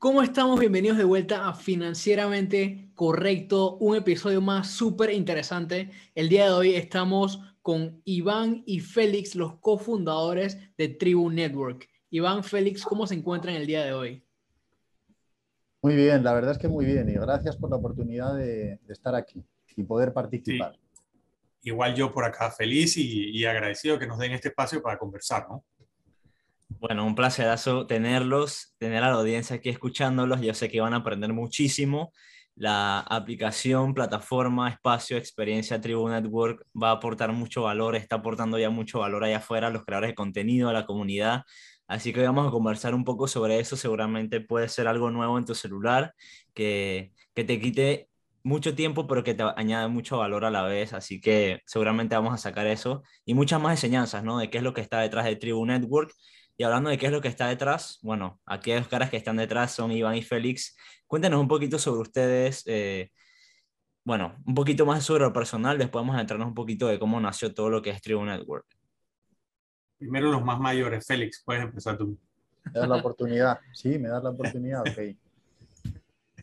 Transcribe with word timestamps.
¿Cómo 0.00 0.22
estamos? 0.22 0.60
Bienvenidos 0.60 0.96
de 0.96 1.02
vuelta 1.02 1.48
a 1.48 1.54
Financieramente 1.54 2.92
Correcto, 2.94 3.78
un 3.78 3.96
episodio 3.96 4.40
más 4.40 4.70
súper 4.70 5.10
interesante. 5.10 5.90
El 6.14 6.28
día 6.28 6.44
de 6.44 6.52
hoy 6.52 6.74
estamos 6.76 7.42
con 7.62 8.00
Iván 8.04 8.62
y 8.64 8.78
Félix, 8.78 9.34
los 9.34 9.56
cofundadores 9.56 10.56
de 10.76 10.86
Tribu 10.86 11.30
Network. 11.30 11.88
Iván, 12.10 12.44
Félix, 12.44 12.84
¿cómo 12.84 13.08
se 13.08 13.16
encuentran 13.16 13.56
el 13.56 13.66
día 13.66 13.84
de 13.84 13.92
hoy? 13.92 14.22
Muy 15.82 15.96
bien, 15.96 16.22
la 16.22 16.32
verdad 16.32 16.52
es 16.52 16.58
que 16.58 16.68
muy 16.68 16.84
bien 16.84 17.08
y 17.08 17.14
gracias 17.14 17.56
por 17.56 17.68
la 17.68 17.76
oportunidad 17.76 18.36
de, 18.36 18.78
estar 18.88 19.16
aquí 19.16 19.44
y 19.74 19.82
poder 19.82 20.12
participar. 20.12 20.78
Igual 21.62 21.96
yo 21.96 22.12
por 22.12 22.24
acá 22.24 22.52
feliz 22.52 22.96
y, 22.98 23.30
y 23.36 23.44
agradecido 23.46 23.98
que 23.98 24.06
nos 24.06 24.20
den 24.20 24.30
este 24.30 24.50
espacio 24.50 24.80
para 24.80 24.96
conversar, 24.96 25.48
¿no? 25.48 25.64
Bueno, 26.68 27.06
un 27.06 27.14
placerazo 27.14 27.86
tenerlos, 27.86 28.74
tener 28.78 29.02
a 29.02 29.08
la 29.10 29.16
audiencia 29.16 29.56
aquí 29.56 29.68
escuchándolos. 29.70 30.40
Yo 30.40 30.54
sé 30.54 30.68
que 30.68 30.80
van 30.80 30.92
a 30.94 30.98
aprender 30.98 31.32
muchísimo. 31.32 32.12
La 32.54 33.00
aplicación, 33.00 33.94
plataforma, 33.94 34.68
espacio, 34.68 35.16
experiencia 35.16 35.80
Tribu 35.80 36.08
Network 36.08 36.64
va 36.80 36.90
a 36.90 36.92
aportar 36.94 37.32
mucho 37.32 37.62
valor, 37.62 37.96
está 37.96 38.16
aportando 38.16 38.58
ya 38.58 38.70
mucho 38.70 39.00
valor 39.00 39.24
allá 39.24 39.38
afuera 39.38 39.68
a 39.68 39.70
los 39.70 39.84
creadores 39.84 40.10
de 40.10 40.14
contenido, 40.14 40.68
a 40.68 40.72
la 40.72 40.86
comunidad. 40.86 41.42
Así 41.86 42.12
que 42.12 42.22
vamos 42.22 42.46
a 42.46 42.50
conversar 42.50 42.94
un 42.94 43.04
poco 43.04 43.28
sobre 43.28 43.58
eso. 43.60 43.76
Seguramente 43.76 44.40
puede 44.40 44.68
ser 44.68 44.88
algo 44.88 45.10
nuevo 45.10 45.38
en 45.38 45.44
tu 45.46 45.54
celular 45.54 46.14
que, 46.54 47.12
que 47.34 47.44
te 47.44 47.60
quite 47.60 48.08
mucho 48.42 48.74
tiempo, 48.74 49.06
pero 49.06 49.24
que 49.24 49.34
te 49.34 49.44
añade 49.56 49.88
mucho 49.88 50.18
valor 50.18 50.44
a 50.44 50.50
la 50.50 50.62
vez. 50.64 50.92
Así 50.92 51.20
que 51.20 51.60
seguramente 51.66 52.14
vamos 52.14 52.34
a 52.34 52.38
sacar 52.38 52.66
eso 52.66 53.02
y 53.24 53.34
muchas 53.34 53.60
más 53.60 53.72
enseñanzas, 53.72 54.22
¿no? 54.24 54.38
De 54.38 54.50
qué 54.50 54.58
es 54.58 54.64
lo 54.64 54.74
que 54.74 54.80
está 54.80 55.00
detrás 55.00 55.24
de 55.24 55.36
Tribu 55.36 55.64
Network 55.66 56.12
y 56.60 56.64
hablando 56.64 56.90
de 56.90 56.98
qué 56.98 57.06
es 57.06 57.12
lo 57.12 57.20
que 57.20 57.28
está 57.28 57.46
detrás, 57.46 58.00
bueno, 58.02 58.40
aquellos 58.44 58.88
caras 58.88 59.10
que 59.10 59.16
están 59.16 59.36
detrás 59.36 59.70
son 59.70 59.92
Iván 59.92 60.16
y 60.16 60.22
Félix. 60.22 60.76
Cuéntenos 61.06 61.40
un 61.40 61.46
poquito 61.46 61.78
sobre 61.78 62.00
ustedes, 62.00 62.64
eh, 62.66 63.12
bueno, 64.04 64.34
un 64.44 64.56
poquito 64.56 64.84
más 64.84 65.04
sobre 65.04 65.22
lo 65.22 65.32
personal, 65.32 65.78
después 65.78 66.02
vamos 66.02 66.16
a 66.16 66.20
entrarnos 66.20 66.48
un 66.48 66.54
poquito 66.54 66.88
de 66.88 66.98
cómo 66.98 67.20
nació 67.20 67.54
todo 67.54 67.70
lo 67.70 67.80
que 67.80 67.90
es 67.90 68.02
Tribu 68.02 68.24
Network. 68.24 68.66
Primero 69.98 70.32
los 70.32 70.44
más 70.44 70.58
mayores, 70.58 71.06
Félix, 71.06 71.44
puedes 71.44 71.62
empezar 71.62 71.96
tú. 71.96 72.18
Me 72.64 72.80
das 72.80 72.88
la 72.88 72.96
oportunidad, 72.96 73.60
sí, 73.72 73.96
me 73.96 74.08
das 74.08 74.24
la 74.24 74.30
oportunidad, 74.30 74.80
ok. 74.80 75.16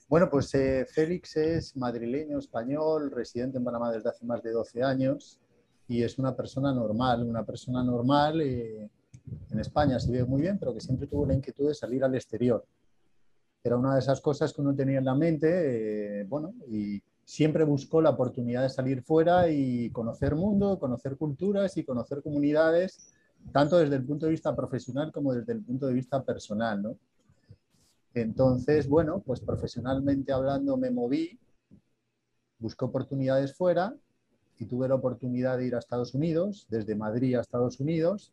Bueno, 0.08 0.30
pues 0.30 0.56
eh, 0.56 0.86
Félix 0.90 1.36
es 1.36 1.75
madrileño, 1.75 2.40
español, 2.40 3.12
residente 3.12 3.58
en 3.58 3.66
Panamá 3.66 3.92
desde 3.92 4.09
hace 4.09 4.25
más 4.25 4.42
de 4.42 4.52
12 4.52 4.81
años 4.81 5.42
y 5.90 6.03
es 6.03 6.18
una 6.18 6.34
persona 6.38 6.73
normal, 6.73 7.23
una 7.23 7.44
persona 7.44 7.84
normal 7.84 8.40
eh, 8.40 8.90
en 9.52 9.60
España 9.60 10.00
se 10.00 10.12
vive 10.12 10.26
muy 10.26 10.42
bien, 10.42 10.58
pero 10.60 10.74
que 10.74 10.82
siempre 10.82 11.08
tuvo 11.08 11.26
la 11.26 11.34
inquietud 11.34 11.68
de 11.68 11.74
salir 11.74 12.04
al 12.04 12.16
exterior. 12.16 12.66
Era 13.64 13.78
una 13.78 13.94
de 13.94 14.00
esas 14.00 14.22
cosas 14.22 14.54
que 14.54 14.62
uno 14.62 14.76
tenía 14.76 15.00
en 15.00 15.06
la 15.06 15.16
mente, 15.16 16.22
eh, 16.22 16.24
bueno, 16.26 16.54
y 16.70 17.02
siempre 17.24 17.64
buscó 17.64 18.02
la 18.02 18.12
oportunidad 18.12 18.62
de 18.62 18.70
salir 18.70 19.02
fuera 19.02 19.50
y 19.50 19.90
conocer 19.90 20.36
mundo, 20.36 20.78
conocer 20.80 21.18
culturas 21.18 21.76
y 21.76 21.84
conocer 21.84 22.22
comunidades, 22.22 23.12
tanto 23.52 23.78
desde 23.78 23.96
el 23.96 24.06
punto 24.06 24.28
de 24.28 24.32
vista 24.32 24.56
profesional 24.56 25.12
como 25.12 25.34
desde 25.34 25.54
el 25.54 25.64
punto 25.64 25.88
de 25.88 25.94
vista 25.94 26.24
personal, 26.24 26.84
¿no? 26.84 26.98
Entonces, 28.14 28.88
bueno, 28.88 29.22
pues 29.26 29.42
profesionalmente 29.42 30.32
hablando 30.32 30.78
me 30.78 30.90
moví, 30.90 31.38
busqué 32.60 32.86
oportunidades 32.86 33.54
fuera 33.54 33.94
y 34.58 34.66
tuve 34.66 34.88
la 34.88 34.96
oportunidad 34.96 35.58
de 35.58 35.68
ir 35.68 35.76
a 35.76 35.80
Estados 35.80 36.14
Unidos, 36.14 36.66
desde 36.70 36.96
Madrid 36.96 37.36
a 37.36 37.42
Estados 37.42 37.80
Unidos, 37.80 38.32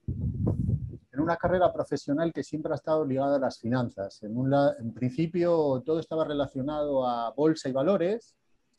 una 1.23 1.37
carrera 1.37 1.73
profesional 1.73 2.33
que 2.33 2.43
siempre 2.43 2.73
ha 2.73 2.77
estado 2.77 3.05
ligada 3.05 3.37
a 3.37 3.39
las 3.39 3.59
finanzas. 3.59 4.23
En, 4.23 4.35
en 4.79 4.93
principio 4.93 5.83
todo 5.85 6.01
estaba 6.01 6.25
relacionado 6.25 7.07
a 7.07 7.31
bolsa 7.31 7.69
y 7.69 7.73
valores, 7.73 8.35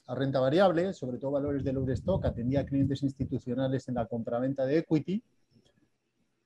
a 0.07 0.15
renta 0.15 0.39
variable, 0.39 0.93
sobre 0.93 1.17
todo 1.17 1.31
valores 1.31 1.63
del 1.63 1.77
Eurostock, 1.77 2.25
atendía 2.25 2.61
a 2.61 2.65
clientes 2.65 3.03
institucionales 3.03 3.87
en 3.87 3.95
la 3.95 4.05
compraventa 4.05 4.65
de 4.65 4.79
equity. 4.79 5.23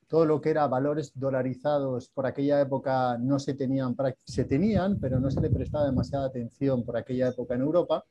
Todo 0.08 0.26
lo 0.26 0.40
que 0.40 0.52
era 0.52 0.68
valores 0.68 1.12
dolarizados 1.16 2.10
por 2.10 2.26
aquella 2.26 2.62
época 2.62 3.18
no 3.18 3.40
se 3.40 3.56
tenían, 3.56 3.96
se 4.24 4.46
tenían, 4.46 5.00
pero 5.00 5.20
no 5.20 5.30
se 5.30 5.42
le 5.42 5.50
prestaba 5.50 5.86
demasiada 5.86 6.28
atención 6.28 6.86
por 6.86 6.96
aquella 6.96 7.30
época 7.30 7.56
en 7.56 7.62
Europa. 7.62 8.06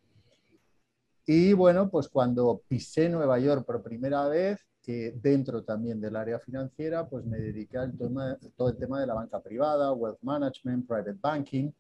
Y 1.25 1.55
bueno, 1.55 1.89
pues 1.89 2.09
cuando 2.09 2.63
pisé 2.69 3.09
Nueva 3.09 3.39
York 3.39 3.65
por 3.65 3.83
primera 3.83 4.29
vez, 4.29 4.61
dentro 4.87 5.65
también 5.65 6.01
del 6.01 6.17
área 6.17 6.39
financiera, 6.39 7.09
pues 7.09 7.25
me 7.25 7.39
dediqué 7.39 7.79
al 7.79 7.97
tema, 7.97 8.39
todo 8.57 8.69
el 8.69 8.77
tema 8.77 9.01
de 9.01 9.07
la 9.07 9.15
banca 9.15 9.43
privada, 9.43 9.93
wealth 9.93 10.23
management, 10.23 10.87
private 10.87 11.19
banking. 11.21 11.73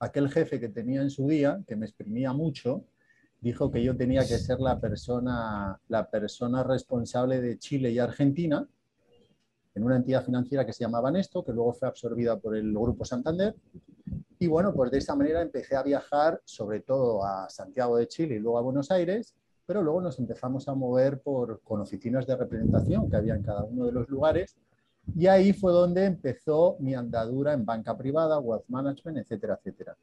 Aquel 0.00 0.28
jefe 0.28 0.58
que 0.58 0.68
tenía 0.68 1.00
en 1.00 1.10
su 1.10 1.28
día, 1.28 1.62
que 1.66 1.76
me 1.76 1.86
exprimía 1.86 2.32
mucho, 2.32 2.84
dijo 3.40 3.70
que 3.70 3.82
yo 3.82 3.96
tenía 3.96 4.22
que 4.22 4.38
ser 4.38 4.58
la 4.58 4.80
persona, 4.80 5.80
la 5.88 6.10
persona 6.10 6.64
responsable 6.64 7.40
de 7.40 7.58
Chile 7.58 7.90
y 7.90 7.98
Argentina 7.98 8.66
en 9.74 9.84
una 9.84 9.96
entidad 9.96 10.24
financiera 10.24 10.66
que 10.66 10.72
se 10.72 10.84
llamaba 10.84 11.10
Nesto, 11.10 11.44
que 11.44 11.52
luego 11.52 11.72
fue 11.72 11.88
absorbida 11.88 12.38
por 12.38 12.56
el 12.56 12.72
Grupo 12.72 13.04
Santander. 13.04 13.54
Y 14.38 14.46
bueno, 14.48 14.74
pues 14.74 14.90
de 14.90 14.98
esa 14.98 15.14
manera 15.14 15.40
empecé 15.40 15.76
a 15.76 15.82
viajar 15.82 16.42
sobre 16.44 16.80
todo 16.80 17.24
a 17.24 17.48
Santiago 17.48 17.96
de 17.96 18.08
Chile 18.08 18.34
y 18.34 18.38
luego 18.38 18.58
a 18.58 18.62
Buenos 18.62 18.90
Aires 18.90 19.34
pero 19.72 19.84
luego 19.84 20.02
nos 20.02 20.18
empezamos 20.18 20.68
a 20.68 20.74
mover 20.74 21.22
por, 21.22 21.62
con 21.62 21.80
oficinas 21.80 22.26
de 22.26 22.36
representación 22.36 23.08
que 23.08 23.16
había 23.16 23.34
en 23.34 23.42
cada 23.42 23.64
uno 23.64 23.86
de 23.86 23.92
los 23.92 24.06
lugares 24.06 24.54
y 25.16 25.28
ahí 25.28 25.54
fue 25.54 25.72
donde 25.72 26.04
empezó 26.04 26.76
mi 26.78 26.94
andadura 26.94 27.54
en 27.54 27.64
banca 27.64 27.96
privada, 27.96 28.38
wealth 28.38 28.68
management, 28.68 29.16
etcétera, 29.16 29.54
etcétera. 29.58 29.96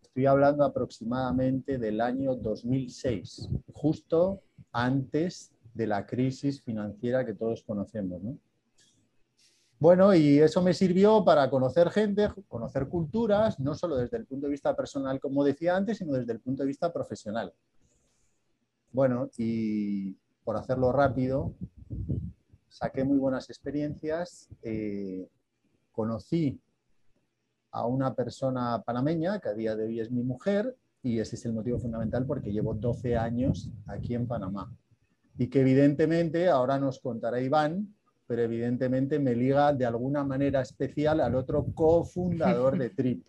Estoy 0.00 0.24
hablando 0.24 0.64
aproximadamente 0.64 1.76
del 1.76 2.00
año 2.00 2.34
2006, 2.34 3.50
justo 3.74 4.40
antes 4.72 5.52
de 5.74 5.86
la 5.86 6.06
crisis 6.06 6.62
financiera 6.62 7.26
que 7.26 7.34
todos 7.34 7.62
conocemos. 7.62 8.22
Bueno, 9.78 10.14
y 10.14 10.38
eso 10.38 10.62
me 10.62 10.72
sirvió 10.72 11.22
para 11.22 11.50
conocer 11.50 11.90
gente, 11.90 12.30
conocer 12.48 12.88
culturas, 12.88 13.60
no 13.60 13.74
solo 13.74 13.96
desde 13.96 14.16
el 14.16 14.24
punto 14.24 14.46
de 14.46 14.52
vista 14.52 14.74
personal, 14.74 15.20
como 15.20 15.44
decía 15.44 15.76
antes, 15.76 15.98
sino 15.98 16.14
desde 16.14 16.32
el 16.32 16.40
punto 16.40 16.62
de 16.62 16.68
vista 16.68 16.90
profesional. 16.90 17.52
Bueno, 18.92 19.30
y 19.36 20.16
por 20.42 20.56
hacerlo 20.56 20.90
rápido, 20.90 21.54
saqué 22.68 23.04
muy 23.04 23.18
buenas 23.18 23.48
experiencias. 23.48 24.48
Eh, 24.62 25.28
conocí 25.92 26.60
a 27.70 27.86
una 27.86 28.14
persona 28.14 28.82
panameña 28.82 29.38
que 29.38 29.48
a 29.48 29.54
día 29.54 29.76
de 29.76 29.84
hoy 29.84 30.00
es 30.00 30.10
mi 30.10 30.24
mujer 30.24 30.76
y 31.02 31.20
ese 31.20 31.36
es 31.36 31.44
el 31.46 31.52
motivo 31.52 31.78
fundamental 31.78 32.26
porque 32.26 32.52
llevo 32.52 32.74
12 32.74 33.16
años 33.16 33.70
aquí 33.86 34.14
en 34.14 34.26
Panamá. 34.26 34.74
Y 35.38 35.48
que 35.48 35.60
evidentemente, 35.60 36.48
ahora 36.48 36.78
nos 36.78 36.98
contará 36.98 37.40
Iván, 37.40 37.94
pero 38.26 38.42
evidentemente 38.42 39.18
me 39.20 39.36
liga 39.36 39.72
de 39.72 39.86
alguna 39.86 40.24
manera 40.24 40.60
especial 40.62 41.20
al 41.20 41.36
otro 41.36 41.66
cofundador 41.74 42.76
de 42.76 42.90
TRIP. 42.90 43.24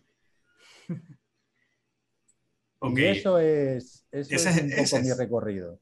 Y 2.82 3.06
eso 3.06 3.38
es, 3.38 4.06
eso 4.12 4.50
es, 4.50 4.62
un 4.62 4.72
poco 4.72 5.04
mi 5.04 5.14
recorrido. 5.14 5.80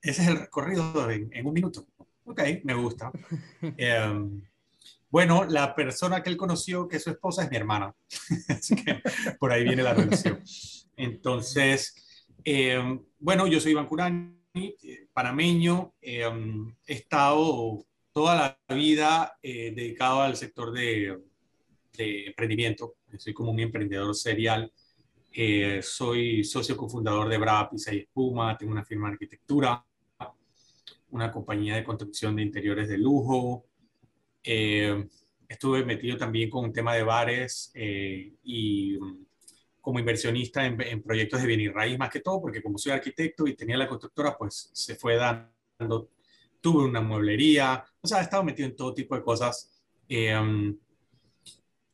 Ese 0.00 0.22
es 0.22 0.28
el 0.28 0.38
recorrido 0.38 1.10
en, 1.10 1.46
un 1.46 1.52
minuto. 1.52 1.86
Ok, 2.24 2.40
me 2.64 2.74
gusta. 2.74 3.10
Em, 3.76 4.42
bueno, 5.10 5.44
la 5.44 5.74
persona 5.74 6.22
que 6.22 6.30
él 6.30 6.36
conoció, 6.36 6.86
que 6.86 6.96
es 6.96 7.02
su 7.02 7.10
esposa, 7.10 7.42
es 7.42 7.50
mi 7.50 7.56
hermana. 7.56 7.92
Así 8.48 8.76
que 8.76 9.02
por 9.38 9.52
ahí 9.52 9.64
viene 9.64 9.82
la 9.82 9.94
relación. 9.94 10.40
Entonces, 10.96 12.24
em, 12.44 13.02
bueno, 13.18 13.48
yo 13.48 13.60
soy 13.60 13.72
Iván 13.72 13.88
Curani, 13.88 14.36
panameño. 15.12 15.94
Em, 16.00 16.72
he 16.86 16.94
estado 16.94 17.84
toda 18.12 18.58
la 18.68 18.76
vida 18.76 19.38
eh, 19.42 19.72
dedicado 19.74 20.22
al 20.22 20.36
sector 20.36 20.72
de, 20.72 21.18
de 21.96 22.26
emprendimiento. 22.26 22.94
Soy 23.18 23.34
como 23.34 23.50
un 23.50 23.58
emprendedor 23.58 24.14
serial 24.14 24.72
eh, 25.32 25.80
soy 25.82 26.42
socio 26.42 26.76
cofundador 26.76 27.28
de 27.28 27.38
Brava 27.38 27.70
Pizza 27.70 27.94
y 27.94 27.98
Espuma, 27.98 28.56
tengo 28.56 28.72
una 28.72 28.84
firma 28.84 29.08
de 29.08 29.14
arquitectura, 29.14 29.84
una 31.10 31.30
compañía 31.30 31.76
de 31.76 31.84
construcción 31.84 32.36
de 32.36 32.42
interiores 32.42 32.88
de 32.88 32.98
lujo. 32.98 33.66
Eh, 34.42 35.08
estuve 35.48 35.84
metido 35.84 36.16
también 36.16 36.50
con 36.50 36.64
un 36.64 36.72
tema 36.72 36.94
de 36.94 37.02
bares 37.02 37.70
eh, 37.74 38.34
y 38.42 38.98
mm, 38.98 39.26
como 39.80 39.98
inversionista 40.00 40.64
en, 40.66 41.02
proyectos 41.02 41.40
de 41.40 41.46
bien 41.46 41.60
y 41.60 41.68
raíz 41.68 41.98
más 41.98 42.10
que 42.10 42.20
todo, 42.20 42.40
porque 42.40 42.62
como 42.62 42.78
soy 42.78 42.92
arquitecto 42.92 43.46
y 43.46 43.54
tenía 43.54 43.76
la 43.76 43.88
constructora, 43.88 44.36
pues 44.36 44.70
se 44.72 44.96
fue 44.96 45.16
dando, 45.16 46.10
tuve 46.60 46.84
una 46.84 47.00
mueblería, 47.00 47.84
o 48.00 48.06
sea, 48.06 48.18
he 48.18 48.22
estado 48.22 48.44
metido 48.44 48.68
en 48.68 48.76
todo 48.76 48.94
tipo 48.94 49.14
de 49.14 49.22
cosas. 49.22 49.70
Mm, 50.08 50.72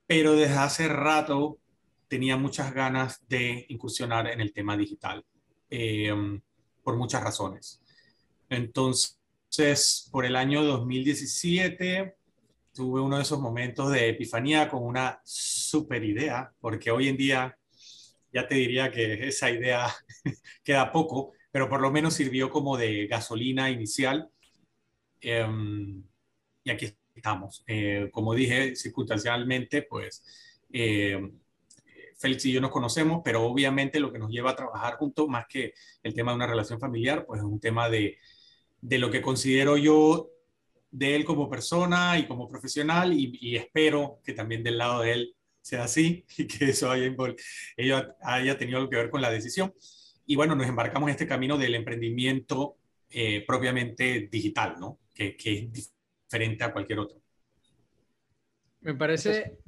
pero 0.06 0.34
desde 0.34 0.54
hace 0.54 0.88
rato 0.88 1.58
tenía 2.08 2.36
muchas 2.36 2.72
ganas 2.72 3.26
de 3.28 3.66
incursionar 3.68 4.28
en 4.28 4.40
el 4.40 4.52
tema 4.52 4.76
digital, 4.76 5.24
em, 5.70 6.40
por 6.82 6.96
muchas 6.96 7.22
razones. 7.22 7.82
Entonces, 8.48 10.08
por 10.12 10.24
el 10.24 10.36
año 10.36 10.62
2017, 10.62 12.16
tuve 12.72 13.00
uno 13.00 13.16
de 13.16 13.22
esos 13.22 13.40
momentos 13.40 13.90
de 13.90 14.10
epifanía 14.10 14.68
con 14.68 14.84
una 14.84 15.20
súper 15.24 16.04
idea, 16.04 16.52
porque 16.60 16.90
hoy 16.90 17.08
en 17.08 17.16
día 17.16 17.58
ya 18.32 18.46
te 18.46 18.54
diría 18.56 18.90
que 18.90 19.28
esa 19.28 19.50
idea 19.50 19.86
queda 20.64 20.92
poco, 20.92 21.32
pero 21.50 21.68
por 21.68 21.80
lo 21.80 21.90
menos 21.90 22.14
sirvió 22.14 22.50
como 22.50 22.76
de 22.76 23.06
gasolina 23.06 23.70
inicial. 23.70 24.28
Em, 25.20 26.02
y 26.62 26.70
aquí 26.70 26.92
estamos. 27.14 27.64
Eh, 27.66 28.10
como 28.12 28.34
dije, 28.34 28.76
circunstancialmente, 28.76 29.82
pues 29.82 30.22
eh, 30.72 31.18
Félix 32.18 32.44
y 32.46 32.52
yo 32.52 32.60
nos 32.60 32.70
conocemos, 32.70 33.20
pero 33.24 33.42
obviamente 33.42 34.00
lo 34.00 34.12
que 34.12 34.18
nos 34.18 34.30
lleva 34.30 34.50
a 34.50 34.56
trabajar 34.56 34.96
juntos, 34.96 35.28
más 35.28 35.46
que 35.48 35.74
el 36.02 36.14
tema 36.14 36.32
de 36.32 36.36
una 36.36 36.46
relación 36.46 36.80
familiar, 36.80 37.24
pues 37.26 37.40
es 37.40 37.44
un 37.44 37.60
tema 37.60 37.88
de, 37.88 38.18
de 38.80 38.98
lo 38.98 39.10
que 39.10 39.22
considero 39.22 39.76
yo 39.76 40.30
de 40.90 41.14
él 41.14 41.24
como 41.24 41.50
persona 41.50 42.18
y 42.18 42.26
como 42.26 42.48
profesional 42.48 43.12
y, 43.12 43.56
espero 43.56 44.20
que 44.24 44.32
también 44.32 44.62
del 44.62 44.78
lado 44.78 45.02
de 45.02 45.12
él 45.12 45.36
sea 45.60 45.84
así 45.84 46.24
y 46.38 46.46
que 46.46 46.66
eso 46.66 46.90
haya, 46.90 47.14
haya 48.22 48.58
tenido 48.58 48.78
algo 48.78 48.90
que 48.90 48.96
ver 48.96 49.10
con 49.10 49.20
la 49.20 49.30
decisión. 49.30 49.74
Y 50.24 50.36
bueno, 50.36 50.56
nos 50.56 50.66
embarcamos 50.66 51.08
en 51.08 51.12
este 51.12 51.26
camino 51.26 51.58
del 51.58 51.74
emprendimiento 51.74 52.78
eh, 53.10 53.44
propiamente 53.46 54.28
digital, 54.30 54.76
¿no? 54.80 54.98
Que, 55.14 55.36
que 55.36 55.58
es 55.58 55.72
diferente 55.72 56.64
a 56.64 56.72
cualquier 56.72 56.98
otro. 56.98 57.20
Me 58.80 58.94
parece 58.94 59.58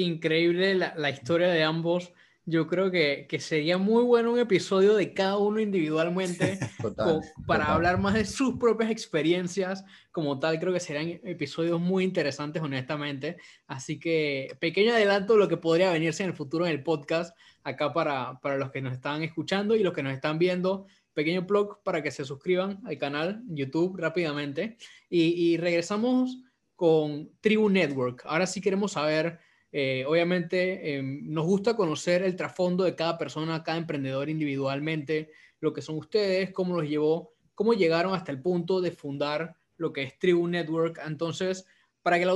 increíble 0.00 0.74
la, 0.74 0.94
la 0.96 1.10
historia 1.10 1.48
de 1.48 1.62
ambos 1.62 2.12
yo 2.48 2.68
creo 2.68 2.92
que, 2.92 3.26
que, 3.28 3.40
sería 3.40 3.76
muy 3.76 4.04
bueno 4.04 4.32
un 4.32 4.38
episodio 4.38 4.94
de 4.94 5.12
cada 5.12 5.36
uno 5.36 5.58
individualmente 5.58 6.60
para 7.46 7.74
hablar 7.74 7.98
más 7.98 8.14
de 8.14 8.24
sus 8.24 8.56
propias 8.56 8.92
experiencias 8.92 9.84
como 10.12 10.38
tal. 10.38 10.60
Creo 10.60 10.72
que 10.72 10.78
serían 10.78 11.20
episodios 11.24 11.80
muy 11.80 12.04
interesantes, 12.04 12.62
honestamente. 12.62 13.36
Así 13.66 13.98
que 13.98 14.56
pequeño 14.60 14.92
adelanto 14.92 15.32
de 15.32 15.40
lo 15.40 15.48
que 15.48 15.56
podría 15.56 15.90
venirse 15.90 16.22
en 16.22 16.30
el 16.30 16.36
futuro 16.36 16.64
en 16.64 16.70
el 16.70 16.84
podcast, 16.84 17.36
acá 17.64 17.92
para, 17.92 18.38
para 18.40 18.56
los 18.56 18.70
que 18.70 18.80
nos 18.80 18.92
están 18.92 19.24
escuchando 19.24 19.74
y 19.74 19.82
los 19.82 19.92
que 19.92 20.04
nos 20.04 20.12
están 20.12 20.38
viendo. 20.38 20.86
Pequeño 21.14 21.42
blog 21.42 21.82
para 21.82 22.00
que 22.00 22.12
se 22.12 22.24
suscriban 22.24 22.80
al 22.86 22.96
canal 22.96 23.42
YouTube 23.48 23.96
rápidamente. 23.96 24.76
Y, 25.10 25.22
y 25.22 25.56
regresamos 25.56 26.38
con 26.76 27.28
Tribu 27.40 27.70
Network. 27.70 28.22
Ahora 28.24 28.46
sí 28.46 28.60
queremos 28.60 28.92
saber 28.92 29.40
eh, 29.78 30.06
obviamente 30.06 30.96
em, 30.96 31.20
nos 31.30 31.44
gusta 31.44 31.76
conocer 31.76 32.22
el 32.22 32.34
trasfondo 32.34 32.82
de 32.82 32.94
cada 32.94 33.18
persona, 33.18 33.62
cada 33.62 33.76
emprendedor 33.76 34.30
individualmente, 34.30 35.32
lo 35.60 35.74
que 35.74 35.82
son 35.82 35.98
ustedes, 35.98 36.50
cómo 36.50 36.74
los 36.80 36.88
llevó, 36.88 37.34
cómo 37.54 37.74
llegaron 37.74 38.14
hasta 38.14 38.32
el 38.32 38.40
punto 38.40 38.80
de 38.80 38.90
fundar 38.90 39.54
lo 39.76 39.92
que 39.92 40.04
es 40.04 40.18
Tribu 40.18 40.48
Network. 40.48 40.98
Entonces, 41.04 41.66
para 42.00 42.18
que 42.18 42.24
la, 42.24 42.32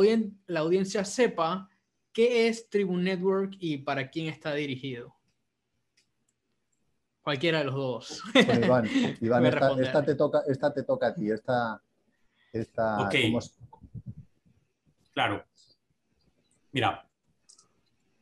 la 0.49 0.61
audiencia 0.61 1.03
sepa 1.07 1.71
qué 2.13 2.49
es 2.49 2.69
Tribu 2.69 2.99
Network 2.99 3.55
y 3.59 3.79
para 3.79 4.11
quién 4.11 4.27
está 4.27 4.53
dirigido. 4.53 5.17
Cualquiera 7.23 7.61
de 7.61 7.65
los 7.65 7.75
dos. 7.75 8.23
Iván, 8.35 8.85
Iván 9.23 9.47
esta, 9.47 10.05
te 10.05 10.15
toca, 10.15 10.43
esta 10.47 10.75
te 10.75 10.83
toca 10.83 11.07
a 11.07 11.15
ti. 11.15 11.31
Esta, 11.31 11.83
esta, 12.53 13.09
Claro. 15.15 15.43
Mira, 16.73 17.10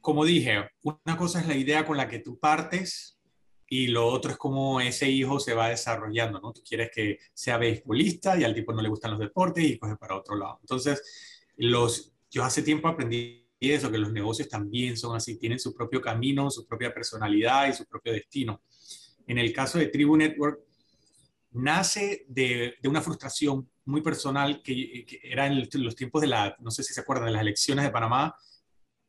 como 0.09 0.25
dije, 0.25 0.67
una 0.81 1.19
cosa 1.19 1.39
es 1.39 1.47
la 1.47 1.55
idea 1.55 1.85
con 1.85 1.99
la 1.99 2.09
que 2.09 2.21
tú 2.21 2.39
partes 2.39 3.21
y 3.69 3.89
lo 3.89 4.07
otro 4.07 4.31
es 4.31 4.39
cómo 4.39 4.81
ese 4.81 5.11
hijo 5.11 5.39
se 5.39 5.53
va 5.53 5.69
desarrollando, 5.69 6.41
¿no? 6.41 6.51
Tú 6.51 6.63
quieres 6.67 6.91
que 6.91 7.19
sea 7.35 7.59
beisbolista 7.59 8.35
y 8.41 8.43
al 8.43 8.55
tipo 8.55 8.73
no 8.73 8.81
le 8.81 8.89
gustan 8.89 9.11
los 9.11 9.21
deportes 9.21 9.63
y 9.63 9.79
coge 9.79 9.97
para 9.97 10.17
otro 10.17 10.35
lado. 10.35 10.61
Entonces, 10.63 11.45
los, 11.59 12.15
yo 12.31 12.43
hace 12.43 12.63
tiempo 12.63 12.89
aprendí 12.89 13.47
eso, 13.61 13.91
que 13.91 13.99
los 13.99 14.11
negocios 14.11 14.49
también 14.49 14.97
son 14.97 15.15
así, 15.15 15.37
tienen 15.39 15.59
su 15.59 15.75
propio 15.75 16.01
camino, 16.01 16.51
su 16.51 16.67
propia 16.67 16.95
personalidad 16.95 17.69
y 17.69 17.75
su 17.75 17.85
propio 17.85 18.15
destino. 18.15 18.63
En 19.27 19.37
el 19.37 19.53
caso 19.53 19.77
de 19.77 19.89
Tribu 19.89 20.17
Network, 20.17 20.63
nace 21.51 22.25
de, 22.29 22.77
una 22.85 23.03
frustración 23.03 23.69
muy 23.85 24.01
personal 24.01 24.63
que, 24.63 25.05
que 25.05 25.21
era 25.23 25.47
en 25.47 25.69
los 25.85 25.95
tiempos 25.95 26.23
de 26.23 26.29
la, 26.29 26.57
no 26.61 26.71
sé 26.71 26.83
si 26.83 26.95
se 26.95 27.03
acuerdan, 27.03 27.27
de 27.27 27.33
las 27.33 27.43
elecciones 27.43 27.85
de 27.85 27.91
Panamá, 27.91 28.35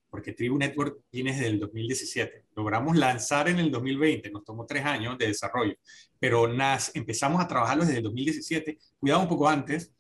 porque 0.10 0.34
Tribu 0.34 0.58
Network 0.58 1.00
viene 1.12 1.32
desde 1.32 1.48
el 1.48 1.60
2017. 1.60 2.46
Logramos 2.56 2.98
lanzar 2.98 3.48
en 3.48 3.60
el 3.60 3.72
2020, 3.72 4.32
nos 4.32 4.44
tomó 4.44 4.66
tres 4.66 4.86
años 4.86 5.18
de 5.18 5.28
desarrollo, 5.28 5.76
pero 6.20 6.48
nas, 6.48 6.92
empezamos 6.96 7.42
a 7.42 7.48
trabajarlo 7.48 7.86
desde 7.86 7.98
el 7.98 8.04
2017, 8.04 8.78
cuidado 9.00 9.22
un 9.22 9.28
poco 9.28 9.48
antes, 9.48 9.94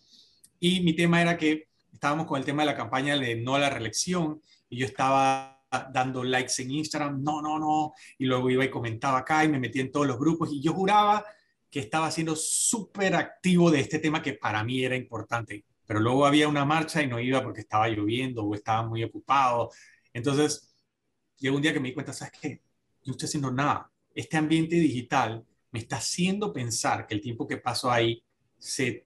y 0.60 0.82
mi 0.82 0.96
tema 0.96 1.22
era 1.22 1.38
que 1.38 1.68
estábamos 1.94 2.26
con 2.26 2.40
el 2.40 2.46
tema 2.46 2.64
de 2.64 2.68
la 2.68 2.76
campaña 2.76 3.18
de 3.18 3.36
no 3.36 3.56
a 3.56 3.60
la 3.60 3.70
reelección, 3.70 4.42
y 4.68 4.78
yo 4.78 4.86
estaba 4.86 5.64
dando 5.94 6.24
likes 6.24 6.62
en 6.62 6.72
Instagram, 6.72 7.22
no, 7.24 7.42
no, 7.42 7.60
no, 7.60 7.94
y 8.18 8.26
luego 8.26 8.50
iba 8.50 8.66
y 8.66 8.72
comentaba 8.72 9.20
acá 9.20 9.46
y 9.46 9.50
me 9.50 9.60
metía 9.60 9.84
en 9.84 9.92
todos 9.92 10.08
los 10.08 10.18
grupos, 10.18 10.52
y 10.52 10.62
yo 10.62 10.74
juraba 10.74 11.24
que 11.70 11.80
estaba 11.80 12.10
siendo 12.10 12.36
súper 12.36 13.16
activo 13.16 13.70
de 13.70 13.82
este 13.82 14.00
tema 14.00 14.22
que 14.22 14.34
para 14.34 14.64
mí 14.64 14.84
era 14.84 14.96
importante, 14.96 15.66
pero 15.86 16.00
luego 16.00 16.26
había 16.26 16.48
una 16.48 16.66
marcha 16.66 17.02
y 17.02 17.08
no 17.08 17.20
iba 17.20 17.44
porque 17.44 17.62
estaba 17.62 17.88
lloviendo 17.88 18.44
o 18.44 18.56
estaba 18.56 18.88
muy 18.88 19.04
ocupado 19.04 19.70
entonces, 20.14 20.74
llegó 21.38 21.56
un 21.56 21.62
día 21.62 21.74
que 21.74 21.80
me 21.80 21.90
di 21.90 21.94
cuenta, 21.94 22.14
¿sabes 22.14 22.34
qué? 22.40 22.50
Yo 23.04 23.08
no 23.08 23.12
estoy 23.12 23.28
haciendo 23.28 23.52
nada. 23.52 23.92
Este 24.14 24.38
ambiente 24.38 24.76
digital 24.76 25.46
me 25.72 25.80
está 25.80 25.98
haciendo 25.98 26.52
pensar 26.52 27.08
que 27.08 27.16
el 27.16 27.22
tiempo 27.22 27.48
que 27.48 27.58
paso 27.58 27.92
ahí 27.92 28.24
se, 28.58 29.06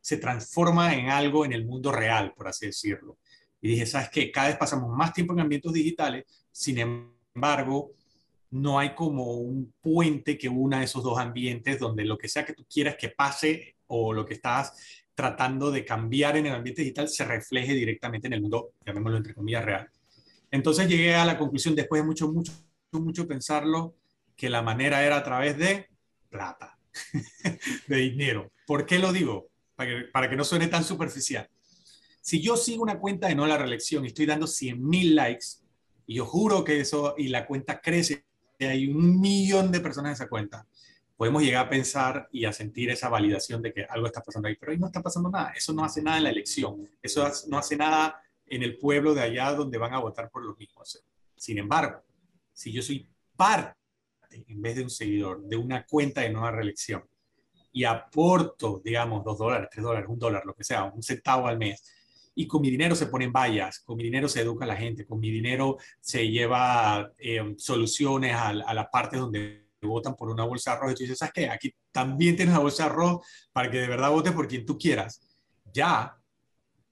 se 0.00 0.16
transforma 0.16 0.94
en 0.94 1.08
algo 1.08 1.44
en 1.44 1.52
el 1.52 1.64
mundo 1.64 1.92
real, 1.92 2.34
por 2.34 2.48
así 2.48 2.66
decirlo. 2.66 3.18
Y 3.60 3.68
dije, 3.68 3.86
¿sabes 3.86 4.10
qué? 4.10 4.30
Cada 4.32 4.48
vez 4.48 4.56
pasamos 4.56 4.90
más 4.90 5.12
tiempo 5.12 5.32
en 5.32 5.40
ambientes 5.40 5.72
digitales, 5.72 6.24
sin 6.50 6.78
embargo, 6.78 7.92
no 8.50 8.78
hay 8.78 8.94
como 8.94 9.32
un 9.32 9.72
puente 9.80 10.36
que 10.36 10.48
una 10.48 10.82
esos 10.82 11.02
dos 11.02 11.18
ambientes 11.18 11.78
donde 11.78 12.04
lo 12.04 12.18
que 12.18 12.28
sea 12.28 12.44
que 12.44 12.52
tú 12.52 12.66
quieras 12.70 12.96
que 12.98 13.08
pase 13.08 13.76
o 13.86 14.12
lo 14.12 14.26
que 14.26 14.34
estás 14.34 14.74
tratando 15.14 15.70
de 15.70 15.84
cambiar 15.84 16.36
en 16.36 16.46
el 16.46 16.52
ambiente 16.52 16.82
digital 16.82 17.08
se 17.08 17.24
refleje 17.24 17.72
directamente 17.74 18.26
en 18.26 18.34
el 18.34 18.42
mundo, 18.42 18.72
llamémoslo 18.84 19.18
entre 19.18 19.34
comillas, 19.34 19.64
real. 19.64 19.90
Entonces 20.52 20.86
llegué 20.86 21.14
a 21.14 21.24
la 21.24 21.38
conclusión, 21.38 21.74
después 21.74 22.02
de 22.02 22.06
mucho, 22.06 22.30
mucho, 22.30 22.52
mucho 22.92 23.26
pensarlo, 23.26 23.96
que 24.36 24.50
la 24.50 24.60
manera 24.60 25.02
era 25.02 25.16
a 25.16 25.24
través 25.24 25.56
de 25.56 25.88
plata, 26.28 26.78
de 27.88 27.96
dinero. 27.96 28.52
¿Por 28.66 28.84
qué 28.84 28.98
lo 28.98 29.12
digo? 29.12 29.48
Para 29.74 30.28
que, 30.28 30.36
no 30.36 30.44
suene 30.44 30.68
tan 30.68 30.84
superficial. 30.84 31.48
Si 32.20 32.40
yo 32.42 32.56
sigo 32.56 32.82
una 32.82 32.98
cuenta 32.98 33.28
de 33.28 33.34
no 33.34 33.46
la 33.46 33.56
reelección 33.56 34.04
y 34.04 34.08
estoy 34.08 34.26
dando 34.26 34.46
100 34.46 34.86
mil 34.86 35.14
likes, 35.14 35.46
y 36.06 36.16
yo 36.16 36.26
juro 36.26 36.62
que 36.62 36.80
eso, 36.80 37.14
y 37.16 37.28
la 37.28 37.46
cuenta 37.46 37.80
crece, 37.80 38.26
y 38.58 38.64
hay 38.66 38.88
un 38.88 39.20
millón 39.20 39.72
de 39.72 39.80
personas 39.80 40.10
en 40.10 40.14
esa 40.14 40.28
cuenta, 40.28 40.66
podemos 41.16 41.42
llegar 41.42 41.66
a 41.66 41.70
pensar 41.70 42.28
y 42.30 42.44
a 42.44 42.52
sentir 42.52 42.90
esa 42.90 43.08
validación 43.08 43.62
de 43.62 43.72
que 43.72 43.84
algo 43.84 44.06
está 44.06 44.20
pasando 44.20 44.48
ahí, 44.48 44.56
pero 44.56 44.72
ahí 44.72 44.78
no 44.78 44.86
está 44.86 45.00
pasando 45.02 45.30
nada. 45.30 45.52
Eso 45.56 45.72
no 45.72 45.82
hace 45.82 46.02
nada 46.02 46.18
en 46.18 46.24
la 46.24 46.30
elección, 46.30 46.86
eso 47.02 47.26
no 47.48 47.56
hace 47.56 47.74
nada 47.74 48.22
en 48.46 48.62
el 48.62 48.78
pueblo 48.78 49.14
de 49.14 49.22
allá 49.22 49.52
donde 49.52 49.78
van 49.78 49.94
a 49.94 49.98
votar 49.98 50.30
por 50.30 50.44
los 50.44 50.56
mismos. 50.58 51.02
Sin 51.36 51.58
embargo, 51.58 52.02
si 52.52 52.72
yo 52.72 52.82
soy 52.82 53.08
parte, 53.36 53.76
en 54.30 54.62
vez 54.62 54.76
de 54.76 54.82
un 54.82 54.90
seguidor, 54.90 55.42
de 55.42 55.56
una 55.56 55.84
cuenta 55.84 56.22
de 56.22 56.30
nueva 56.30 56.50
reelección 56.50 57.02
y 57.72 57.84
aporto, 57.84 58.80
digamos, 58.84 59.24
dos 59.24 59.38
dólares, 59.38 59.68
tres 59.70 59.84
dólares, 59.84 60.08
un 60.08 60.18
dólar, 60.18 60.44
lo 60.44 60.54
que 60.54 60.64
sea, 60.64 60.84
un 60.84 61.02
centavo 61.02 61.46
al 61.46 61.58
mes, 61.58 61.82
y 62.34 62.46
con 62.46 62.62
mi 62.62 62.70
dinero 62.70 62.94
se 62.94 63.06
ponen 63.06 63.32
vallas, 63.32 63.80
con 63.80 63.96
mi 63.96 64.04
dinero 64.04 64.28
se 64.28 64.40
educa 64.40 64.64
a 64.64 64.68
la 64.68 64.76
gente, 64.76 65.06
con 65.06 65.20
mi 65.20 65.30
dinero 65.30 65.76
se 66.00 66.28
lleva 66.28 67.12
eh, 67.18 67.54
soluciones 67.58 68.34
a, 68.34 68.48
a 68.48 68.74
las 68.74 68.88
partes 68.88 69.20
donde 69.20 69.70
votan 69.82 70.14
por 70.14 70.28
una 70.28 70.44
bolsa 70.44 70.70
de 70.70 70.76
arroz 70.76 70.92
y 70.92 70.94
tú 70.94 71.02
dices, 71.02 71.18
¿sabes 71.18 71.32
qué? 71.34 71.48
Aquí 71.48 71.74
también 71.90 72.36
tienes 72.36 72.54
una 72.54 72.62
bolsa 72.62 72.84
de 72.84 72.90
arroz 72.90 73.26
para 73.52 73.70
que 73.70 73.78
de 73.78 73.88
verdad 73.88 74.10
votes 74.10 74.32
por 74.32 74.48
quien 74.48 74.64
tú 74.64 74.78
quieras. 74.78 75.20
Ya 75.72 76.16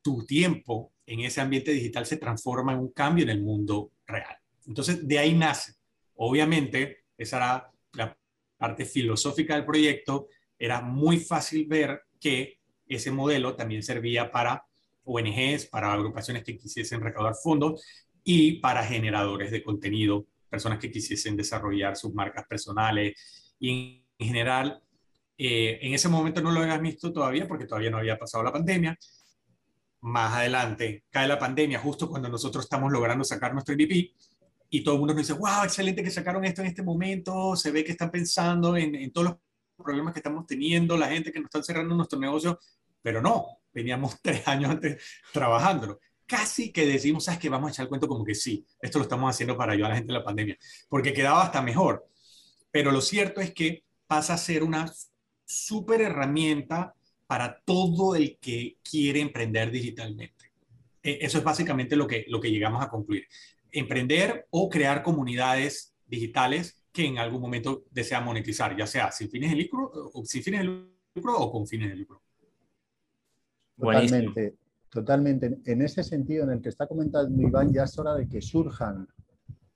tu 0.03 0.25
tiempo 0.25 0.93
en 1.11 1.21
ese 1.21 1.41
ambiente 1.41 1.73
digital 1.73 2.07
se 2.07 2.19
transforma 2.19 2.73
en 2.73 2.79
un 2.79 2.93
cambio 2.93 3.25
en 3.25 3.31
el 3.31 3.43
mundo 3.43 3.91
real. 4.07 4.37
Entonces, 4.65 5.07
de 5.07 5.19
ahí 5.19 5.35
nace. 5.35 5.75
Obviamente, 6.15 7.05
esa 7.19 7.37
era 7.39 7.71
la 7.95 8.17
parte 8.57 8.85
filosófica 8.85 9.57
del 9.57 9.65
proyecto. 9.65 10.29
Era 10.57 10.81
muy 10.81 11.19
fácil 11.19 11.67
ver 11.67 12.03
que 12.21 12.61
ese 12.87 13.11
modelo 13.11 13.57
también 13.57 13.83
servía 13.83 14.31
para 14.31 14.65
ONGs, 15.03 15.67
para 15.67 15.93
agrupaciones 15.93 16.45
que 16.45 16.57
quisiesen 16.57 17.01
recaudar 17.01 17.35
fondos 17.35 17.83
y 18.23 18.61
para 18.61 18.85
generadores 18.85 19.51
de 19.51 19.65
contenido, 19.65 20.27
personas 20.49 20.79
que 20.79 20.93
quisiesen 20.93 21.37
desarrollar 21.37 21.97
sus 21.97 22.15
marcas 22.15 22.47
personales. 22.47 23.57
Y 23.59 24.07
en 24.17 24.29
general, 24.29 24.81
eh, 25.37 25.81
en 25.83 25.93
ese 25.93 26.09
momento 26.09 26.41
no 26.41 26.53
lo 26.53 26.61
habías 26.61 26.81
visto 26.81 27.13
todavía 27.13 27.49
porque 27.49 27.67
todavía 27.67 27.91
no 27.91 27.99
había 27.99 28.17
pasado 28.17 28.45
la 28.45 28.53
pandemia, 28.53 28.97
más 30.03 30.35
adelante 30.35 31.05
cae 31.11 31.29
la 31.29 31.39
pandemia, 31.39 31.79
justo 31.79 32.09
cuando 32.09 32.29
nosotros 32.29 32.65
estamos 32.65 32.91
logrando 32.93 33.25
sacar 33.25 33.53
nuestro 33.53 33.75
MVP, 33.75 34.15
y 34.71 34.85
todo 34.85 34.95
el 34.95 35.01
mundo 35.01 35.15
nos 35.15 35.27
dice, 35.27 35.39
wow, 35.39 35.65
excelente 35.65 36.03
que 36.03 36.11
sacaron 36.11 36.45
esto 36.45 36.63
en 36.63 36.69
este 36.69 36.83
momento, 36.83 37.57
se 37.57 37.73
ve 37.73 37.85
que 37.85 37.93
están 37.93 38.11
pensando 38.11 38.77
en, 38.77 39.13
todos 39.13 39.31
los 39.31 39.37
problemas 39.77 40.13
que 40.15 40.21
estamos 40.21 40.47
teniendo, 40.47 40.97
la 40.97 41.09
gente 41.09 41.33
que 41.33 41.41
nos 41.41 41.47
está 41.47 41.63
cerrando 41.63 41.95
nuestro 41.97 42.19
negocio, 42.19 42.59
pero 43.03 43.21
no, 43.21 43.59
veníamos 43.73 44.17
tres 44.23 44.47
años 44.47 44.71
antes 44.71 45.03
trabajándolo. 45.33 45.99
casi 46.25 46.73
que 46.73 46.87
decimos, 46.87 47.25
¿sabes 47.25 47.41
qué? 47.41 47.49
Vamos 47.49 47.69
a 47.69 47.73
echar 47.73 47.83
el 47.85 47.89
cuento 47.89 48.07
como 48.07 48.25
que 48.25 48.37
sí, 48.37 48.65
esto 48.81 48.99
lo 48.99 49.03
estamos 49.03 49.29
haciendo 49.29 49.57
para 49.57 49.73
ayudar 49.73 49.91
a 49.91 49.95
la 49.95 49.99
gente 49.99 50.13
en 50.13 50.19
la 50.19 50.25
pandemia, 50.25 50.57
porque 50.89 51.13
quedaba 51.13 51.43
hasta 51.43 51.61
mejor. 51.61 52.07
Pero 52.71 52.93
lo 52.93 53.01
cierto 53.01 53.41
es 53.41 53.53
que 53.53 53.83
pasa 54.07 54.35
a 54.35 54.39
ser 54.39 54.63
una 54.63 54.93
súper 55.45 56.03
herramienta 56.03 56.95
para 57.31 57.63
todo 57.65 58.17
el 58.17 58.39
que 58.39 58.79
quiere 58.83 59.21
emprender 59.21 59.71
digitalmente. 59.71 60.51
E, 61.01 61.19
eso 61.21 61.39
es 61.39 61.45
básicamente 61.45 61.95
lo 61.95 62.05
que, 62.05 62.25
lo 62.27 62.41
que 62.41 62.51
llegamos 62.51 62.83
a 62.83 62.89
concluir. 62.89 63.23
Emprender 63.71 64.49
o 64.51 64.69
crear 64.69 65.05
comunidades 65.05 65.95
digitales 66.09 66.83
que 66.91 67.07
en 67.07 67.19
algún 67.19 67.41
momento 67.41 67.85
desea 67.93 68.21
monetizar, 68.21 68.77
ya 68.77 68.85
sea 68.85 69.13
sin 69.13 69.31
fines 69.31 69.51
de 69.53 69.59
lucro 69.59 70.11
o, 70.13 70.25
sin 70.25 70.43
fines 70.43 70.63
de 70.63 70.67
lucro 71.15 71.39
o 71.39 71.53
con 71.53 71.69
fines 71.69 71.91
de 71.91 71.97
lucro. 71.99 72.21
Totalmente, 73.79 74.57
totalmente. 74.89 75.59
En 75.67 75.83
ese 75.83 76.03
sentido 76.03 76.43
en 76.43 76.51
el 76.51 76.61
que 76.61 76.71
está 76.71 76.89
comentando 76.89 77.41
Iván, 77.41 77.73
ya 77.73 77.85
es 77.85 77.97
hora 77.97 78.15
de 78.15 78.29
que 78.29 78.43
surjan 78.43 79.07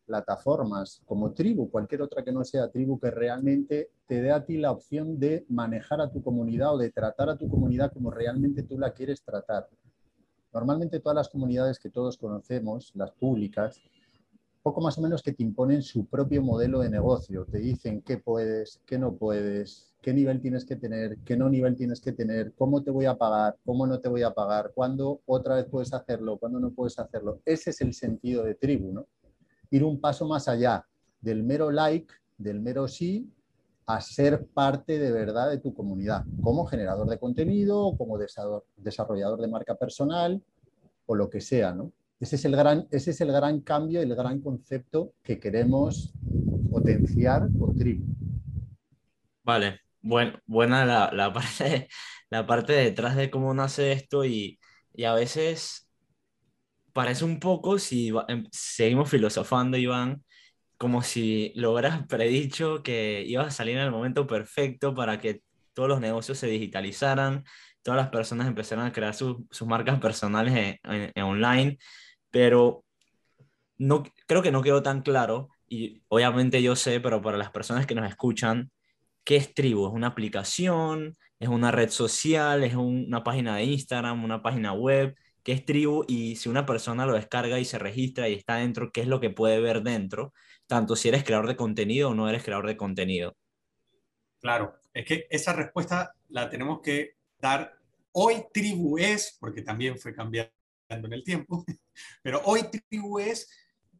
plataformas 0.07 1.03
como 1.07 1.33
Tribu, 1.33 1.71
cualquier 1.71 2.03
otra 2.03 2.23
que 2.23 2.33
no 2.33 2.45
sea 2.45 2.69
Tribu, 2.69 2.99
que 2.99 3.11
realmente 3.11 3.91
te 4.07 4.23
dé 4.23 4.31
a 4.31 4.45
ti 4.45 4.57
la 4.57 4.73
opción 4.73 5.19
de 5.19 5.45
manejar 5.49 6.01
a 6.01 6.11
tu 6.11 6.23
comunidad 6.23 6.75
o 6.75 6.79
de 6.79 6.91
tratar 6.91 7.31
a 7.31 7.37
tu 7.37 7.49
comunidad 7.49 7.93
como 7.93 8.11
realmente 8.11 8.63
tú 8.63 8.79
la 8.79 8.93
quieres 8.93 9.23
tratar. 9.23 9.69
Normalmente 10.53 11.01
todas 11.01 11.17
las 11.17 11.29
comunidades 11.29 11.79
que 11.79 11.91
todos 11.91 12.17
conocemos, 12.17 12.93
las 12.95 13.11
públicas, 13.13 13.81
poco 14.65 14.81
más 14.81 14.97
o 14.97 15.03
menos 15.03 15.23
que 15.23 15.33
te 15.33 15.43
imponen 15.43 15.83
su 15.83 16.07
propio 16.07 16.41
modelo 16.41 16.81
de 16.81 16.89
negocio. 16.89 17.45
Te 17.45 17.59
dicen 17.59 18.01
qué 18.01 18.17
puedes, 18.17 18.81
qué 18.87 18.99
no 18.99 19.15
puedes, 19.15 19.95
qué 20.01 20.15
nivel 20.15 20.41
tienes 20.41 20.65
que 20.65 20.77
tener, 20.77 21.19
qué 21.19 21.37
no 21.37 21.51
nivel 21.51 21.77
tienes 21.77 22.01
que 22.01 22.13
tener, 22.13 22.55
cómo 22.55 22.83
te 22.83 22.91
voy 22.91 23.05
a 23.05 23.15
pagar, 23.17 23.59
cómo 23.65 23.87
no 23.87 24.01
te 24.01 24.09
voy 24.09 24.23
a 24.23 24.33
pagar, 24.33 24.73
cuándo 24.75 25.21
otra 25.27 25.57
vez 25.57 25.67
puedes 25.67 25.93
hacerlo, 25.93 26.39
cuándo 26.39 26.61
no 26.61 26.71
puedes 26.71 26.99
hacerlo. 26.99 27.41
Ese 27.45 27.71
es 27.71 27.81
el 27.83 27.93
sentido 27.93 28.43
de 28.43 28.55
tribu, 28.55 28.93
¿no? 28.93 29.07
Ir 29.75 29.83
un 29.83 30.00
paso 30.00 30.25
más 30.28 30.47
allá 30.47 30.87
del 31.21 31.43
mero 31.43 31.73
like, 31.73 32.14
del 32.38 32.61
mero 32.61 32.87
sí, 32.87 33.28
a 33.87 34.00
ser 34.00 34.47
parte 34.47 35.00
de 35.00 35.11
verdad 35.11 35.50
de 35.50 35.59
tu 35.59 35.75
comunidad, 35.75 36.25
como 36.40 36.64
generador 36.64 37.09
de 37.09 37.19
contenido, 37.19 37.97
como 37.99 38.16
desarrollador 38.76 39.40
de 39.40 39.49
marca 39.49 39.75
personal 39.75 40.40
o 41.07 41.16
lo 41.16 41.28
que 41.28 41.40
sea, 41.40 41.73
¿no? 41.73 41.90
Ese 42.21 42.37
es 42.37 42.45
el 42.45 42.54
gran, 42.54 42.87
ese 42.93 43.11
es 43.11 43.21
el 43.21 43.33
gran 43.33 43.62
cambio, 43.62 44.00
el 44.00 44.14
gran 44.14 44.40
concepto 44.40 45.12
que 45.25 45.40
queremos 45.40 46.14
potenciar 46.71 47.49
por 47.59 47.75
Tribu. 47.75 48.04
Vale, 49.43 49.81
buena 50.00 50.87
la, 50.87 51.11
la, 51.12 51.33
parte, 51.33 51.88
la 52.31 52.47
parte 52.47 52.75
detrás 52.75 53.16
de 53.16 53.28
cómo 53.28 53.52
nace 53.54 53.90
esto 53.90 54.25
y, 54.25 54.61
y 54.93 55.02
a 55.02 55.14
veces 55.14 55.84
parece 56.95 57.25
un 57.27 57.41
poco, 57.41 57.79
si 57.79 58.13
em, 58.29 58.47
seguimos 58.53 59.11
filosofando, 59.11 59.77
Iván, 59.77 60.25
como 60.79 61.03
si 61.03 61.53
logras 61.57 62.07
predicho 62.09 62.83
que 62.83 63.25
ibas 63.27 63.49
a 63.49 63.51
salir 63.51 63.77
en 63.77 63.85
el 63.85 63.91
momento 63.91 64.27
perfecto 64.27 64.95
para 64.95 65.21
que 65.21 65.43
todos 65.75 65.89
los 65.89 66.01
negocios 66.01 66.39
se 66.39 66.47
digitalizaran, 66.47 67.45
todas 67.83 67.99
las 67.99 68.11
personas 68.11 68.47
empezaran 68.47 68.87
a 68.87 68.93
crear 68.93 69.15
sus 69.15 69.39
marcas 69.67 70.01
personales 70.01 70.79
en, 70.85 71.23
online, 71.23 71.79
pero 72.31 72.85
no, 73.77 74.05
creo 74.27 74.43
que 74.43 74.53
no 74.53 74.63
quedó 74.63 74.83
tan 74.83 75.03
claro 75.03 75.51
y 75.69 76.03
obviamente 76.09 76.63
yo 76.63 76.77
sé, 76.77 77.01
pero 77.01 77.21
para 77.21 77.37
las 77.39 77.51
personas 77.51 77.87
que 77.87 77.95
nos 77.97 78.09
escuchan, 78.09 78.71
¿qué 79.25 79.37
es 79.37 79.53
Tribu? 79.53 79.89
¿Es 79.89 79.93
una 79.93 80.09
aplicación? 80.09 81.15
¿Es 81.41 81.49
una 81.49 81.73
red 81.73 81.91
social? 81.91 82.63
¿Es 82.63 82.75
una 82.77 83.25
página 83.25 83.57
de 83.57 83.65
Instagram? 83.65 84.25
¿Una 84.25 84.43
página 84.43 84.73
web? 84.73 85.15
¿Qué 85.45 85.53
es 85.53 85.65
Tribu? 85.65 86.05
Y 86.09 86.37
si 86.37 86.49
una 86.49 86.67
persona 86.67 87.07
lo 87.07 87.13
descarga 87.15 87.61
y 87.61 87.65
se 87.65 87.79
registra 87.79 88.29
y 88.29 88.35
está 88.35 88.57
dentro, 88.57 88.91
¿qué 88.91 89.03
es 89.03 89.07
lo 89.07 89.21
que 89.21 89.31
puede 89.31 89.61
ver 89.61 89.83
dentro? 89.83 90.33
tanto 90.67 90.97
si 90.97 91.09
eres 91.09 91.25
creador 91.25 91.47
de 91.47 91.57
contenido 91.57 92.11
o 92.11 92.15
no 92.15 92.29
eres 92.29 92.43
creador 92.43 92.67
de 92.67 92.77
contenido? 92.77 93.37
Claro, 94.41 94.75
es 94.93 95.05
que 95.05 95.27
esa 95.31 95.53
respuesta 95.53 96.15
la 96.29 96.49
tenemos 96.51 96.81
que 96.81 97.17
dar. 97.39 97.79
Hoy 98.13 98.45
Tribu 98.53 98.99
es, 98.99 99.37
porque 99.41 99.63
también 99.63 99.99
fue 99.99 100.15
cambiando 100.15 100.53
en 100.89 101.13
el 101.13 101.25
tiempo, 101.25 101.65
pero 102.23 102.41
hoy 102.45 102.63
Tribu 102.71 103.19
es 103.19 103.51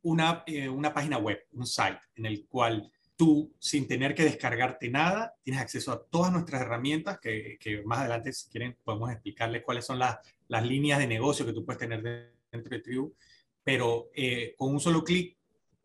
una, 0.03 0.43
eh, 0.47 0.69
una 0.69 0.93
página 0.93 1.19
web, 1.19 1.41
un 1.53 1.67
site 1.67 2.01
en 2.17 2.27
el 2.27 2.47
cual 2.47 2.91
tú, 3.17 3.55
sin 3.59 3.87
tener 3.87 4.15
que 4.15 4.25
descargarte 4.25 4.89
nada, 4.89 5.35
tienes 5.43 5.63
acceso 5.63 5.93
a 5.93 6.05
todas 6.05 6.33
nuestras 6.33 6.63
herramientas, 6.63 7.19
que, 7.21 7.57
que 7.61 7.83
más 7.83 8.01
adelante, 8.01 8.33
si 8.33 8.51
quieren, 8.51 8.77
podemos 8.83 9.11
explicarles 9.11 9.63
cuáles 9.63 9.85
son 9.85 9.99
las, 9.99 10.19
las, 10.49 10.65
líneas 10.65 10.99
de 10.99 11.07
negocio 11.07 11.47
que 11.47 11.53
tú 11.53 11.65
puedes 11.65 11.79
tener 11.79 12.03
dentro 12.51 12.77
de 12.77 12.83
Tribu, 12.83 13.15
pero 13.63 14.11
eh, 14.15 14.55
con 14.57 14.73
un 14.73 14.81
solo 14.81 15.03
clic 15.03 15.37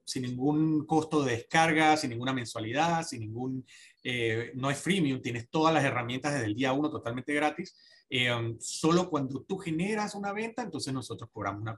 sin 0.09 0.23
ningún 0.23 0.85
costo 0.85 1.23
de 1.23 1.33
descarga, 1.33 1.95
sin 1.95 2.09
ninguna 2.09 2.33
mensualidad, 2.33 3.05
sin 3.05 3.21
ningún, 3.21 3.65
eh, 4.03 4.51
no 4.55 4.71
es 4.71 4.79
freemium, 4.79 5.21
tienes 5.21 5.49
todas 5.49 5.73
las 5.73 5.83
herramientas 5.83 6.33
desde 6.33 6.47
el 6.47 6.55
día 6.55 6.73
uno 6.73 6.89
totalmente 6.89 7.33
gratis. 7.33 7.77
Eh, 8.09 8.33
um, 8.33 8.57
solo 8.59 9.07
cuando 9.07 9.43
tú 9.43 9.57
generas 9.57 10.15
una 10.15 10.33
venta, 10.33 10.63
entonces 10.63 10.91
nosotros 10.91 11.29
cobramos 11.31 11.61
una 11.61 11.77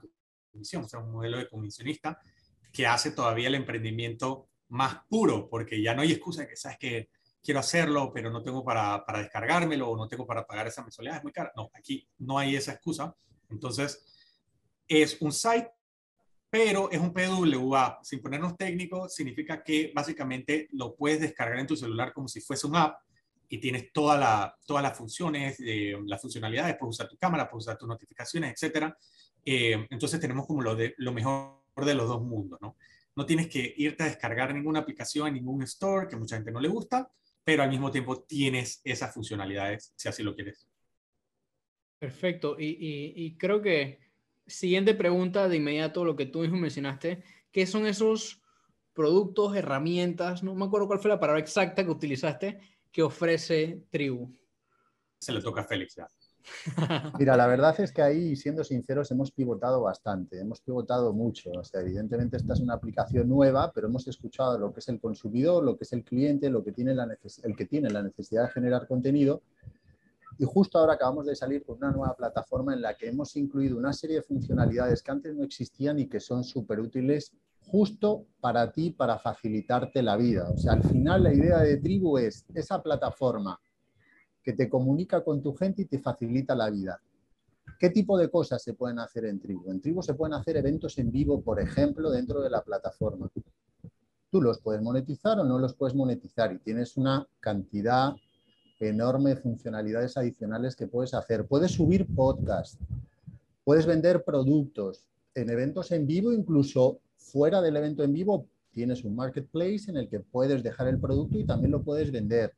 comisión, 0.50 0.84
o 0.84 0.88
sea, 0.88 1.00
un 1.00 1.12
modelo 1.12 1.36
de 1.36 1.48
comisionista 1.48 2.18
que 2.72 2.86
hace 2.86 3.12
todavía 3.12 3.48
el 3.48 3.54
emprendimiento 3.54 4.48
más 4.72 4.96
puro, 5.08 5.48
porque 5.48 5.80
ya 5.82 5.94
no 5.94 6.02
hay 6.02 6.12
excusa 6.12 6.42
de 6.42 6.48
que, 6.48 6.56
sabes 6.56 6.78
que 6.78 7.08
quiero 7.42 7.60
hacerlo, 7.60 8.10
pero 8.12 8.30
no 8.30 8.42
tengo 8.42 8.64
para, 8.64 9.04
para 9.04 9.20
descargármelo 9.20 9.90
o 9.90 9.96
no 9.96 10.08
tengo 10.08 10.26
para 10.26 10.46
pagar 10.46 10.66
esa 10.66 10.82
mensualidad, 10.82 11.18
es 11.18 11.22
muy 11.22 11.32
cara. 11.32 11.52
No, 11.56 11.70
aquí 11.74 12.08
no 12.18 12.38
hay 12.38 12.56
esa 12.56 12.72
excusa. 12.72 13.14
Entonces, 13.50 14.04
es 14.88 15.20
un 15.20 15.32
site 15.32 15.70
pero 16.52 16.90
es 16.90 17.00
un 17.00 17.14
PWA. 17.14 18.00
Sin 18.02 18.20
ponernos 18.20 18.58
técnicos, 18.58 19.14
significa 19.14 19.64
que 19.64 19.90
básicamente 19.94 20.68
lo 20.72 20.94
puedes 20.94 21.18
descargar 21.18 21.58
en 21.58 21.66
tu 21.66 21.76
celular 21.76 22.12
como 22.12 22.28
si 22.28 22.42
fuese 22.42 22.66
un 22.66 22.76
app 22.76 22.98
y 23.48 23.56
tienes 23.56 23.90
toda 23.90 24.18
la, 24.18 24.54
todas 24.66 24.82
las 24.82 24.94
funciones, 24.94 25.56
eh, 25.64 25.96
las 26.04 26.20
funcionalidades, 26.20 26.76
puedes 26.78 26.96
usar 26.96 27.08
tu 27.08 27.16
cámara, 27.16 27.48
puedes 27.48 27.64
usar 27.64 27.78
tus 27.78 27.88
notificaciones, 27.88 28.62
etc. 28.62 28.92
Eh, 29.42 29.86
entonces 29.88 30.20
tenemos 30.20 30.46
como 30.46 30.60
lo, 30.60 30.76
de, 30.76 30.94
lo 30.98 31.14
mejor 31.14 31.56
de 31.86 31.94
los 31.94 32.06
dos 32.06 32.20
mundos, 32.20 32.60
¿no? 32.60 32.76
No 33.16 33.26
tienes 33.26 33.48
que 33.48 33.74
irte 33.76 34.02
a 34.02 34.06
descargar 34.06 34.54
ninguna 34.54 34.80
aplicación 34.80 35.28
en 35.28 35.34
ningún 35.34 35.62
store, 35.62 36.08
que 36.08 36.16
mucha 36.16 36.36
gente 36.36 36.52
no 36.52 36.60
le 36.60 36.68
gusta, 36.68 37.10
pero 37.44 37.62
al 37.62 37.70
mismo 37.70 37.90
tiempo 37.90 38.22
tienes 38.22 38.80
esas 38.84 39.12
funcionalidades, 39.12 39.92
si 39.96 40.08
así 40.08 40.22
lo 40.22 40.34
quieres. 40.34 40.68
Perfecto, 41.98 42.56
y, 42.58 42.66
y, 42.66 43.12
y 43.16 43.36
creo 43.36 43.60
que 43.62 44.00
siguiente 44.46 44.94
pregunta 44.94 45.48
de 45.48 45.56
inmediato, 45.56 46.04
lo 46.04 46.16
que 46.16 46.26
tú 46.26 46.40
mismo 46.40 46.56
mencionaste, 46.56 47.22
¿qué 47.50 47.66
son 47.66 47.86
esos 47.86 48.42
productos, 48.92 49.56
herramientas? 49.56 50.42
No 50.42 50.54
me 50.54 50.64
acuerdo 50.64 50.86
cuál 50.86 50.98
fue 50.98 51.10
la 51.10 51.20
palabra 51.20 51.40
exacta 51.40 51.84
que 51.84 51.90
utilizaste 51.90 52.60
que 52.90 53.02
ofrece 53.02 53.86
Tribu. 53.90 54.30
Se 55.18 55.32
le 55.32 55.40
toca 55.40 55.62
a 55.62 55.64
Félix 55.64 55.94
ya. 55.96 56.06
Mira, 57.18 57.36
la 57.36 57.46
verdad 57.46 57.78
es 57.80 57.92
que 57.92 58.02
ahí, 58.02 58.36
siendo 58.36 58.64
sinceros, 58.64 59.10
hemos 59.10 59.30
pivotado 59.30 59.82
bastante, 59.82 60.40
hemos 60.40 60.60
pivotado 60.60 61.12
mucho. 61.12 61.50
O 61.50 61.64
sea, 61.64 61.80
evidentemente 61.80 62.36
esta 62.36 62.54
es 62.54 62.60
una 62.60 62.74
aplicación 62.74 63.28
nueva, 63.28 63.72
pero 63.72 63.88
hemos 63.88 64.06
escuchado 64.08 64.58
lo 64.58 64.72
que 64.72 64.80
es 64.80 64.88
el 64.88 65.00
consumidor, 65.00 65.64
lo 65.64 65.76
que 65.76 65.84
es 65.84 65.92
el 65.92 66.04
cliente, 66.04 66.50
lo 66.50 66.64
que 66.64 66.72
tiene 66.72 66.94
la 66.94 67.08
el 67.42 67.56
que 67.56 67.66
tiene 67.66 67.90
la 67.90 68.02
necesidad 68.02 68.44
de 68.44 68.52
generar 68.52 68.86
contenido 68.86 69.42
y 70.38 70.44
justo 70.44 70.78
ahora 70.78 70.94
acabamos 70.94 71.26
de 71.26 71.36
salir 71.36 71.64
con 71.64 71.76
una 71.76 71.90
nueva 71.90 72.14
plataforma 72.16 72.74
en 72.74 72.82
la 72.82 72.94
que 72.96 73.08
hemos 73.08 73.36
incluido 73.36 73.76
una 73.76 73.92
serie 73.92 74.16
de 74.16 74.22
funcionalidades 74.22 75.02
que 75.02 75.10
antes 75.10 75.34
no 75.34 75.44
existían 75.44 75.98
y 75.98 76.08
que 76.08 76.20
son 76.20 76.44
súper 76.44 76.80
útiles 76.80 77.32
justo 77.60 78.26
para 78.40 78.72
ti, 78.72 78.90
para 78.90 79.18
facilitarte 79.18 80.02
la 80.02 80.16
vida. 80.16 80.50
O 80.50 80.58
sea, 80.58 80.72
al 80.72 80.82
final 80.82 81.22
la 81.22 81.32
idea 81.32 81.58
de 81.58 81.76
Tribu 81.76 82.18
es 82.18 82.44
esa 82.54 82.82
plataforma 82.82 83.60
que 84.42 84.52
te 84.52 84.68
comunica 84.68 85.22
con 85.22 85.42
tu 85.42 85.54
gente 85.54 85.82
y 85.82 85.84
te 85.86 85.98
facilita 85.98 86.54
la 86.54 86.70
vida. 86.70 87.00
¿Qué 87.78 87.90
tipo 87.90 88.18
de 88.18 88.30
cosas 88.30 88.62
se 88.62 88.74
pueden 88.74 88.98
hacer 88.98 89.24
en 89.24 89.40
Tribu? 89.40 89.70
En 89.70 89.80
Tribu 89.80 90.02
se 90.02 90.14
pueden 90.14 90.34
hacer 90.34 90.56
eventos 90.56 90.98
en 90.98 91.10
vivo, 91.10 91.40
por 91.42 91.60
ejemplo, 91.60 92.10
dentro 92.10 92.40
de 92.40 92.50
la 92.50 92.62
plataforma. 92.62 93.30
Tú 94.30 94.40
los 94.40 94.60
puedes 94.60 94.82
monetizar 94.82 95.38
o 95.38 95.44
no 95.44 95.58
los 95.58 95.74
puedes 95.74 95.94
monetizar 95.94 96.52
y 96.52 96.58
tienes 96.58 96.96
una 96.96 97.26
cantidad 97.40 98.14
enorme 98.80 99.36
funcionalidades 99.36 100.16
adicionales 100.16 100.74
que 100.74 100.86
puedes 100.86 101.14
hacer. 101.14 101.46
Puedes 101.46 101.72
subir 101.72 102.06
podcast, 102.14 102.80
puedes 103.64 103.86
vender 103.86 104.24
productos 104.24 105.06
en 105.34 105.50
eventos 105.50 105.92
en 105.92 106.06
vivo, 106.06 106.32
incluso 106.32 107.00
fuera 107.16 107.60
del 107.60 107.76
evento 107.76 108.02
en 108.02 108.12
vivo, 108.12 108.46
tienes 108.72 109.04
un 109.04 109.14
marketplace 109.14 109.84
en 109.88 109.96
el 109.96 110.08
que 110.08 110.20
puedes 110.20 110.62
dejar 110.62 110.88
el 110.88 110.98
producto 110.98 111.38
y 111.38 111.44
también 111.44 111.70
lo 111.72 111.82
puedes 111.82 112.10
vender. 112.10 112.52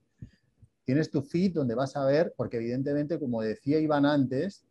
Tienes 0.85 1.11
tu 1.11 1.23
feed 1.23 1.55
donde 1.55 1.75
vas 1.75 1.97
a 1.97 2.05
ver, 2.05 2.35
porque 2.37 2.59
evidentemente, 2.59 3.19
como 3.19 3.41
decía 3.43 3.79
Iván 3.79 4.05
antes, 4.05 4.65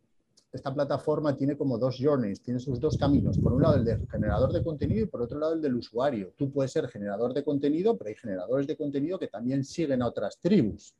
esta 0.54 0.72
plataforma 0.72 1.36
tiene 1.36 1.56
como 1.56 1.78
dos 1.78 1.98
journeys, 2.00 2.40
tiene 2.40 2.60
sus 2.60 2.78
dos 2.78 2.96
caminos. 2.96 3.38
Por 3.38 3.52
un 3.52 3.62
lado 3.62 3.74
el 3.74 3.84
del 3.84 4.00
generador 4.08 4.52
de 4.52 4.62
contenido 4.62 5.02
y 5.02 5.08
por 5.08 5.20
otro 5.20 5.40
lado 5.40 5.54
el 5.54 5.60
del 5.60 5.74
usuario. 5.74 6.32
Tú 6.36 6.52
puedes 6.52 6.70
ser 6.70 6.86
generador 6.88 7.34
de 7.34 7.42
contenido, 7.42 7.98
pero 7.98 8.08
hay 8.08 8.14
generadores 8.14 8.68
de 8.68 8.76
contenido 8.76 9.18
que 9.18 9.26
también 9.26 9.64
siguen 9.64 10.00
a 10.00 10.06
otras 10.06 10.38
tribus. 10.40 10.94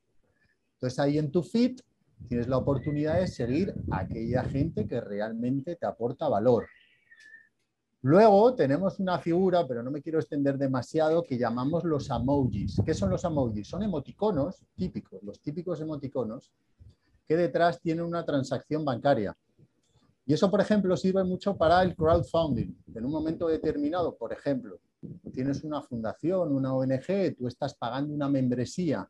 Entonces 0.75 0.99
ahí 0.99 1.19
en 1.19 1.31
tu 1.31 1.45
feed 1.45 1.79
tienes 2.27 2.49
la 2.49 2.57
oportunidad 2.57 3.21
de 3.21 3.29
seguir 3.29 3.77
a 3.91 4.01
aquella 4.01 4.43
gente 4.43 4.89
que 4.89 5.01
realmente 5.01 5.77
te 5.77 5.87
aporta 5.87 6.29
valor. 6.29 6.67
Luego 8.05 8.55
tenemos 8.55 9.01
una 9.01 9.19
figura, 9.19 9.67
pero 9.67 9.83
no 9.83 9.91
me 9.91 10.03
quiero 10.03 10.19
extender 10.19 10.59
demasiado, 10.59 11.23
que 11.23 11.39
llamamos 11.39 11.85
los 11.85 12.11
emojis. 12.11 12.77
¿Qué 12.85 12.93
son 12.93 13.09
los 13.09 13.25
emojis? 13.25 13.67
Son 13.67 13.83
emoticonos 13.83 14.63
típicos, 14.77 15.23
los 15.23 15.41
típicos 15.41 15.81
emoticonos, 15.81 16.53
que 17.27 17.35
detrás 17.35 17.81
tienen 17.81 18.05
una 18.05 18.23
transacción 18.23 18.85
bancaria. 18.85 19.35
Y 20.27 20.35
eso, 20.35 20.51
por 20.51 20.61
ejemplo, 20.61 20.95
sirve 20.99 21.25
mucho 21.25 21.57
para 21.57 21.83
el 21.83 21.97
crowdfunding. 21.97 22.75
En 22.95 23.07
un 23.07 23.11
momento 23.11 23.49
determinado, 23.49 24.15
por 24.15 24.35
ejemplo, 24.35 24.79
tienes 25.33 25.65
una 25.65 25.81
fundación, 25.81 26.55
una 26.55 26.75
ONG, 26.75 27.35
tú 27.39 27.47
estás 27.47 27.73
pagando 27.73 28.13
una 28.13 28.29
membresía 28.29 29.09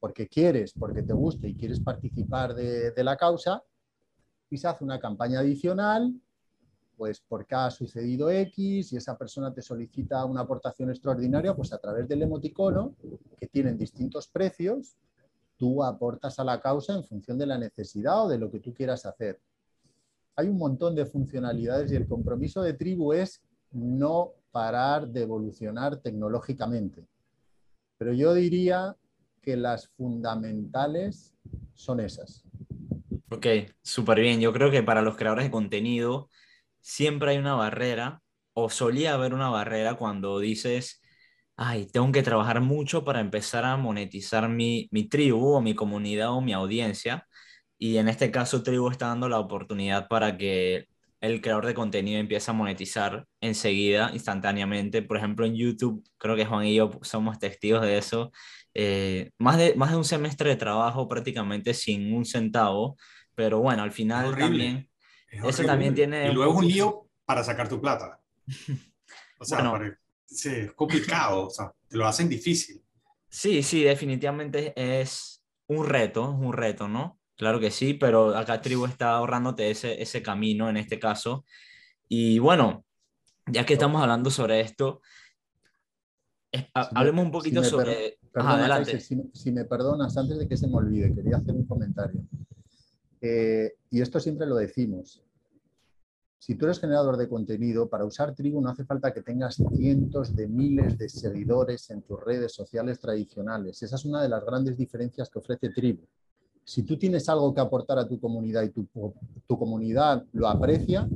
porque 0.00 0.26
quieres, 0.26 0.72
porque 0.72 1.02
te 1.02 1.12
gusta 1.12 1.46
y 1.46 1.54
quieres 1.54 1.78
participar 1.78 2.54
de, 2.54 2.92
de 2.92 3.04
la 3.04 3.18
causa, 3.18 3.62
hace 4.64 4.84
una 4.84 4.98
campaña 4.98 5.40
adicional 5.40 6.14
pues 7.02 7.20
porque 7.28 7.56
ha 7.56 7.68
sucedido 7.68 8.30
X 8.30 8.92
y 8.92 8.96
esa 8.96 9.18
persona 9.18 9.52
te 9.52 9.60
solicita 9.60 10.24
una 10.24 10.42
aportación 10.42 10.88
extraordinaria, 10.88 11.52
pues 11.52 11.72
a 11.72 11.78
través 11.78 12.06
del 12.06 12.22
emoticono, 12.22 12.94
que 13.40 13.48
tienen 13.48 13.76
distintos 13.76 14.28
precios, 14.28 14.94
tú 15.56 15.82
aportas 15.82 16.38
a 16.38 16.44
la 16.44 16.60
causa 16.60 16.94
en 16.94 17.02
función 17.02 17.36
de 17.38 17.46
la 17.46 17.58
necesidad 17.58 18.26
o 18.26 18.28
de 18.28 18.38
lo 18.38 18.52
que 18.52 18.60
tú 18.60 18.72
quieras 18.72 19.04
hacer. 19.04 19.40
Hay 20.36 20.46
un 20.46 20.58
montón 20.58 20.94
de 20.94 21.04
funcionalidades 21.04 21.90
y 21.90 21.96
el 21.96 22.06
compromiso 22.06 22.62
de 22.62 22.74
tribu 22.74 23.12
es 23.12 23.42
no 23.72 24.34
parar 24.52 25.08
de 25.08 25.22
evolucionar 25.22 25.96
tecnológicamente. 25.96 27.04
Pero 27.98 28.12
yo 28.12 28.32
diría 28.32 28.96
que 29.40 29.56
las 29.56 29.88
fundamentales 29.88 31.34
son 31.74 31.98
esas. 31.98 32.44
Ok, 33.28 33.46
súper 33.82 34.20
bien. 34.20 34.38
Yo 34.38 34.52
creo 34.52 34.70
que 34.70 34.84
para 34.84 35.02
los 35.02 35.16
creadores 35.16 35.46
de 35.46 35.50
contenido, 35.50 36.28
siempre 36.82 37.32
hay 37.32 37.38
una 37.38 37.54
barrera, 37.54 38.22
o 38.54 38.70
solía 38.70 39.14
haber 39.14 39.34
una 39.34 39.48
barrera 39.50 39.94
cuando 39.94 40.38
dices, 40.38 41.02
ay, 41.56 41.86
tengo 41.86 42.12
que 42.12 42.22
trabajar 42.22 42.60
mucho 42.60 43.04
para 43.04 43.20
empezar 43.20 43.64
a 43.64 43.76
monetizar 43.76 44.48
mi, 44.48 44.88
mi 44.90 45.08
tribu 45.08 45.54
o 45.54 45.60
mi 45.62 45.74
comunidad 45.74 46.30
o 46.32 46.40
mi 46.40 46.52
audiencia. 46.52 47.26
Y 47.78 47.96
en 47.98 48.08
este 48.08 48.30
caso, 48.30 48.62
Tribu 48.62 48.90
está 48.90 49.08
dando 49.08 49.28
la 49.28 49.40
oportunidad 49.40 50.08
para 50.08 50.36
que 50.38 50.86
el 51.20 51.40
creador 51.40 51.66
de 51.66 51.74
contenido 51.74 52.20
empiece 52.20 52.50
a 52.50 52.54
monetizar 52.54 53.26
enseguida, 53.40 54.10
instantáneamente. 54.12 55.02
Por 55.02 55.16
ejemplo, 55.16 55.46
en 55.46 55.54
YouTube, 55.56 56.04
creo 56.18 56.36
que 56.36 56.46
Juan 56.46 56.66
y 56.66 56.74
yo 56.76 56.90
somos 57.02 57.38
testigos 57.38 57.82
de 57.82 57.98
eso. 57.98 58.32
Eh, 58.74 59.30
más, 59.38 59.58
de, 59.58 59.74
más 59.76 59.90
de 59.90 59.96
un 59.98 60.04
semestre 60.04 60.50
de 60.50 60.56
trabajo 60.56 61.08
prácticamente 61.08 61.74
sin 61.74 62.14
un 62.14 62.24
centavo, 62.24 62.96
pero 63.34 63.60
bueno, 63.60 63.82
al 63.82 63.92
final 63.92 64.36
también 64.36 64.88
eso 65.32 65.64
también 65.64 65.94
tiene... 65.94 66.30
Y 66.30 66.32
luego 66.32 66.52
es 66.52 66.58
un 66.58 66.68
lío 66.68 67.08
para 67.24 67.42
sacar 67.42 67.68
tu 67.68 67.80
plata. 67.80 68.20
O 69.38 69.44
sea, 69.44 69.98
sí, 70.24 70.50
es 70.50 70.72
complicado, 70.72 71.46
o 71.46 71.50
sea, 71.50 71.72
te 71.88 71.96
lo 71.96 72.06
hacen 72.06 72.28
difícil. 72.28 72.80
Sí, 73.28 73.62
sí, 73.62 73.82
definitivamente 73.82 74.72
es 74.76 75.42
un 75.66 75.86
reto, 75.86 76.30
un 76.30 76.52
reto, 76.52 76.86
¿no? 76.86 77.18
Claro 77.36 77.58
que 77.58 77.70
sí, 77.70 77.94
pero 77.94 78.36
acá 78.36 78.60
Tribu 78.60 78.86
está 78.86 79.16
ahorrándote 79.16 79.70
ese, 79.70 80.00
ese 80.00 80.22
camino 80.22 80.68
en 80.68 80.76
este 80.76 81.00
caso. 81.00 81.44
Y 82.08 82.38
bueno, 82.38 82.84
ya 83.46 83.66
que 83.66 83.72
estamos 83.72 84.00
hablando 84.00 84.30
sobre 84.30 84.60
esto, 84.60 85.00
hablemos 86.74 87.24
un 87.24 87.30
poquito 87.32 87.64
sobre... 87.64 88.18
adelante. 88.34 89.00
si, 89.00 89.50
me 89.50 89.64
perdonas, 89.64 90.16
antes 90.16 90.38
de 90.38 90.46
que 90.46 90.56
se 90.56 90.68
me 90.68 90.76
olvide, 90.76 91.14
quería 91.14 91.38
hacer 91.38 91.54
un 91.54 91.66
comentario. 91.66 92.20
Eh, 93.22 93.74
y 93.88 94.00
esto 94.00 94.18
siempre 94.18 94.46
lo 94.48 94.56
decimos. 94.56 95.22
Si 96.40 96.56
tú 96.56 96.64
eres 96.64 96.80
generador 96.80 97.16
de 97.16 97.28
contenido, 97.28 97.88
para 97.88 98.04
usar 98.04 98.34
Tribu 98.34 98.60
no 98.60 98.68
hace 98.68 98.84
falta 98.84 99.14
que 99.14 99.22
tengas 99.22 99.62
cientos 99.76 100.34
de 100.34 100.48
miles 100.48 100.98
de 100.98 101.08
seguidores 101.08 101.88
en 101.90 102.02
tus 102.02 102.20
redes 102.20 102.52
sociales 102.52 102.98
tradicionales. 102.98 103.80
Esa 103.80 103.94
es 103.94 104.04
una 104.04 104.20
de 104.20 104.28
las 104.28 104.44
grandes 104.44 104.76
diferencias 104.76 105.30
que 105.30 105.38
ofrece 105.38 105.70
Tribu. 105.70 106.02
Si 106.64 106.82
tú 106.82 106.98
tienes 106.98 107.28
algo 107.28 107.54
que 107.54 107.60
aportar 107.60 108.00
a 108.00 108.08
tu 108.08 108.18
comunidad 108.18 108.64
y 108.64 108.70
tu, 108.70 108.88
tu 109.46 109.56
comunidad 109.56 110.24
lo 110.32 110.48
aprecia, 110.48 111.08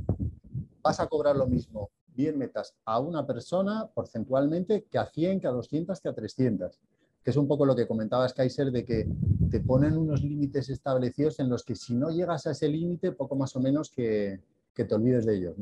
vas 0.81 1.01
a 1.01 1.07
cobrar 1.07 1.35
lo 1.35 1.45
mismo. 1.45 1.89
Bien 2.15 2.37
metas 2.37 2.73
a 2.85 3.01
una 3.01 3.27
persona 3.27 3.85
porcentualmente 3.93 4.85
que 4.89 4.97
a 4.97 5.05
100, 5.05 5.41
que 5.41 5.47
a 5.47 5.51
200, 5.51 5.99
que 5.99 6.07
a 6.07 6.13
300 6.13 6.79
que 7.27 7.31
es 7.31 7.35
un 7.35 7.45
poco 7.45 7.65
lo 7.65 7.75
que 7.75 7.85
comentabas, 7.85 8.33
Kaiser, 8.33 8.71
de 8.71 8.85
que 8.85 9.05
te 9.51 9.59
ponen 9.59 9.97
unos 9.97 10.23
límites 10.23 10.69
establecidos 10.69 11.41
en 11.41 11.49
los 11.49 11.65
que 11.65 11.75
si 11.75 11.93
no 11.93 12.09
llegas 12.09 12.47
a 12.47 12.51
ese 12.51 12.69
límite, 12.69 13.11
poco 13.11 13.35
más 13.35 13.53
o 13.57 13.59
menos 13.59 13.91
que, 13.91 14.39
te 14.73 14.95
olvides 14.95 15.25
de 15.25 15.35
ellos. 15.35 15.55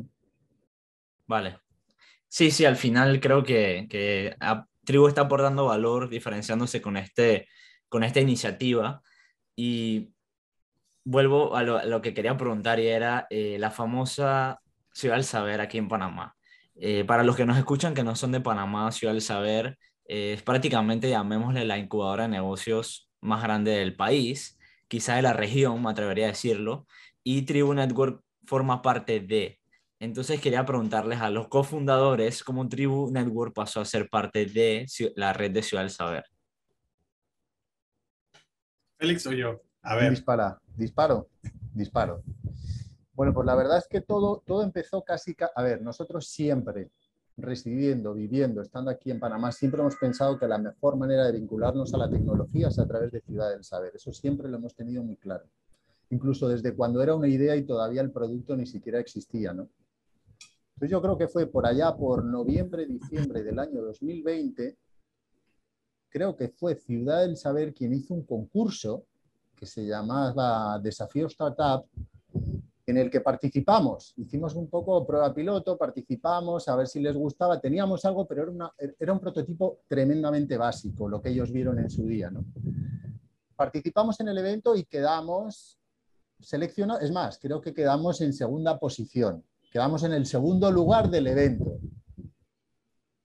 Vale. 1.25 1.57
Sí, 2.27 2.51
sí, 2.51 2.65
al 2.65 2.75
final 2.75 3.19
creo 3.19 3.41
que, 3.43 3.87
que 3.89 4.35
Tribu 4.83 5.07
está 5.07 5.21
aportando 5.21 5.65
valor 5.65 6.07
diferenciándose 6.07 6.83
con, 6.83 6.97
este, 6.97 7.47
con 7.89 8.03
esta 8.03 8.19
iniciativa. 8.19 9.01
Y 9.55 10.13
vuelvo 11.03 11.55
a 11.55 11.63
lo, 11.63 11.99
que 12.03 12.13
quería 12.13 12.37
preguntar 12.37 12.79
y 12.79 12.89
era 12.89 13.25
eh, 13.31 13.57
la 13.57 13.71
famosa 13.71 14.61
Ciudad 14.93 15.15
del 15.15 15.23
Saber 15.23 15.61
aquí 15.61 15.79
en 15.79 15.87
Panamá. 15.87 16.35
Eh, 16.75 17.05
para 17.05 17.23
los 17.23 17.35
que 17.35 17.47
nos 17.47 17.57
escuchan 17.57 17.95
que 17.95 18.03
no 18.03 18.15
son 18.15 18.31
de 18.33 18.39
Panamá, 18.39 18.91
Ciudad 18.91 19.13
del 19.13 19.23
Saber 19.23 19.79
es 20.05 20.41
prácticamente, 20.43 21.09
llamémosle, 21.09 21.65
la 21.65 21.77
incubadora 21.77 22.23
de 22.23 22.29
negocios 22.29 23.09
más 23.21 23.41
grande 23.43 23.71
del 23.71 23.95
país, 23.95 24.57
quizá 24.87 25.15
de 25.15 25.23
la 25.23 25.33
región, 25.33 25.81
me 25.81 25.89
atrevería 25.89 26.25
a 26.25 26.29
decirlo, 26.29 26.87
y 27.23 27.41
Tribu 27.43 27.73
Network 27.73 28.21
forma 28.45 28.81
parte 28.81 29.19
de. 29.19 29.59
Entonces 29.99 30.39
quería 30.39 30.65
preguntarles 30.65 31.21
a 31.21 31.29
los 31.29 31.47
cofundadores 31.47 32.43
cómo 32.43 32.67
Tribu 32.69 33.09
Network 33.11 33.53
pasó 33.53 33.81
a 33.81 33.85
ser 33.85 34.09
parte 34.09 34.45
de 34.45 34.85
la 35.15 35.33
red 35.33 35.51
de 35.51 35.63
Ciudad 35.63 35.83
del 35.83 35.89
Saber. 35.89 36.25
Félix 38.97 39.25
o 39.25 39.31
yo. 39.31 39.61
A 39.81 39.95
ver. 39.95 40.11
Dispara, 40.11 40.59
disparo, 40.75 41.29
disparo. 41.73 42.23
Bueno, 43.13 43.33
pues 43.33 43.45
la 43.45 43.55
verdad 43.55 43.77
es 43.77 43.87
que 43.87 44.01
todo, 44.01 44.43
todo 44.45 44.63
empezó 44.63 45.03
casi, 45.03 45.35
a 45.55 45.63
ver, 45.63 45.81
nosotros 45.81 46.27
siempre, 46.27 46.89
residiendo, 47.37 48.13
viviendo, 48.13 48.61
estando 48.61 48.89
aquí 48.91 49.11
en 49.11 49.19
Panamá, 49.19 49.51
siempre 49.51 49.81
hemos 49.81 49.95
pensado 49.97 50.37
que 50.39 50.47
la 50.47 50.57
mejor 50.57 50.95
manera 50.95 51.25
de 51.25 51.33
vincularnos 51.33 51.93
a 51.93 51.97
la 51.97 52.09
tecnología 52.09 52.69
es 52.69 52.79
a 52.79 52.87
través 52.87 53.11
de 53.11 53.21
Ciudad 53.21 53.49
del 53.51 53.63
Saber. 53.63 53.91
Eso 53.95 54.13
siempre 54.13 54.47
lo 54.49 54.57
hemos 54.57 54.75
tenido 54.75 55.03
muy 55.03 55.17
claro. 55.17 55.45
Incluso 56.09 56.47
desde 56.47 56.73
cuando 56.73 57.01
era 57.01 57.15
una 57.15 57.27
idea 57.27 57.55
y 57.55 57.63
todavía 57.63 58.01
el 58.01 58.11
producto 58.11 58.55
ni 58.55 58.65
siquiera 58.65 58.99
existía, 58.99 59.53
¿no? 59.53 59.67
Entonces 60.75 60.91
yo 60.91 61.01
creo 61.01 61.17
que 61.17 61.27
fue 61.27 61.47
por 61.47 61.65
allá, 61.65 61.95
por 61.95 62.23
noviembre, 62.23 62.85
diciembre 62.85 63.43
del 63.43 63.59
año 63.59 63.81
2020, 63.81 64.77
creo 66.09 66.35
que 66.35 66.49
fue 66.49 66.75
Ciudad 66.75 67.21
del 67.21 67.37
Saber 67.37 67.73
quien 67.73 67.93
hizo 67.93 68.13
un 68.13 68.23
concurso 68.23 69.05
que 69.55 69.65
se 69.65 69.85
llamaba 69.85 70.77
Desafío 70.79 71.27
Startup, 71.27 71.85
en 72.87 72.97
el 72.97 73.09
que 73.09 73.21
participamos. 73.21 74.13
Hicimos 74.17 74.55
un 74.55 74.69
poco 74.69 75.05
prueba 75.05 75.33
piloto, 75.33 75.77
participamos, 75.77 76.67
a 76.67 76.75
ver 76.75 76.87
si 76.87 76.99
les 76.99 77.15
gustaba. 77.15 77.59
Teníamos 77.59 78.05
algo, 78.05 78.27
pero 78.27 78.53
era, 78.99 79.13
un 79.13 79.19
prototipo 79.19 79.79
tremendamente 79.87 80.57
básico, 80.57 81.09
lo 81.09 81.21
que 81.21 81.29
ellos 81.29 81.51
vieron 81.51 81.79
en 81.79 81.89
su 81.89 82.05
día. 82.05 82.29
¿no? 82.29 82.45
Participamos 83.55 84.19
en 84.19 84.27
el 84.27 84.37
evento 84.37 84.75
y 84.75 84.83
quedamos 84.83 85.79
seleccionados, 86.39 87.03
es 87.03 87.11
más, 87.11 87.39
creo 87.39 87.61
que 87.61 87.73
quedamos 87.73 88.21
en 88.21 88.33
segunda 88.33 88.77
posición, 88.77 89.43
quedamos 89.71 90.03
en 90.03 90.13
el 90.13 90.25
segundo 90.25 90.69
lugar 90.69 91.09
del 91.09 91.27
evento. 91.27 91.79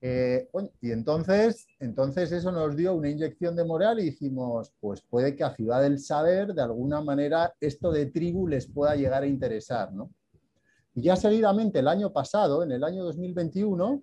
Eh, 0.03 0.49
y 0.81 0.91
entonces, 0.91 1.67
entonces 1.79 2.31
eso 2.31 2.51
nos 2.51 2.75
dio 2.75 2.95
una 2.95 3.09
inyección 3.09 3.55
de 3.55 3.63
moral 3.63 3.99
y 3.99 4.05
dijimos, 4.05 4.73
pues 4.79 5.03
puede 5.03 5.35
que 5.35 5.43
a 5.43 5.55
Ciudad 5.55 5.81
del 5.83 5.99
Saber, 5.99 6.55
de 6.55 6.63
alguna 6.63 7.01
manera, 7.01 7.53
esto 7.59 7.91
de 7.91 8.07
tribu 8.07 8.47
les 8.47 8.65
pueda 8.65 8.95
llegar 8.95 9.21
a 9.21 9.27
interesar. 9.27 9.93
¿no? 9.93 10.09
Y 10.95 11.03
ya 11.03 11.15
seguidamente, 11.15 11.79
el 11.79 11.87
año 11.87 12.11
pasado, 12.11 12.63
en 12.63 12.71
el 12.71 12.83
año 12.83 13.03
2021, 13.03 14.01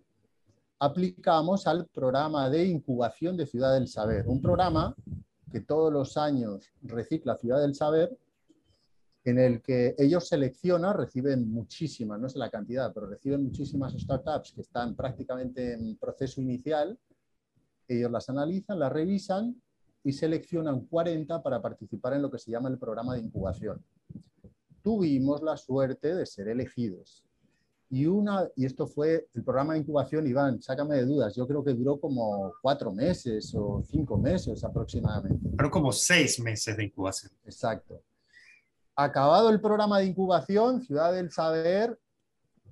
aplicamos 0.79 1.67
al 1.67 1.87
programa 1.89 2.49
de 2.49 2.67
incubación 2.67 3.37
de 3.37 3.47
Ciudad 3.47 3.75
del 3.75 3.89
Saber, 3.89 4.29
un 4.29 4.41
programa 4.41 4.95
que 5.51 5.61
todos 5.61 5.93
los 5.93 6.17
años 6.17 6.71
recicla 6.83 7.37
Ciudad 7.37 7.61
del 7.61 7.75
Saber 7.75 8.17
en 9.29 9.39
el 9.39 9.63
que 9.63 9.95
ellos 9.99 10.29
seleccionan, 10.29 10.97
reciben 10.97 11.51
muchísimas, 11.51 12.21
no 12.21 12.29
sé 12.29 12.39
la 12.39 12.51
cantidad, 12.51 12.93
pero 12.93 13.07
reciben 13.07 13.43
muchísimas 13.43 13.93
startups 13.93 14.53
que 14.53 14.61
están 14.61 14.95
prácticamente 14.95 15.75
en 15.75 15.97
proceso 15.97 16.41
inicial. 16.41 16.99
Ellos 17.87 18.11
las 18.11 18.29
analizan, 18.29 18.79
las 18.79 18.93
revisan 18.93 19.61
y 20.05 20.13
seleccionan 20.13 20.87
40 20.87 21.43
para 21.43 21.61
participar 21.61 22.15
en 22.15 22.23
lo 22.23 22.31
que 22.31 22.39
se 22.39 22.51
llama 22.51 22.69
el 22.69 22.79
programa 22.79 23.15
de 23.15 23.21
incubación. 23.21 23.85
Tuvimos 24.83 25.43
la 25.43 25.57
suerte 25.57 26.15
de 26.15 26.25
ser 26.25 26.49
elegidos. 26.49 27.25
Y, 27.91 28.07
una, 28.07 28.47
y 28.55 28.67
esto 28.67 28.87
fue 28.87 29.29
el 29.35 29.43
programa 29.43 29.73
de 29.73 29.81
incubación, 29.81 30.27
Iván, 30.27 30.61
sácame 30.61 30.97
de 30.97 31.07
dudas, 31.07 31.35
yo 31.35 31.47
creo 31.49 31.65
que 31.65 31.73
duró 31.73 31.99
como 31.99 32.53
cuatro 32.61 32.93
meses 32.93 33.55
o 33.55 33.83
cinco 33.83 34.19
meses 34.19 34.63
aproximadamente. 34.63 35.49
Pero 35.57 35.71
como 35.71 35.91
seis 35.91 36.39
meses 36.39 36.77
de 36.77 36.85
incubación. 36.85 37.33
Exacto. 37.45 38.03
Acabado 39.01 39.49
el 39.51 39.61
programa 39.61 40.01
de 40.01 40.07
incubación, 40.07 40.83
Ciudad 40.83 41.13
del 41.13 41.31
Saber 41.31 41.97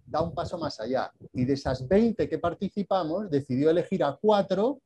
da 0.05 0.23
un 0.23 0.35
paso 0.35 0.59
más 0.59 0.81
allá. 0.81 1.13
Y 1.33 1.45
de 1.45 1.53
esas 1.53 1.87
20 1.87 2.29
que 2.29 2.39
participamos, 2.41 3.31
decidió 3.31 3.71
elegir 3.71 4.03
a 4.03 4.19
cuatro 4.21 4.81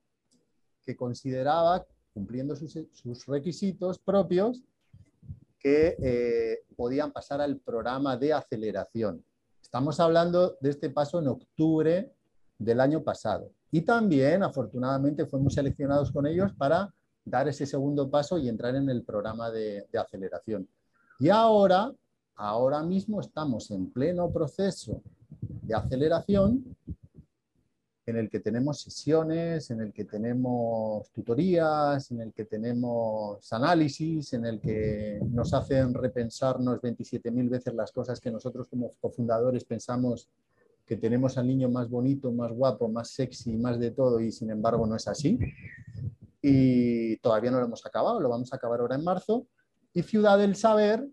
que 0.84 0.94
consideraba, 0.94 1.86
cumpliendo 2.12 2.54
sus, 2.54 3.26
requisitos 3.26 3.98
propios, 3.98 4.62
que 5.58 5.96
eh, 6.02 6.58
podían 6.76 7.10
pasar 7.10 7.40
al 7.40 7.56
programa 7.56 8.18
de 8.18 8.34
aceleración. 8.34 9.24
Estamos 9.62 9.98
hablando 9.98 10.58
de 10.60 10.68
este 10.68 10.90
paso 10.90 11.20
en 11.20 11.28
octubre 11.28 12.12
del 12.58 12.80
año 12.80 13.02
pasado. 13.02 13.50
Y 13.70 13.80
también, 13.80 14.42
afortunadamente, 14.42 15.24
fuimos 15.24 15.54
seleccionados 15.54 16.12
con 16.12 16.26
ellos 16.26 16.52
para 16.58 16.94
dar 17.24 17.48
ese 17.48 17.64
segundo 17.64 18.10
paso 18.10 18.36
y 18.36 18.46
entrar 18.46 18.76
en 18.76 18.90
el 18.90 19.04
programa 19.04 19.50
de 19.50 19.86
aceleración. 19.94 20.68
Y 21.20 21.28
ahora, 21.28 21.92
ahora 22.36 22.82
mismo 22.82 23.20
estamos 23.20 23.70
en 23.70 23.90
pleno 23.90 24.32
proceso 24.32 25.02
de 25.40 25.74
aceleración 25.74 26.64
en 28.06 28.16
el 28.16 28.30
que 28.30 28.40
tenemos 28.40 28.80
sesiones, 28.80 29.70
en 29.70 29.82
el 29.82 29.92
que 29.92 30.06
tenemos 30.06 31.10
tutorías, 31.10 32.10
en 32.10 32.22
el 32.22 32.32
que 32.32 32.46
tenemos 32.46 33.52
análisis, 33.52 34.32
en 34.32 34.46
el 34.46 34.60
que 34.60 35.20
nos 35.30 35.52
hacen 35.52 35.92
repensarnos 35.92 36.80
27.000 36.80 37.50
veces 37.50 37.74
las 37.74 37.92
cosas 37.92 38.18
que 38.18 38.30
nosotros 38.30 38.66
como 38.68 38.90
cofundadores 38.98 39.64
pensamos 39.64 40.26
que 40.86 40.96
tenemos 40.96 41.36
al 41.36 41.46
niño 41.46 41.68
más 41.68 41.90
bonito, 41.90 42.32
más 42.32 42.50
guapo, 42.50 42.88
más 42.88 43.10
sexy, 43.10 43.58
más 43.58 43.78
de 43.78 43.90
todo 43.90 44.20
y 44.20 44.32
sin 44.32 44.50
embargo 44.50 44.86
no 44.86 44.96
es 44.96 45.06
así. 45.06 45.38
Y 46.40 47.18
todavía 47.18 47.50
no 47.50 47.58
lo 47.58 47.66
hemos 47.66 47.84
acabado, 47.84 48.18
lo 48.20 48.30
vamos 48.30 48.54
a 48.54 48.56
acabar 48.56 48.80
ahora 48.80 48.96
en 48.96 49.04
marzo. 49.04 49.46
Y 49.92 50.02
Ciudad 50.02 50.38
del 50.38 50.56
Saber 50.56 51.08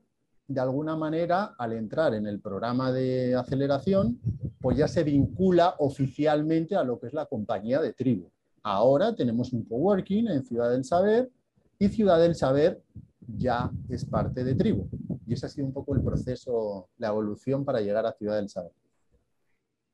de 0.48 0.62
alguna 0.62 0.96
manera, 0.96 1.56
al 1.58 1.74
entrar 1.74 2.14
en 2.14 2.26
el 2.26 2.40
programa 2.40 2.92
de 2.92 3.36
aceleración, 3.36 4.20
pues 4.62 4.78
ya 4.78 4.88
se 4.88 5.04
vincula 5.04 5.76
oficialmente 5.80 6.76
a 6.76 6.84
lo 6.84 7.00
que 7.00 7.08
es 7.08 7.14
la 7.14 7.26
compañía 7.26 7.82
de 7.82 7.94
tribu. 7.94 8.32
Ahora 8.64 9.14
tenemos 9.14 9.52
un 9.52 9.66
coworking 9.66 10.28
en 10.30 10.44
Ciudad 10.44 10.72
del 10.72 10.86
Saber 10.86 11.30
y 11.78 11.90
Ciudad 11.90 12.20
del 12.20 12.36
Saber 12.36 12.82
ya 13.20 13.70
es 13.90 14.06
parte 14.06 14.44
de 14.44 14.56
tribu. 14.56 14.88
Y 15.26 15.34
ese 15.34 15.48
ha 15.48 15.50
sido 15.50 15.68
un 15.68 15.74
poco 15.74 15.94
el 15.94 16.02
proceso, 16.02 16.90
la 16.98 17.10
evolución 17.10 17.66
para 17.66 17.82
llegar 17.82 18.06
a 18.06 18.14
Ciudad 18.14 18.38
del 18.38 18.50
Saber. 18.50 18.72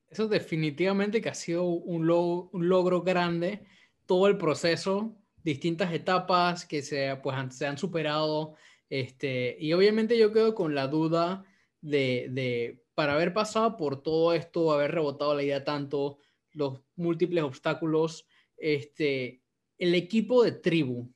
Eso 0.07 0.27
definitivamente 0.27 1.19
que 1.19 1.29
ha 1.29 1.33
sido 1.33 1.63
un, 1.65 2.05
logro 2.05 3.01
grande, 3.01 3.65
todo 4.05 4.27
el 4.27 4.37
proceso, 4.37 5.15
distintas 5.43 5.91
etapas 5.91 6.67
que 6.67 6.83
se, 6.83 7.19
pues, 7.23 7.35
se 7.55 7.65
han 7.65 7.79
superado 7.79 8.53
este, 8.93 9.57
y 9.59 9.73
obviamente 9.73 10.19
yo 10.19 10.31
quedo 10.31 10.53
con 10.53 10.75
la 10.75 10.87
duda 10.87 11.43
de, 11.81 12.79
para 12.93 13.15
haber 13.15 13.33
pasado 13.33 13.75
por 13.75 14.03
todo 14.03 14.35
esto, 14.35 14.71
haber 14.71 14.91
rebotado 14.91 15.33
la 15.33 15.41
idea 15.41 15.63
tanto, 15.63 16.19
los 16.51 16.79
múltiples 16.95 17.43
obstáculos, 17.43 18.27
este, 18.55 19.41
el 19.79 19.95
equipo 19.95 20.43
de 20.43 20.51
tribu, 20.51 21.11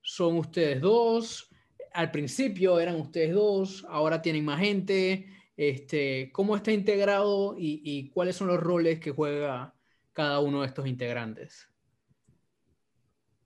son 0.00 0.38
ustedes 0.38 0.80
dos, 0.80 1.50
al 1.92 2.12
principio 2.12 2.78
eran 2.78 2.94
ustedes 2.94 3.34
dos, 3.34 3.84
ahora 3.88 4.22
tienen 4.22 4.44
más 4.44 4.60
gente, 4.60 5.26
este, 5.56 6.30
¿cómo 6.32 6.54
está 6.54 6.70
integrado 6.70 7.56
y 7.58 8.10
cuáles 8.10 8.36
son 8.36 8.46
los 8.46 8.60
roles 8.60 9.00
que 9.00 9.10
juega 9.10 9.74
cada 10.12 10.38
uno 10.38 10.60
de 10.60 10.68
estos 10.68 10.86
integrantes? 10.86 11.68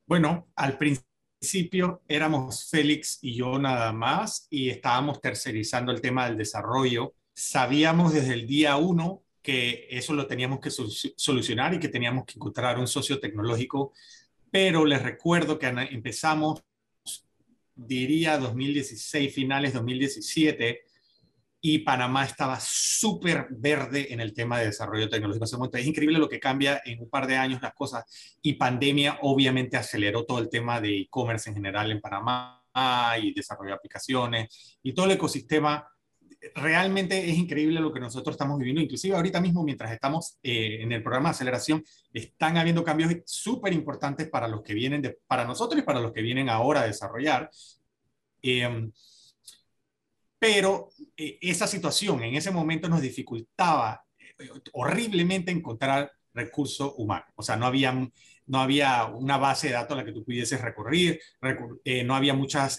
Bueno, 0.05 0.47
al 0.57 0.77
principio 0.77 1.06
principio 1.47 2.03
éramos 2.09 2.69
Félix 2.69 3.21
y 3.23 3.37
yo 3.37 3.57
nada 3.57 3.93
más 3.93 4.49
y 4.51 4.69
estábamos 4.69 5.21
tercerizando 5.21 5.93
el 5.93 6.01
tema 6.01 6.27
del 6.27 6.37
desarrollo. 6.37 7.15
Sabíamos 7.35 8.13
desde 8.13 8.35
el 8.35 8.49
día 8.49 8.77
uno 8.77 9.23
que 9.43 9.87
eso 9.89 10.13
lo 10.13 10.27
teníamos 10.27 10.59
que 10.59 10.71
solucionar 10.71 11.73
y 11.73 11.79
que 11.79 11.87
teníamos 11.87 12.25
que 12.25 12.33
encontrar 12.35 12.81
un 12.81 12.89
socio 12.89 13.21
tecnológico, 13.21 13.93
pero 14.51 14.85
les 14.85 15.01
recuerdo 15.01 15.57
que 15.57 15.69
empezamos, 15.69 16.65
diría 17.77 18.39
2016, 18.39 19.33
finales 19.33 19.73
2017, 19.73 20.83
y 21.61 21.79
Panamá 21.79 22.25
estaba 22.25 22.59
súper 22.61 23.49
verde 23.51 24.13
en 24.13 24.21
el 24.21 24.35
tema 24.35 24.59
de 24.59 24.67
desarrollo 24.67 25.09
tecnológico. 25.09 25.45
Es 25.73 25.87
increíble 25.87 26.19
lo 26.19 26.29
que 26.29 26.39
cambia 26.39 26.81
en 26.85 27.01
un 27.01 27.11
par 27.11 27.27
de 27.27 27.37
años 27.37 27.63
las 27.63 27.75
cosas 27.75 28.05
y 28.43 28.55
pandemia 28.55 29.19
obviamente 29.23 29.77
aceleró 29.77 30.25
todo 30.25 30.39
el 30.39 30.49
tema 30.49 30.81
de 30.81 31.01
e-commerce 31.01 31.49
en 31.49 31.57
general 31.57 31.91
en 31.91 32.01
Panamá 32.01 32.63
y 33.21 33.33
desarrollo 33.33 33.71
de 33.71 33.77
aplicaciones 33.77 34.79
y 34.83 34.93
todo 34.93 35.07
el 35.07 35.13
ecosistema. 35.13 35.89
Realmente 36.55 37.29
es 37.29 37.37
increíble 37.37 37.81
lo 37.81 37.93
que 37.93 37.99
nosotros 37.99 38.35
estamos 38.35 38.59
viviendo, 38.59 38.83
inclusive 38.83 39.17
ahorita 39.17 39.41
mismo 39.41 39.65
mientras 39.65 39.91
estamos 39.91 40.39
eh, 40.43 40.83
en 40.83 40.93
el 40.93 41.03
programa 41.03 41.31
de 41.31 41.35
aceleración, 41.35 41.83
están 42.13 42.59
habiendo 42.59 42.85
cambios 42.85 43.13
súper 43.25 43.73
importantes 43.73 44.29
para 44.29 44.47
los 44.47 44.63
que 44.63 44.75
vienen, 44.75 45.03
de, 45.03 45.19
para 45.27 45.45
nosotros 45.45 45.81
y 45.81 45.85
para 45.85 46.01
los 46.01 46.13
que 46.13 46.23
vienen 46.23 46.49
ahora 46.49 46.83
a 46.83 46.87
desarrollar. 46.87 47.51
Eh, 48.43 48.91
pero 50.47 50.91
eh, 51.17 51.39
esa 51.41 51.67
situación 51.67 52.23
en 52.23 52.37
ese 52.37 52.53
momento 52.53 52.89
nos 52.89 53.01
dificultaba 53.01 54.05
eh, 54.39 54.49
horriblemente 54.75 55.51
encontrar 55.51 56.13
recursos 56.33 56.93
humanos. 56.99 57.27
O 57.35 57.43
sea, 57.43 57.57
no 57.57 57.67
había, 57.67 57.93
no 58.47 58.61
había 58.61 59.07
una 59.07 59.39
base 59.39 59.67
de 59.67 59.73
datos 59.73 59.95
a 59.95 60.01
la 60.03 60.05
que 60.05 60.13
tú 60.13 60.25
pudieses 60.25 60.61
recurrir, 60.61 61.19
eh, 61.85 62.05
no 62.05 62.15
había 62.15 62.33
muchas 62.33 62.79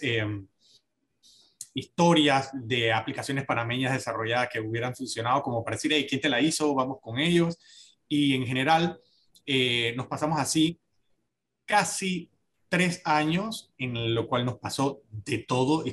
historias 1.74 2.52
de 2.54 2.94
aplicaciones 2.94 3.46
panameñas 3.46 3.92
desarrolladas 3.92 4.48
que 4.48 4.62
hubieran 4.62 4.96
funcionado 4.96 5.42
como 5.42 5.62
para 5.62 5.76
decir, 5.76 5.92
hey, 5.94 6.08
¿quién 6.08 6.22
te 6.22 6.30
la 6.30 6.40
hizo? 6.40 6.74
Vamos 6.74 7.00
con 7.02 7.20
ellos. 7.20 7.58
Y 8.08 8.34
en 8.34 8.46
general 8.46 8.98
nos 9.98 10.08
pasamos 10.08 10.40
así 10.40 10.80
casi 11.66 12.32
tres 12.70 13.02
años, 13.04 13.74
en 13.78 14.16
lo 14.16 14.26
cual 14.30 14.46
nos 14.46 14.58
pasó 14.58 15.02
de 15.10 15.40
todo, 15.40 15.84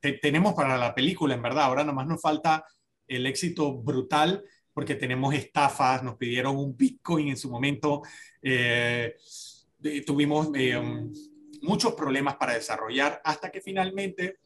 historia 0.00 0.20
tenemos 0.20 0.54
para 0.54 0.78
la 0.78 0.94
película, 0.94 1.34
en 1.34 1.42
verdad. 1.42 1.64
Ahora 1.64 1.84
nomás 1.84 2.06
nos 2.06 2.20
falta 2.20 2.64
el 3.06 3.26
éxito 3.26 3.74
brutal 3.74 4.42
porque 4.72 4.94
tenemos 4.94 5.34
estafas, 5.34 6.02
nos 6.02 6.16
pidieron 6.16 6.56
un 6.56 6.76
Bitcoin 6.76 7.28
en 7.28 7.36
su 7.36 7.50
momento, 7.50 8.02
eh, 8.40 9.16
tuvimos 10.06 10.50
eh, 10.54 10.80
muchos 11.62 11.94
problemas 11.94 12.36
para 12.36 12.54
desarrollar 12.54 13.20
hasta 13.24 13.50
que 13.50 13.60
finalmente, 13.60 14.38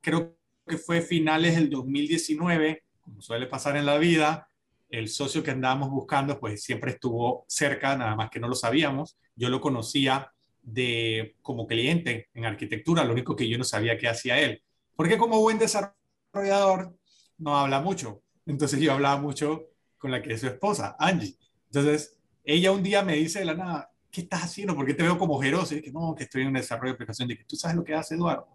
creo 0.00 0.36
que 0.66 0.78
fue 0.78 1.02
finales 1.02 1.54
del 1.56 1.70
2019, 1.70 2.84
como 3.00 3.20
suele 3.20 3.46
pasar 3.46 3.76
en 3.76 3.86
la 3.86 3.98
vida, 3.98 4.48
el 4.88 5.08
socio 5.08 5.42
que 5.42 5.50
andábamos 5.50 5.90
buscando 5.90 6.40
pues 6.40 6.62
siempre 6.62 6.92
estuvo 6.92 7.44
cerca, 7.48 7.96
nada 7.96 8.16
más 8.16 8.30
que 8.30 8.40
no 8.40 8.48
lo 8.48 8.54
sabíamos. 8.54 9.18
Yo 9.34 9.50
lo 9.50 9.60
conocía 9.60 10.32
de 10.62 11.36
como 11.42 11.66
cliente 11.66 12.28
en 12.34 12.44
arquitectura, 12.44 13.04
lo 13.04 13.12
único 13.12 13.36
que 13.36 13.48
yo 13.48 13.58
no 13.58 13.64
sabía 13.64 13.98
qué 13.98 14.08
hacía 14.08 14.40
él. 14.40 14.62
Porque 14.96 15.18
como 15.18 15.40
buen 15.40 15.58
desarrollador 15.58 16.96
no 17.38 17.56
habla 17.56 17.80
mucho. 17.80 18.22
Entonces 18.46 18.80
yo 18.80 18.92
hablaba 18.92 19.20
mucho 19.20 19.66
con 19.98 20.10
la 20.10 20.22
que 20.22 20.32
es 20.32 20.40
su 20.40 20.46
esposa, 20.46 20.96
Angie. 20.98 21.36
Entonces 21.66 22.18
ella 22.44 22.72
un 22.72 22.82
día 22.82 23.02
me 23.02 23.16
dice 23.16 23.40
de 23.40 23.44
la 23.44 23.54
nada, 23.54 23.90
¿qué 24.10 24.22
estás 24.22 24.44
haciendo? 24.44 24.74
Porque 24.74 24.94
te 24.94 25.02
veo 25.02 25.18
como 25.18 25.40
jeroso. 25.40 25.74
Y 25.74 25.82
que 25.82 25.92
no, 25.92 26.14
que 26.14 26.24
estoy 26.24 26.42
en 26.42 26.48
un 26.48 26.54
desarrollo 26.54 26.92
de 26.92 26.94
aplicación. 26.94 27.28
que 27.28 27.44
¿tú 27.44 27.56
sabes 27.56 27.76
lo 27.76 27.84
que 27.84 27.94
hace 27.94 28.14
Eduardo? 28.14 28.48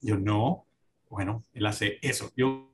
Yo 0.00 0.16
no. 0.16 0.66
Bueno, 1.10 1.44
él 1.52 1.66
hace 1.66 1.98
eso. 2.00 2.30
Yo 2.36 2.72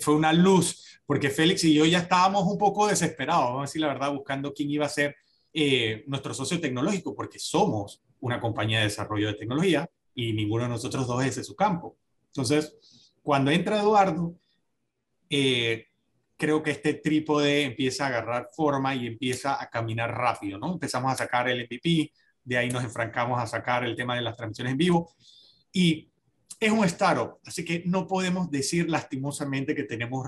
fue 0.00 0.14
una 0.14 0.32
luz, 0.32 1.00
porque 1.06 1.30
Félix 1.30 1.64
y 1.64 1.74
yo 1.74 1.84
ya 1.84 1.98
estábamos 1.98 2.44
un 2.44 2.58
poco 2.58 2.86
desesperados, 2.86 3.44
vamos 3.44 3.58
a 3.60 3.62
decir 3.62 3.80
la 3.80 3.88
verdad, 3.88 4.12
buscando 4.12 4.52
quién 4.52 4.70
iba 4.70 4.86
a 4.86 4.88
ser 4.88 5.16
eh, 5.52 6.04
nuestro 6.06 6.32
socio 6.34 6.60
tecnológico, 6.60 7.14
porque 7.14 7.38
somos 7.38 8.02
una 8.20 8.40
compañía 8.40 8.78
de 8.78 8.84
desarrollo 8.84 9.28
de 9.28 9.34
tecnología 9.34 9.90
y 10.14 10.32
ninguno 10.32 10.64
de 10.64 10.70
nosotros 10.70 11.06
dos 11.06 11.24
es 11.24 11.36
de 11.36 11.44
su 11.44 11.56
campo. 11.56 11.96
Entonces, 12.30 13.12
cuando 13.22 13.50
entra 13.50 13.80
Eduardo, 13.80 14.34
eh, 15.28 15.86
creo 16.36 16.62
que 16.62 16.70
este 16.70 16.94
trípode 16.94 17.64
empieza 17.64 18.04
a 18.04 18.08
agarrar 18.08 18.48
forma 18.54 18.94
y 18.94 19.06
empieza 19.06 19.62
a 19.62 19.68
caminar 19.68 20.10
rápido, 20.10 20.58
¿no? 20.58 20.72
Empezamos 20.72 21.12
a 21.12 21.16
sacar 21.16 21.48
el 21.48 21.66
MVP, 21.66 22.12
de 22.44 22.56
ahí 22.56 22.70
nos 22.70 22.82
enfrancamos 22.82 23.40
a 23.40 23.46
sacar 23.46 23.84
el 23.84 23.94
tema 23.94 24.16
de 24.16 24.22
las 24.22 24.36
transmisiones 24.36 24.72
en 24.72 24.78
vivo 24.78 25.14
y 25.72 26.10
es 26.58 26.72
un 26.72 26.84
startup, 26.84 27.38
así 27.44 27.64
que 27.64 27.82
no 27.86 28.06
podemos 28.06 28.50
decir 28.50 28.88
lastimosamente 28.88 29.74
que 29.74 29.84
tenemos 29.84 30.26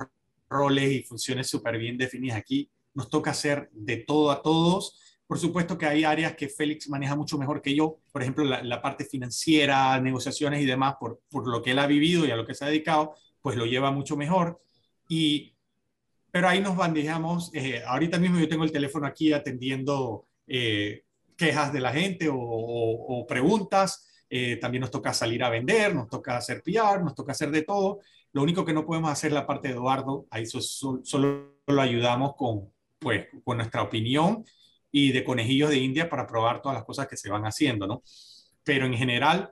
roles 0.49 0.93
y 0.93 1.03
funciones 1.03 1.49
súper 1.49 1.79
bien 1.79 1.97
definidas 1.99 2.39
aquí. 2.39 2.71
Nos 2.95 3.09
toca 3.09 3.31
hacer 3.31 3.71
de 3.73 3.99
todo 3.99 4.31
a 4.31 4.43
todos 4.43 4.99
por 5.33 5.39
supuesto 5.39 5.79
que 5.79 5.87
hay 5.87 6.05
áreas 6.05 6.37
que 6.37 6.47
Félix 6.47 6.91
maneja 6.91 7.17
mucho 7.17 7.39
mejor 7.39 7.63
que 7.63 7.75
yo, 7.75 8.01
por 8.13 8.21
ejemplo, 8.21 8.45
la, 8.45 8.83
parte 8.83 9.07
financiera, 9.07 9.99
negociaciones 9.99 10.61
y 10.61 10.67
demás, 10.67 10.97
por, 11.01 11.23
por, 11.31 11.49
lo 11.49 11.63
que 11.63 11.71
él 11.71 11.79
ha 11.79 11.87
vivido 11.87 12.27
y 12.27 12.31
a 12.31 12.37
lo 12.37 12.45
que 12.45 12.53
se 12.55 12.67
ha 12.67 12.69
dedicado, 12.69 13.15
pues 13.41 13.57
lo 13.57 13.65
lleva 13.65 13.91
mucho 13.91 14.15
mejor. 14.15 14.61
Y 15.09 15.57
pero 16.31 16.51
ahí 16.51 16.61
nos 16.61 16.77
bandejamos. 16.77 17.51
Eh, 17.55 17.83
ahorita 17.87 18.19
mismo 18.19 18.39
yo 18.39 18.47
tengo 18.47 18.65
el 18.65 18.73
teléfono 18.73 19.07
aquí 19.07 19.33
atendiendo 19.33 20.27
eh, 20.47 21.05
quejas 21.35 21.73
de 21.73 21.81
la 21.81 21.95
gente 21.95 22.29
o, 22.31 23.25
preguntas. 23.27 24.07
Eh, 24.29 24.57
también 24.57 24.83
nos 24.83 24.91
toca 24.91 25.15
salir 25.15 25.43
a 25.45 25.49
vender, 25.49 25.95
nos 25.95 26.11
toca 26.11 26.37
hacer 26.37 26.63
PR, 26.63 27.03
nos 27.03 27.15
toca 27.15 27.33
hacer 27.33 27.51
de 27.51 27.63
todo. 27.63 28.01
Lo 28.35 28.43
único 28.43 28.67
que 28.67 28.75
no 28.75 28.85
podemos 28.85 29.11
hacer 29.11 29.33
la 29.33 29.47
parte 29.47 29.69
de 29.69 29.75
Eduardo, 29.77 30.27
ahí 30.29 30.45
solo 30.45 31.57
lo 31.67 31.81
ayudamos 31.81 32.35
con, 32.37 32.71
pues, 32.99 33.29
con 33.43 33.57
nuestra 33.57 33.81
opinión 33.81 34.45
y 34.93 35.11
de 35.11 35.25
conejillos 35.25 35.71
de 35.71 35.79
India 35.79 36.09
para 36.09 36.27
probar 36.27 36.63
todas 36.63 36.77
las 36.77 36.85
cosas 36.85 37.09
que 37.09 37.17
se 37.17 37.31
van 37.31 37.45
haciendo, 37.45 37.87
¿no? 37.87 38.03
Pero 38.63 38.87
en 38.87 38.95
general 38.95 39.51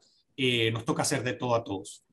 nos 0.72 0.84
toca 0.84 1.02
hacer 1.02 1.24
de 1.24 1.32
todo 1.32 1.54
a 1.54 1.64
todos. 1.64 2.04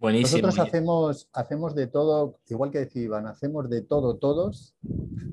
Nosotros 0.00 0.58
hacemos, 0.58 1.28
hacemos 1.32 1.74
de 1.74 1.86
todo, 1.86 2.38
igual 2.48 2.70
que 2.70 2.80
decía 2.80 3.02
Iván, 3.02 3.26
hacemos 3.26 3.70
de 3.70 3.80
todo 3.80 4.16
todos, 4.16 4.74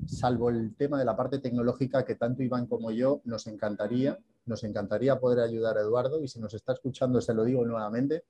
salvo 0.06 0.48
el 0.48 0.74
tema 0.76 0.98
de 0.98 1.04
la 1.04 1.14
parte 1.14 1.38
tecnológica 1.38 2.06
que 2.06 2.14
tanto 2.14 2.42
Iván 2.42 2.66
como 2.66 2.90
yo 2.90 3.20
nos 3.24 3.46
encantaría, 3.46 4.18
nos 4.46 4.64
encantaría 4.64 5.20
poder 5.20 5.40
ayudar 5.40 5.76
a 5.76 5.82
Eduardo 5.82 6.22
y 6.22 6.28
si 6.28 6.40
nos 6.40 6.54
está 6.54 6.72
escuchando 6.72 7.20
se 7.20 7.34
lo 7.34 7.44
digo 7.44 7.66
nuevamente, 7.66 8.24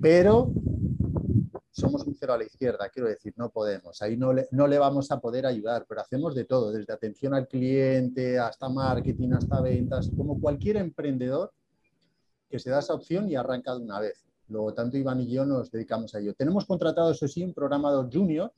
pero 0.00 0.50
somos 1.70 2.06
un 2.06 2.14
cero 2.14 2.32
a 2.34 2.38
la 2.38 2.44
izquierda, 2.44 2.88
quiero 2.88 3.08
decir, 3.08 3.34
no 3.36 3.50
podemos, 3.50 4.00
ahí 4.02 4.16
no 4.16 4.32
le, 4.32 4.48
no 4.50 4.66
le 4.66 4.78
vamos 4.78 5.10
a 5.10 5.20
poder 5.20 5.46
ayudar, 5.46 5.86
pero 5.88 6.00
hacemos 6.00 6.34
de 6.34 6.44
todo, 6.44 6.72
desde 6.72 6.92
atención 6.92 7.34
al 7.34 7.46
cliente 7.46 8.38
hasta 8.38 8.68
marketing, 8.68 9.32
hasta 9.32 9.60
ventas, 9.60 10.10
como 10.16 10.40
cualquier 10.40 10.76
emprendedor 10.78 11.52
que 12.48 12.58
se 12.58 12.70
da 12.70 12.78
esa 12.78 12.94
opción 12.94 13.28
y 13.28 13.36
arranca 13.36 13.74
de 13.74 13.82
una 13.82 14.00
vez. 14.00 14.24
Luego, 14.48 14.72
tanto 14.72 14.96
Iván 14.96 15.20
y 15.20 15.30
yo 15.30 15.44
nos 15.44 15.70
dedicamos 15.70 16.14
a 16.14 16.20
ello. 16.20 16.34
Tenemos 16.34 16.64
contratado, 16.64 17.10
eso 17.10 17.28
sí, 17.28 17.44
un 17.44 17.52
programador 17.52 18.08
junior 18.10 18.50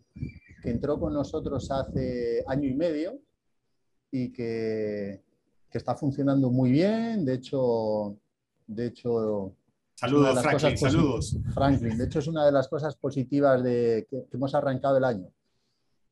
que 0.62 0.70
entró 0.70 0.98
con 1.00 1.12
nosotros 1.12 1.70
hace 1.70 2.44
año 2.46 2.68
y 2.68 2.74
medio 2.74 3.18
y 4.10 4.32
que, 4.32 5.22
está 5.72 5.96
funcionando 5.96 6.50
muy 6.50 6.70
bien. 6.70 7.24
De 7.24 7.34
hecho, 7.34 8.16
de 8.66 8.86
hecho 8.86 9.54
Saludos, 10.00 10.40
Franklin, 10.40 10.78
saludos. 10.78 11.36
Franklin, 11.52 11.98
de 11.98 12.04
hecho 12.06 12.20
es 12.20 12.26
una 12.26 12.46
de 12.46 12.52
las 12.52 12.68
cosas 12.68 12.96
positivas 12.96 13.62
de 13.62 14.06
que, 14.08 14.24
hemos 14.32 14.54
arrancado 14.54 14.96
el 14.96 15.04
año, 15.04 15.28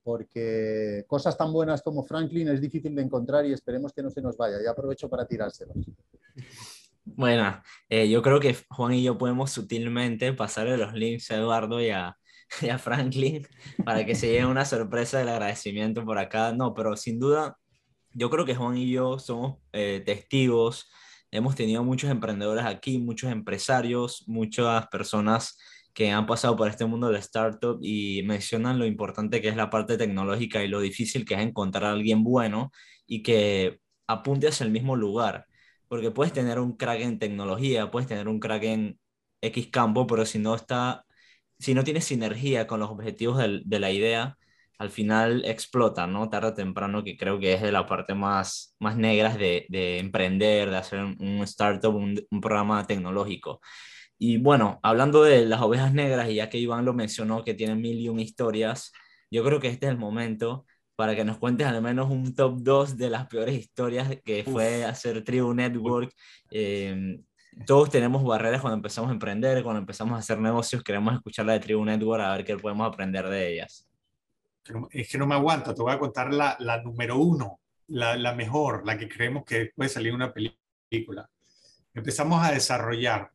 porque 0.02 1.06
cosas 1.06 1.38
tan 1.38 1.54
buenas 1.54 1.80
como 1.80 2.04
Franklin 2.04 2.48
es 2.48 2.60
difícil 2.60 2.94
de 2.94 3.00
encontrar 3.00 3.46
y 3.46 3.52
esperemos 3.54 3.94
que 3.94 4.02
no 4.02 4.10
se 4.10 4.20
nos 4.20 4.36
vaya. 4.36 4.62
Y 4.62 4.66
aprovecho 4.66 5.08
para 5.08 5.26
tirárselos. 5.26 5.90
Bueno, 7.02 7.62
eh, 7.88 8.10
yo 8.10 8.20
creo 8.20 8.40
que 8.40 8.54
Juan 8.68 8.92
y 8.92 9.02
yo 9.02 9.16
podemos 9.16 9.52
sutilmente 9.52 10.34
pasarle 10.34 10.76
los 10.76 10.92
links 10.92 11.30
a 11.30 11.36
Eduardo 11.36 11.80
y 11.80 11.88
a, 11.88 12.14
Franklin 12.78 13.46
para 13.86 14.04
que 14.04 14.14
se 14.14 14.28
lleven 14.28 14.48
una 14.48 14.66
sorpresa 14.66 15.18
del 15.18 15.30
agradecimiento 15.30 16.04
por 16.04 16.18
acá. 16.18 16.52
No, 16.52 16.74
pero 16.74 16.94
sin 16.94 17.18
duda, 17.18 17.56
yo 18.12 18.28
creo 18.28 18.44
que 18.44 18.54
Juan 18.54 18.76
y 18.76 18.90
yo 18.90 19.18
somos 19.18 19.56
eh, 19.72 20.02
testigos. 20.04 20.90
Hemos 21.30 21.54
tenido 21.56 21.84
muchos 21.84 22.10
emprendedores 22.10 22.64
aquí, 22.64 22.98
muchos 22.98 23.30
empresarios, 23.30 24.24
muchas 24.26 24.86
personas 24.88 25.58
que 25.92 26.10
han 26.10 26.26
pasado 26.26 26.56
por 26.56 26.68
este 26.68 26.86
mundo 26.86 27.10
de 27.10 27.18
startup 27.18 27.78
y 27.82 28.22
mencionan 28.22 28.78
lo 28.78 28.86
importante 28.86 29.40
que 29.42 29.48
es 29.48 29.56
la 29.56 29.68
parte 29.68 29.98
tecnológica 29.98 30.62
y 30.62 30.68
lo 30.68 30.80
difícil 30.80 31.24
que 31.24 31.34
es 31.34 31.40
encontrar 31.40 31.84
a 31.86 31.92
alguien 31.92 32.22
bueno 32.24 32.70
y 33.06 33.22
que 33.22 33.80
apunte 34.06 34.48
hacia 34.48 34.64
el 34.64 34.70
mismo 34.70 34.96
lugar. 34.96 35.46
Porque 35.88 36.10
puedes 36.10 36.32
tener 36.32 36.58
un 36.60 36.76
crack 36.76 37.00
en 37.00 37.18
tecnología, 37.18 37.90
puedes 37.90 38.08
tener 38.08 38.28
un 38.28 38.40
crack 38.40 38.62
en 38.64 39.00
X 39.40 39.68
campo, 39.68 40.06
pero 40.06 40.24
si 40.26 40.38
no 40.38 40.54
está, 40.54 41.04
si 41.58 41.74
no 41.74 41.84
tiene 41.84 42.00
sinergia 42.00 42.66
con 42.66 42.80
los 42.80 42.90
objetivos 42.90 43.38
de 43.38 43.80
la 43.80 43.90
idea, 43.90 44.38
al 44.78 44.90
final 44.90 45.44
explota, 45.44 46.06
¿no? 46.06 46.30
Tarde 46.30 46.48
o 46.48 46.54
temprano, 46.54 47.04
que 47.04 47.16
creo 47.16 47.38
que 47.38 47.54
es 47.54 47.62
de 47.62 47.72
la 47.72 47.86
parte 47.86 48.14
más, 48.14 48.76
más 48.78 48.96
negra 48.96 49.36
de, 49.36 49.66
de 49.68 49.98
emprender, 49.98 50.70
de 50.70 50.76
hacer 50.76 51.00
un, 51.04 51.42
startup, 51.42 51.94
un, 51.94 52.20
un, 52.30 52.40
programa 52.40 52.86
tecnológico. 52.86 53.60
Y 54.18 54.38
bueno, 54.38 54.80
hablando 54.82 55.22
de 55.24 55.46
las 55.46 55.60
ovejas 55.62 55.92
negras, 55.94 56.28
y 56.30 56.36
ya 56.36 56.48
que 56.48 56.58
Iván 56.58 56.84
lo 56.84 56.94
mencionó, 56.94 57.44
que 57.44 57.54
tienen 57.54 57.80
mil 57.80 57.98
y 57.98 58.08
un 58.08 58.20
historias, 58.20 58.92
yo 59.30 59.44
creo 59.44 59.60
que 59.60 59.68
este 59.68 59.86
es 59.86 59.92
el 59.92 59.98
momento 59.98 60.66
para 60.96 61.14
que 61.14 61.24
nos 61.24 61.38
cuentes 61.38 61.66
al 61.66 61.80
menos 61.82 62.10
un 62.10 62.34
top 62.34 62.58
2 62.60 62.96
de 62.96 63.10
las 63.10 63.26
peores 63.28 63.54
historias 63.56 64.08
que 64.24 64.44
fue 64.44 64.84
hacer 64.84 65.22
Tribu 65.24 65.54
Network. 65.54 66.12
Eh, 66.50 67.20
todos 67.66 67.90
tenemos 67.90 68.24
barreras 68.24 68.60
cuando 68.60 68.76
empezamos 68.76 69.10
a 69.10 69.12
emprender, 69.12 69.62
cuando 69.62 69.80
empezamos 69.80 70.14
a 70.16 70.18
hacer 70.18 70.38
negocios, 70.40 70.82
queremos 70.82 71.14
escuchar 71.14 71.46
la 71.46 71.54
de 71.54 71.60
Tribu 71.60 71.84
Network 71.84 72.22
a 72.22 72.36
ver 72.36 72.44
qué 72.44 72.56
podemos 72.56 72.86
aprender 72.86 73.28
de 73.28 73.54
ellas. 73.54 73.87
Es 74.90 75.08
que 75.10 75.18
no 75.18 75.26
me 75.26 75.34
aguanto, 75.34 75.74
te 75.74 75.82
voy 75.82 75.92
a 75.92 75.98
contar 75.98 76.32
la, 76.32 76.56
la 76.60 76.82
número 76.82 77.18
uno, 77.18 77.60
la, 77.88 78.16
la, 78.16 78.34
mejor, 78.34 78.86
la 78.86 78.98
que 78.98 79.08
creemos 79.08 79.44
que 79.44 79.70
puede 79.74 79.88
salir 79.88 80.14
una 80.14 80.32
película. 80.32 81.28
Empezamos 81.94 82.44
a 82.44 82.52
desarrollar, 82.52 83.30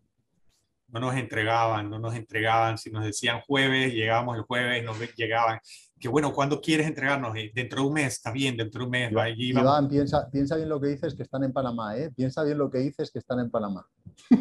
no 0.87 0.99
nos 0.99 1.15
entregaban, 1.15 1.89
no 1.89 1.99
nos 1.99 2.15
entregaban, 2.15 2.77
si 2.77 2.91
nos 2.91 3.03
decían 3.03 3.41
jueves, 3.41 3.93
llegábamos 3.93 4.37
el 4.37 4.43
jueves, 4.43 4.83
nos 4.83 4.97
llegaban, 5.15 5.59
que 6.03 6.09
bueno, 6.09 6.33
¿cuándo 6.33 6.59
quieres 6.59 6.85
entregarnos? 6.85 7.33
Eh, 7.37 7.49
dentro 7.55 7.81
de 7.81 7.87
un 7.87 7.93
mes, 7.93 8.13
está 8.13 8.29
bien, 8.29 8.57
dentro 8.57 8.79
de 8.79 8.85
un 8.85 8.91
mes. 8.91 9.11
Iván, 9.37 9.87
piensa, 9.87 10.29
piensa 10.29 10.57
bien 10.57 10.67
lo 10.67 10.81
que 10.81 10.87
dices 10.87 11.15
que 11.15 11.23
están 11.23 11.45
en 11.45 11.53
Panamá, 11.53 11.97
¿eh? 11.97 12.11
Piensa 12.13 12.43
bien 12.43 12.57
lo 12.57 12.69
que 12.69 12.79
dices 12.79 13.09
que 13.09 13.19
están 13.19 13.39
en 13.39 13.49
Panamá. 13.49 13.87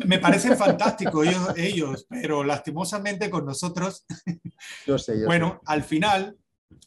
Me 0.04 0.18
parecen 0.18 0.56
fantásticos 0.58 1.24
ellos, 1.24 1.54
ellos, 1.56 2.06
pero 2.10 2.42
lastimosamente 2.42 3.30
con 3.30 3.46
nosotros. 3.46 4.04
Yo 4.86 4.98
sé, 4.98 5.20
yo 5.20 5.26
Bueno, 5.26 5.60
al 5.64 5.84
final, 5.84 6.36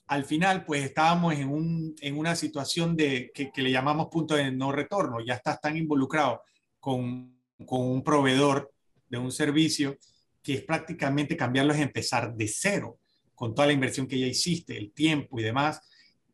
al 0.08 0.26
final, 0.26 0.66
pues 0.66 0.84
estábamos 0.84 1.34
en, 1.34 1.50
un, 1.50 1.96
en 2.02 2.18
una 2.18 2.36
situación 2.36 2.96
de 2.96 3.32
que, 3.34 3.52
le 3.56 3.72
llamamos 3.72 4.08
punto 4.12 4.36
de 4.36 4.52
no 4.52 4.72
retorno. 4.72 5.18
Ya 5.26 5.36
estás 5.36 5.60
tan 5.60 5.78
involucrado 5.78 6.42
con, 6.80 7.40
con 7.66 7.82
un 7.82 8.04
proveedor 8.04 8.72
de 9.10 9.18
un 9.18 9.32
servicio 9.32 9.98
que 10.44 10.54
es 10.56 10.62
prácticamente 10.62 11.36
cambiarlo 11.36 11.74
es 11.74 11.80
empezar 11.80 12.36
de 12.36 12.48
cero 12.48 13.00
con 13.34 13.56
toda 13.56 13.68
la 13.68 13.74
inversión 13.74 14.08
que 14.08 14.20
ya 14.20 14.28
hiciste, 14.28 14.78
el 14.78 14.92
tiempo 14.92 15.40
y 15.40 15.44
demás, 15.44 15.82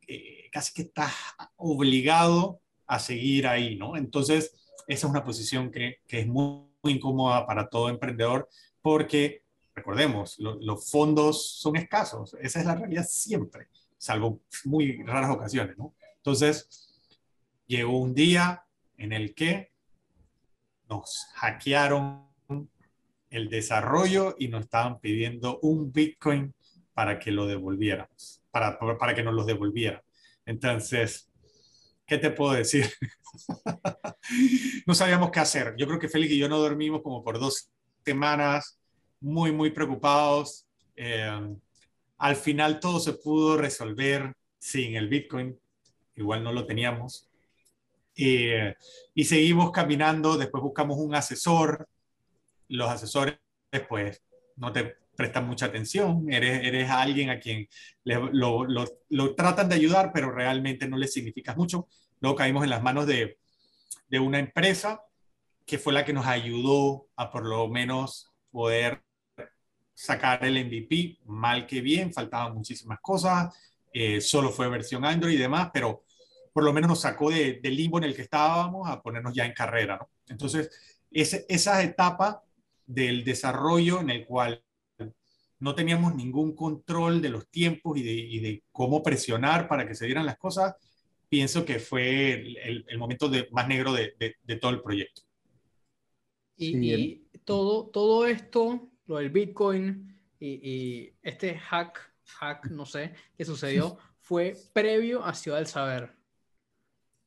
eh, 0.08 0.50
casi 0.52 0.74
que 0.74 0.84
estás 0.84 1.14
obligado 1.56 2.60
a 2.86 3.00
seguir 3.00 3.48
ahí, 3.48 3.78
¿no? 3.78 3.96
Entonces, 3.96 4.54
esa 4.88 5.08
es 5.08 5.10
una 5.10 5.24
posición 5.24 5.72
que, 5.72 6.00
que 6.08 6.20
es 6.20 6.28
muy, 6.28 6.70
incómoda 6.84 7.46
para 7.46 7.70
todo 7.70 7.90
emprendedor 7.90 8.50
porque, 8.82 9.41
recordemos, 9.76 10.38
los 10.40 10.90
fondos 10.90 11.60
son 11.60 11.76
escasos, 11.76 12.36
esa 12.42 12.60
es 12.60 12.66
la 12.66 12.76
realidad 12.76 13.06
siempre, 13.08 13.68
salvo 13.98 14.42
muy 14.66 15.04
raras 15.04 15.32
ocasiones, 15.32 15.78
¿no? 15.78 15.94
Entonces, 16.18 16.90
llegó 17.68 17.98
un 18.00 18.14
día 18.14 18.66
en 18.98 19.14
el 19.14 19.34
que 19.34 19.72
nos 20.90 21.28
hackearon 21.36 22.28
el 23.30 23.50
desarrollo 23.50 24.36
y 24.38 24.50
nos 24.50 24.66
estaban 24.66 25.00
pidiendo 25.00 25.60
un 25.62 25.92
Bitcoin 25.92 26.54
para 26.94 27.18
que 27.18 27.32
lo 27.32 27.48
devolviéramos, 27.48 28.44
para, 28.52 28.78
para 28.78 29.16
que 29.16 29.24
nos 29.24 29.34
los 29.34 29.46
devolvieran. 29.46 30.02
Entonces, 30.46 31.32
¿qué 32.06 32.18
te 32.18 32.30
puedo 32.30 32.52
decir? 32.52 32.92
no 34.86 34.94
sabíamos 34.94 35.32
qué 35.32 35.40
hacer. 35.40 35.76
Yo 35.78 35.88
creo 35.88 35.98
que 35.98 36.10
Félix 36.10 36.34
y 36.34 36.38
yo 36.38 36.50
no 36.50 36.60
dormimos 36.60 37.02
como 37.02 37.24
por 37.24 37.40
dos 37.40 37.72
semanas, 38.04 38.81
muy, 39.22 39.52
muy 39.52 39.70
preocupados. 39.72 40.68
Eh, 40.96 41.56
al 42.18 42.36
final 42.36 42.80
todo 42.80 43.00
se 43.00 43.14
pudo 43.14 43.58
resolver 43.58 44.34
sin 44.60 44.96
el 44.96 45.08
Bitcoin, 45.08 45.58
igual 46.16 46.44
no 46.44 46.52
lo 46.52 46.66
teníamos. 46.66 47.28
Eh, 48.16 48.76
y 49.16 49.24
seguimos 49.24 49.72
caminando, 49.72 50.38
después 50.38 50.62
buscamos 50.62 50.98
un 50.98 51.16
asesor. 51.16 51.88
Los 52.68 52.90
asesores, 52.90 53.40
pues, 53.90 54.22
no 54.58 54.72
te 54.72 54.98
prestan 55.16 55.48
mucha 55.48 55.68
atención, 55.68 56.32
eres, 56.32 56.66
eres 56.66 56.90
alguien 56.90 57.30
a 57.30 57.40
quien 57.40 57.68
lo, 58.04 58.66
lo, 58.66 58.86
lo, 59.10 59.36
tratan 59.36 59.70
de 59.70 59.76
ayudar, 59.76 60.12
pero 60.14 60.32
realmente 60.32 60.88
no 60.88 60.98
le 60.98 61.08
significa 61.08 61.54
mucho. 61.56 61.88
Luego 62.20 62.36
caímos 62.36 62.64
en 62.64 62.70
las 62.70 62.82
manos 62.82 63.08
de, 63.08 63.38
de 64.10 64.20
una 64.20 64.40
empresa 64.40 65.02
que 65.66 65.78
fue 65.78 65.94
la 65.94 66.06
que 66.06 66.14
nos 66.14 66.26
ayudó 66.26 67.08
a 67.16 67.32
por 67.32 67.46
lo 67.46 67.68
menos 67.68 68.32
poder 68.52 69.04
sacar 70.02 70.44
el 70.44 70.66
MVP, 70.66 71.20
mal 71.26 71.68
que 71.68 71.80
bien, 71.80 72.12
faltaban 72.12 72.56
muchísimas 72.56 73.00
cosas, 73.00 73.56
eh, 73.94 74.20
solo 74.20 74.50
fue 74.50 74.68
versión 74.68 75.06
Android 75.06 75.36
y 75.36 75.38
demás, 75.38 75.70
pero 75.72 76.06
por 76.52 76.64
lo 76.64 76.74
menos 76.74 76.90
nos 76.90 77.02
sacó 77.02 77.30
de, 77.30 77.60
del 77.62 77.76
limbo 77.76 78.00
en 78.00 78.06
el 78.06 78.16
que 78.16 78.24
estábamos 78.24 78.90
a 78.90 79.00
ponernos 79.00 79.32
ya 79.36 79.46
en 79.46 79.54
carrera. 79.54 79.98
¿no? 79.98 80.10
Entonces, 80.28 80.72
ese, 81.12 81.46
esa 81.48 81.84
etapa 81.84 82.44
del 82.88 83.24
desarrollo 83.24 84.02
en 84.02 84.10
el 84.10 84.26
cual 84.26 84.64
no 85.60 85.76
teníamos 85.76 86.16
ningún 86.16 86.56
control 86.56 87.22
de 87.22 87.30
los 87.30 87.48
tiempos 87.50 87.96
y 88.00 88.40
de, 88.40 88.64
cómo 88.72 89.04
presionar 89.04 89.68
para 89.68 89.88
que 89.88 89.94
se 89.94 90.08
dieran 90.08 90.26
las 90.26 90.40
cosas, 90.40 90.76
pienso 91.30 91.64
que 91.64 91.78
fue 91.78 92.32
el, 92.64 92.98
momento 92.98 93.30
de, 93.30 93.48
más 93.52 93.68
negro 93.68 93.94
de, 93.94 94.36
todo 94.60 94.72
el 94.72 94.82
proyecto. 94.82 95.22
Y, 96.58 97.22
todo, 97.46 97.86
todo 97.86 98.26
esto, 98.26 98.91
lo 99.06 99.18
del 99.18 99.30
Bitcoin 99.30 100.18
y, 100.40 101.14
este 101.22 101.58
hack 101.58 102.12
hack, 102.40 102.70
no 102.72 102.86
sé, 102.86 103.14
que 103.38 103.46
sucedió, 103.46 103.98
fue 104.20 104.56
previo 104.74 105.24
a 105.24 105.34
Ciudad 105.34 105.58
del 105.58 105.68
Saber. 105.68 106.12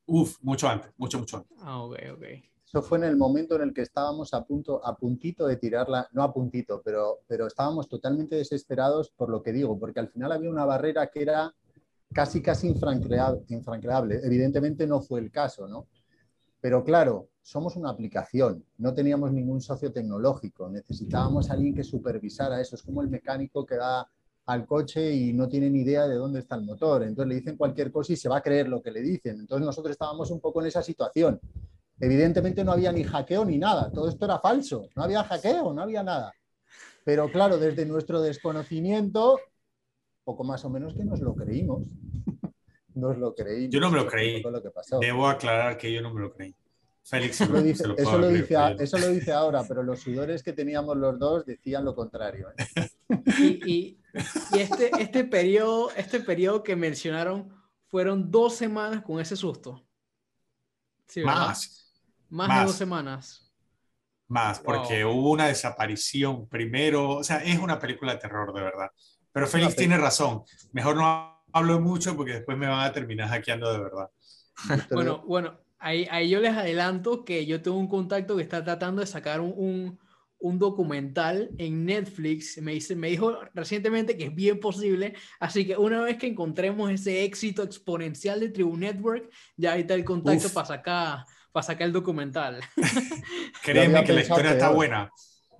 Uf, 0.07 0.39
mucho 0.43 0.69
antes, 0.69 0.91
mucho, 0.97 1.19
mucho 1.19 1.39
antes. 1.39 1.57
Ah, 1.61 1.83
ok, 1.83 1.97
ok. 2.15 2.25
Eso 2.67 2.83
fue 2.83 2.99
en 2.99 3.05
el 3.05 3.17
momento 3.17 3.55
en 3.57 3.63
el 3.63 3.75
que 3.75 3.83
estábamos 3.83 4.35
a 4.35 4.45
punto, 4.45 4.85
a 4.85 4.97
puntito 4.97 5.47
de 5.47 5.57
tirarla, 5.57 6.09
no 6.13 6.23
a 6.23 6.33
puntito, 6.33 6.83
pero, 6.85 7.21
pero 7.27 7.47
estábamos 7.47 7.89
totalmente 7.89 8.35
desesperados 8.35 9.11
por 9.11 9.31
lo 9.31 9.43
que 9.43 9.53
digo, 9.53 9.79
porque 9.79 10.01
al 10.01 10.09
final 10.09 10.33
había 10.33 10.51
una 10.51 10.65
barrera 10.65 11.09
que 11.09 11.23
era 11.23 11.55
casi, 12.13 12.43
casi 12.43 12.69
infranqueable. 12.69 14.21
Evidentemente 14.25 14.87
no 14.87 15.01
fue 15.01 15.21
el 15.21 15.31
caso, 15.31 15.69
¿no? 15.69 15.87
Pero 16.61 16.83
claro, 16.83 17.29
somos 17.45 17.77
una 17.77 17.91
aplicación, 17.91 18.65
no 18.79 18.95
teníamos 18.95 19.31
ningún 19.31 19.61
socio 19.61 19.93
tecnológico, 19.93 20.71
necesitábamos 20.71 21.51
a 21.51 21.53
alguien 21.53 21.75
que 21.75 21.85
supervisara 21.85 22.59
eso. 22.59 22.75
Es 22.75 22.83
como 22.83 23.03
el 23.03 23.09
mecánico 23.09 23.67
que 23.67 23.77
da 23.77 24.09
al 24.47 24.67
coche 24.67 25.13
y 25.13 25.35
no 25.35 25.47
tiene 25.47 25.69
ni 25.69 25.81
idea 25.81 26.09
de 26.09 26.15
dónde 26.15 26.41
está 26.41 26.55
el 26.55 26.63
motor. 26.63 27.03
Entonces 27.03 27.29
le 27.29 27.35
dicen 27.35 27.59
cualquier 27.59 27.93
cosa 27.93 28.15
y 28.15 28.17
se 28.17 28.31
va 28.31 28.39
a 28.39 28.43
creer 28.43 28.69
lo 28.69 28.81
que 28.81 28.91
le 28.91 29.03
dicen. 29.03 29.41
Entonces 29.41 29.65
nosotros 29.65 29.93
estábamos 29.93 30.31
un 30.31 30.41
poco 30.41 30.63
en 30.63 30.69
esa 30.69 30.83
situación. 30.83 31.39
Evidentemente 32.01 32.65
no 32.65 32.73
había 32.73 32.91
ni 32.93 33.05
hackeo 33.05 33.45
ni 33.45 33.59
nada, 33.59 33.93
todo 33.93 34.09
esto 34.09 34.25
era 34.25 34.39
falso, 34.39 34.89
no 34.97 35.03
había 35.03 35.23
hackeo, 35.23 35.75
no 35.75 35.83
había 35.83 36.03
nada. 36.03 36.33
Pero 37.05 37.31
claro, 37.31 37.59
desde 37.59 37.85
nuestro 37.85 38.23
desconocimiento, 38.23 39.39
poco 40.25 40.45
más 40.45 40.65
o 40.65 40.71
menos 40.71 40.95
que 40.95 41.05
nos 41.05 41.21
lo 41.21 41.35
creímos. 41.35 41.83
nos 42.95 43.19
lo 43.19 43.35
creí. 43.35 43.69
Yo 43.69 43.81
no 43.81 43.91
me 43.91 43.99
lo 43.99 44.07
creí. 44.07 44.43
Debo 44.99 45.29
aclarar 45.29 45.77
que 45.77 45.93
yo 45.93 46.01
no 46.01 46.13
me 46.13 46.23
lo 46.23 46.33
creí. 46.33 46.55
Félix 47.07 47.40
eso, 47.40 47.53
lo 47.53 47.62
dice, 47.62 47.85
eso, 47.99 48.19
lo 48.19 48.29
dice, 48.29 48.57
eso, 48.79 48.99
lo 48.99 49.09
dice, 49.09 49.33
ahora, 49.33 49.62
pero 49.69 49.83
los 49.83 50.01
sudores 50.01 50.43
que 50.43 50.55
teníamos 50.55 50.97
los 50.97 51.19
dos 51.19 51.45
decían 51.45 51.85
lo 51.85 51.95
contrario. 51.95 52.49
¿eh? 52.57 52.88
Y, 53.38 53.71
y, 53.71 54.01
este, 54.59 54.90
este, 54.99 55.25
periodo, 55.25 55.90
este 55.97 56.21
periodo 56.21 56.62
que 56.62 56.77
mencionaron 56.77 57.53
fueron 57.88 58.31
dos 58.31 58.57
semanas 58.57 59.03
con 59.03 59.21
ese 59.21 59.37
susto. 59.37 59.87
Más. 61.23 61.93
Más, 62.31 62.61
de 62.61 62.67
dos 62.67 62.77
semanas. 62.77 63.53
Más, 64.27 64.59
porque 64.61 65.05
hubo 65.05 65.31
una 65.31 65.49
desaparición 65.49 66.49
primero. 66.49 67.17
O 67.17 67.25
sea, 67.25 67.45
es 67.45 67.59
una 67.59 67.79
película 67.79 68.14
de 68.14 68.19
terror, 68.19 68.55
de 68.55 68.62
verdad. 68.62 68.90
Pero 69.31 69.47
Félix 69.47 69.77
tiene 69.77 69.99
razón. 69.99 70.43
Mejor 70.73 70.97
no 70.97 71.45
hablo 71.53 71.81
mucho 71.81 72.17
porque 72.17 72.33
después 72.33 72.57
me 72.57 72.67
van 72.67 72.81
a 72.81 72.93
terminar 72.93 73.29
hackeando 73.29 73.71
de 73.73 73.79
verdad. 73.79 74.11
bueno, 74.90 75.23
bueno, 75.27 75.63
ahí, 75.85 76.09
ahí 76.11 76.31
yo 76.31 76.40
les 76.40 76.57
adelanto 76.57 77.25
que 77.25 77.47
yo 77.47 77.62
tengo 77.62 77.77
un 77.77 77.88
contacto 77.88 78.37
que 78.37 78.42
está 78.42 78.64
tratando 78.64 79.01
de 79.01 79.07
sacar 79.07 79.40
un, 79.40 79.53
un, 79.57 79.99
un 80.38 80.59
documental 80.59 81.51
en 81.59 81.85
Netflix. 81.85 82.61
Me, 82.61 82.73
dice, 82.73 82.97
me 82.97 83.09
dijo 83.11 83.38
recientemente 83.53 84.16
que 84.16 84.25
es 84.25 84.35
bien 84.35 84.59
posible. 84.59 85.14
Así 85.38 85.66
que 85.66 85.77
una 85.77 86.03
vez 86.03 86.16
que 86.16 86.27
encontremos 86.27 86.90
ese 86.90 87.25
éxito 87.25 87.62
exponencial 87.62 88.40
de 88.40 88.49
Tribu 88.49 88.77
Network, 88.77 89.31
ya 89.57 89.75
ahí 89.75 89.83
está 89.83 89.94
el 89.94 90.05
contacto 90.05 90.49
para 90.49 90.66
sacar 90.66 91.25
para 91.53 91.62
sacar 91.62 91.87
el 91.87 91.92
documental. 91.92 92.61
Créeme 93.62 94.03
que 94.03 94.12
la 94.12 94.23
historia 94.23 94.53
está 94.53 94.70
buena. 94.70 95.09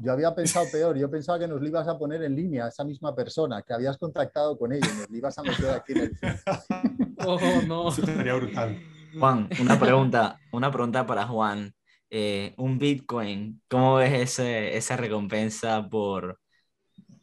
Yo 0.01 0.11
había 0.11 0.35
pensado 0.35 0.67
peor, 0.73 0.99
yo 0.99 1.09
pensaba 1.09 1.39
que 1.39 1.47
nos 1.47 1.61
lo 1.61 1.69
ibas 1.69 1.87
a 1.87 1.97
poner 1.97 2.25
en 2.25 2.35
línea, 2.35 2.67
esa 2.67 2.83
misma 2.83 3.15
persona, 3.15 3.63
que 3.63 3.73
habías 3.73 3.97
contactado 3.97 4.59
con 4.59 4.73
ella 4.73 4.89
y 4.93 4.99
nos 4.99 5.09
lo 5.09 5.17
ibas 5.17 5.39
a 5.39 5.43
meter 5.45 5.71
aquí 5.71 5.93
en 5.93 5.99
el 5.99 6.19
Oh, 7.19 7.39
no. 7.65 7.93
sería 7.93 8.35
brutal. 8.35 8.77
Juan, 9.19 9.49
una 9.61 9.79
pregunta, 9.79 10.39
una 10.53 10.71
pregunta 10.71 11.07
para 11.07 11.27
Juan. 11.27 11.75
Eh, 12.11 12.55
un 12.59 12.79
Bitcoin, 12.79 13.61
¿cómo 13.69 13.97
ves 13.97 14.13
ese, 14.13 14.77
esa 14.77 14.97
recompensa 14.97 15.89
por 15.89 16.39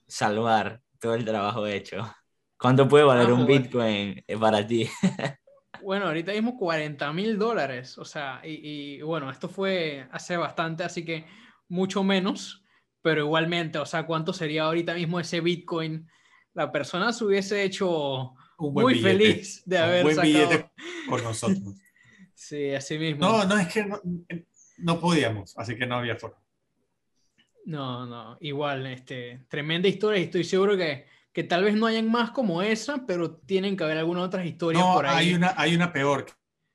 salvar 0.06 0.82
todo 1.00 1.16
el 1.16 1.24
trabajo 1.24 1.66
hecho? 1.66 2.14
¿Cuánto 2.58 2.88
puede 2.88 3.06
valer 3.06 3.30
ah, 3.30 3.34
un 3.34 3.46
Bitcoin 3.46 4.24
eh, 4.28 4.38
para 4.38 4.66
ti? 4.66 4.90
Bueno, 5.84 6.06
ahorita 6.06 6.32
mismo 6.34 6.58
40 6.58 7.12
mil 7.12 7.40
dólares, 7.40 7.98
o 7.98 8.06
sea, 8.06 8.40
y, 8.44 9.02
bueno, 9.02 9.32
esto 9.32 9.50
fue 9.50 10.08
hace 10.12 10.38
bastante, 10.38 10.84
así 10.84 11.04
que 11.04 11.26
mucho 11.70 12.04
menos, 12.04 12.64
pero 13.02 13.22
igualmente, 13.22 13.80
o 13.80 13.86
sea, 13.88 14.06
¿cuánto 14.06 14.32
sería 14.32 14.66
ahorita 14.66 14.94
mismo 14.94 15.20
ese 15.20 15.42
Bitcoin? 15.42 16.08
La 16.54 16.72
persona 16.72 17.12
se 17.12 17.26
hubiese 17.26 17.64
hecho 17.64 18.34
muy 18.70 19.00
feliz 19.00 19.64
de 19.66 19.78
haber 19.78 20.06
un 20.06 20.14
buen 20.14 20.26
billete 20.26 20.70
por 21.10 21.24
nosotros. 21.24 21.76
sí, 22.36 22.72
así 22.72 23.00
mismo. 23.00 23.26
No, 23.26 23.46
no, 23.46 23.58
es 23.58 23.74
que 23.74 23.90
no, 24.78 25.00
podíamos, 25.00 25.58
así 25.58 25.76
que 25.76 25.88
no 25.88 25.96
había 25.96 26.16
forma. 26.16 26.38
No, 27.66 28.06
no, 28.06 28.38
igual, 28.42 28.86
este, 28.88 29.46
tremenda 29.48 29.88
historia 29.88 30.20
y 30.20 30.24
estoy 30.24 30.44
seguro 30.44 30.76
que 30.76 31.06
que 31.34 31.44
tal 31.44 31.64
vez 31.64 31.76
no 31.76 31.86
hayan 31.86 32.12
más 32.12 32.32
como 32.32 32.62
esa, 32.62 33.06
pero 33.06 33.32
tienen 33.32 33.78
que 33.78 33.84
haber 33.84 33.98
algunas 33.98 34.26
otras 34.26 34.46
historias 34.46 34.84
por 34.84 35.06
ahí. 35.06 35.30
Hay 35.30 35.34
una, 35.34 35.54
hay 35.56 35.76
una 35.76 35.94
peor 35.94 36.26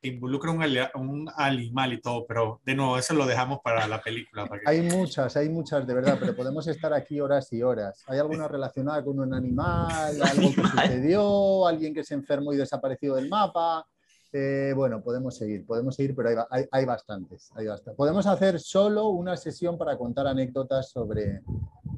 que 0.06 0.14
involucra 0.14 0.50
un, 0.52 0.62
un 0.94 1.28
animal 1.36 1.92
y 1.92 2.00
todo, 2.00 2.26
pero 2.26 2.60
de 2.64 2.74
nuevo, 2.74 2.96
eso 2.98 3.14
lo 3.14 3.26
dejamos 3.26 3.60
para 3.60 3.86
la 3.88 4.00
película. 4.00 4.48
Hay 4.64 4.82
muchas, 4.82 5.36
hay 5.36 5.48
muchas 5.48 5.86
de 5.86 5.94
verdad, 5.94 6.16
pero 6.20 6.34
podemos 6.36 6.66
estar 6.68 6.92
aquí 6.92 7.20
horas 7.20 7.52
y 7.52 7.62
horas. 7.62 8.04
¿Hay 8.06 8.18
alguna 8.18 8.46
relacionada 8.46 9.02
con 9.04 9.18
un 9.18 9.34
animal, 9.34 10.22
algo 10.22 10.54
que 10.54 10.62
sucedió, 10.62 11.66
alguien 11.66 11.92
que 11.92 12.04
se 12.04 12.14
enfermó 12.14 12.52
y 12.52 12.56
desapareció 12.56 13.16
del 13.16 13.28
mapa? 13.28 13.84
Eh, 14.32 14.72
bueno, 14.76 15.02
podemos 15.02 15.36
seguir, 15.36 15.66
podemos 15.66 15.96
seguir, 15.96 16.14
pero 16.14 16.46
hay, 16.50 16.64
hay, 16.70 16.84
bastantes, 16.84 17.50
hay 17.54 17.66
bastantes. 17.66 17.96
Podemos 17.96 18.26
hacer 18.26 18.60
solo 18.60 19.08
una 19.08 19.36
sesión 19.36 19.78
para 19.78 19.96
contar 19.96 20.26
anécdotas 20.26 20.90
sobre, 20.90 21.42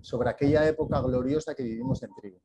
sobre 0.00 0.30
aquella 0.30 0.66
época 0.66 1.00
gloriosa 1.00 1.54
que 1.54 1.62
vivimos 1.62 2.02
en 2.02 2.10
tribu. 2.14 2.38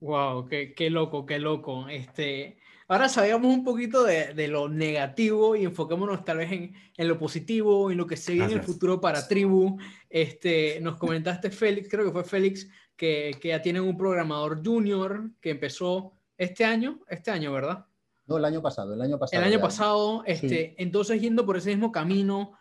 Wow, 0.00 0.48
qué, 0.48 0.72
qué, 0.74 0.88
loco, 0.88 1.26
qué 1.26 1.38
loco. 1.38 1.88
Este, 1.88 2.58
ahora 2.88 3.08
sabíamos 3.08 3.54
un 3.54 3.62
poquito 3.62 4.02
de, 4.02 4.34
de, 4.34 4.48
lo 4.48 4.68
negativo 4.68 5.54
y 5.54 5.64
enfoquémonos 5.64 6.24
tal 6.24 6.38
vez 6.38 6.50
en, 6.50 6.74
en 6.96 7.08
lo 7.08 7.18
positivo, 7.18 7.90
en 7.90 7.98
lo 7.98 8.06
que 8.06 8.16
se 8.16 8.32
viene 8.32 8.52
en 8.52 8.58
el 8.58 8.64
futuro 8.64 9.00
para 9.00 9.28
Tribu. 9.28 9.78
Este, 10.08 10.80
nos 10.80 10.96
comentaste, 10.96 11.50
Félix, 11.50 11.88
creo 11.90 12.06
que 12.06 12.12
fue 12.12 12.24
Félix, 12.24 12.68
que, 12.96 13.36
que 13.40 13.48
ya 13.48 13.62
tienen 13.62 13.82
un 13.82 13.96
programador 13.96 14.64
junior 14.64 15.30
que 15.40 15.50
empezó 15.50 16.12
este 16.38 16.64
año, 16.64 17.00
este 17.08 17.30
año, 17.30 17.52
¿verdad? 17.52 17.86
No, 18.26 18.36
el 18.36 18.44
año 18.44 18.62
pasado, 18.62 18.94
el 18.94 19.00
año 19.00 19.18
pasado. 19.18 19.42
El 19.42 19.48
año 19.48 19.60
pasado, 19.60 20.22
este, 20.26 20.74
entonces 20.82 21.20
yendo 21.20 21.46
por 21.46 21.56
ese 21.56 21.70
mismo 21.70 21.92
camino, 21.92 22.52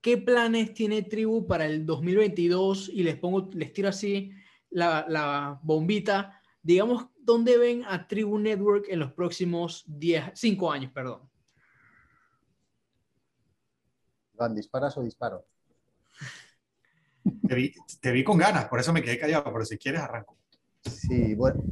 ¿qué 0.00 0.16
planes 0.18 0.74
tiene 0.74 1.02
Tribu 1.02 1.46
para 1.46 1.66
el 1.66 1.86
2022? 1.86 2.88
Y 2.88 3.02
les 3.02 3.16
pongo, 3.16 3.48
les 3.52 3.72
tiro 3.72 3.88
así 3.88 4.32
la, 4.70 5.06
la 5.08 5.60
bombita. 5.62 6.40
Digamos, 6.60 7.06
¿dónde 7.22 7.56
ven 7.56 7.84
a 7.86 8.06
Tribu 8.06 8.38
Network 8.38 8.86
en 8.88 8.98
los 8.98 9.12
próximos 9.12 9.84
10, 9.86 10.32
5 10.34 10.72
años, 10.72 10.92
perdón? 10.92 11.28
¿Van 14.34 14.54
disparas 14.54 14.96
o 14.98 15.02
disparo? 15.02 15.46
Te 17.46 17.54
vi, 17.54 17.72
te 18.00 18.10
vi, 18.10 18.24
con 18.24 18.36
ganas, 18.36 18.66
por 18.66 18.80
eso 18.80 18.92
me 18.92 19.02
quedé 19.02 19.18
callado, 19.18 19.52
pero 19.52 19.64
si 19.64 19.78
quieres 19.78 20.00
arranco. 20.00 20.36
Sí, 20.80 21.34
bueno, 21.34 21.62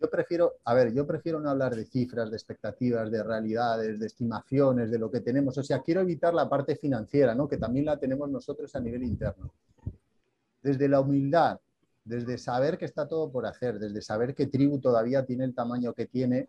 yo 0.00 0.10
prefiero, 0.10 0.54
a 0.64 0.72
ver, 0.72 0.94
yo 0.94 1.06
prefiero 1.06 1.40
no 1.40 1.50
hablar 1.50 1.74
de 1.74 1.84
cifras, 1.84 2.30
de 2.30 2.36
expectativas, 2.36 3.10
de 3.10 3.22
realidades, 3.22 3.98
de 3.98 4.06
estimaciones, 4.06 4.90
de 4.90 4.98
lo 4.98 5.10
que 5.10 5.20
tenemos. 5.20 5.58
O 5.58 5.62
sea, 5.62 5.82
quiero 5.82 6.00
evitar 6.00 6.32
la 6.32 6.48
parte 6.48 6.76
financiera, 6.76 7.34
¿no? 7.34 7.46
Que 7.46 7.58
también 7.58 7.84
la 7.84 7.98
tenemos 7.98 8.30
nosotros 8.30 8.74
a 8.74 8.80
nivel 8.80 9.02
interno. 9.02 9.52
Desde 10.62 10.88
la 10.88 11.00
humildad, 11.00 11.60
desde 12.06 12.38
saber 12.38 12.78
que 12.78 12.84
está 12.84 13.08
todo 13.08 13.30
por 13.30 13.46
hacer, 13.46 13.78
desde 13.80 14.00
saber 14.00 14.34
que 14.34 14.46
Tribu 14.46 14.78
todavía 14.78 15.26
tiene 15.26 15.44
el 15.44 15.54
tamaño 15.54 15.92
que 15.92 16.06
tiene, 16.06 16.48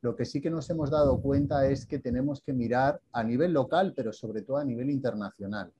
lo 0.00 0.16
que 0.16 0.24
sí 0.24 0.40
que 0.40 0.50
nos 0.50 0.68
hemos 0.70 0.90
dado 0.90 1.20
cuenta 1.22 1.68
es 1.68 1.86
que 1.86 2.00
tenemos 2.00 2.42
que 2.42 2.52
mirar 2.52 3.00
a 3.12 3.22
nivel 3.22 3.52
local, 3.52 3.92
pero 3.94 4.12
sobre 4.12 4.42
todo 4.42 4.56
a 4.56 4.64
nivel 4.64 4.90
internacional. 4.90 5.72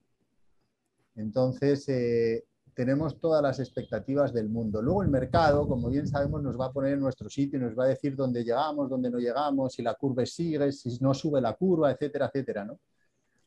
Entonces, 1.16 1.88
eh, 1.88 2.44
tenemos 2.74 3.18
todas 3.20 3.42
las 3.42 3.58
expectativas 3.58 4.32
del 4.32 4.48
mundo. 4.48 4.80
Luego 4.80 5.02
el 5.02 5.08
mercado, 5.08 5.66
como 5.66 5.90
bien 5.90 6.06
sabemos, 6.06 6.40
nos 6.40 6.58
va 6.58 6.66
a 6.66 6.72
poner 6.72 6.92
en 6.92 7.00
nuestro 7.00 7.28
sitio 7.28 7.58
y 7.58 7.62
nos 7.62 7.76
va 7.76 7.84
a 7.84 7.88
decir 7.88 8.14
dónde 8.14 8.44
llegamos, 8.44 8.88
dónde 8.88 9.10
no 9.10 9.18
llegamos, 9.18 9.74
si 9.74 9.82
la 9.82 9.94
curva 9.94 10.24
sigue, 10.24 10.70
si 10.70 10.96
no 11.00 11.12
sube 11.12 11.40
la 11.40 11.54
curva, 11.54 11.90
etcétera, 11.90 12.26
etcétera, 12.26 12.64
¿no? 12.64 12.78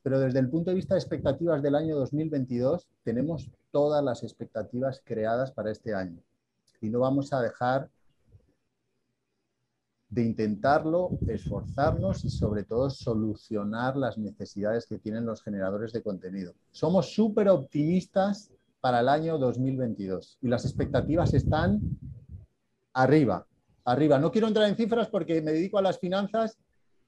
Pero 0.05 0.19
desde 0.19 0.37
el 0.37 0.51
punto 0.51 0.69
de 0.69 0.75
vista 0.75 0.93
de 0.93 0.99
expectativas 0.99 1.63
del 1.63 1.73
año 1.73 1.95
2022, 1.95 2.87
tenemos 3.01 3.49
todas 3.71 4.03
las 4.03 4.21
expectativas 4.21 5.01
creadas 5.03 5.51
para 5.51 5.71
este 5.71 5.95
año. 5.95 6.21
Y 6.79 6.89
no 6.89 6.99
vamos 6.99 7.33
a 7.33 7.41
dejar 7.41 7.89
de 10.09 10.21
intentarlo, 10.21 11.17
esforzarnos 11.27 12.23
y 12.23 12.29
sobre 12.29 12.63
todo 12.65 12.91
solucionar 12.91 13.97
las 13.97 14.19
necesidades 14.19 14.85
que 14.85 14.99
tienen 14.99 15.25
los 15.25 15.41
generadores 15.41 15.91
de 15.91 16.03
contenido. 16.03 16.53
Somos 16.69 17.11
súper 17.11 17.49
optimistas 17.49 18.51
para 18.81 18.99
el 18.99 19.09
año 19.09 19.39
2022. 19.39 20.37
Y 20.39 20.49
las 20.49 20.65
expectativas 20.65 21.33
están 21.33 21.81
arriba, 22.93 23.47
arriba. 23.83 24.19
No 24.19 24.31
quiero 24.31 24.49
entrar 24.49 24.69
en 24.69 24.75
cifras 24.75 25.07
porque 25.09 25.41
me 25.41 25.53
dedico 25.53 25.79
a 25.79 25.81
las 25.81 25.97
finanzas 25.97 26.59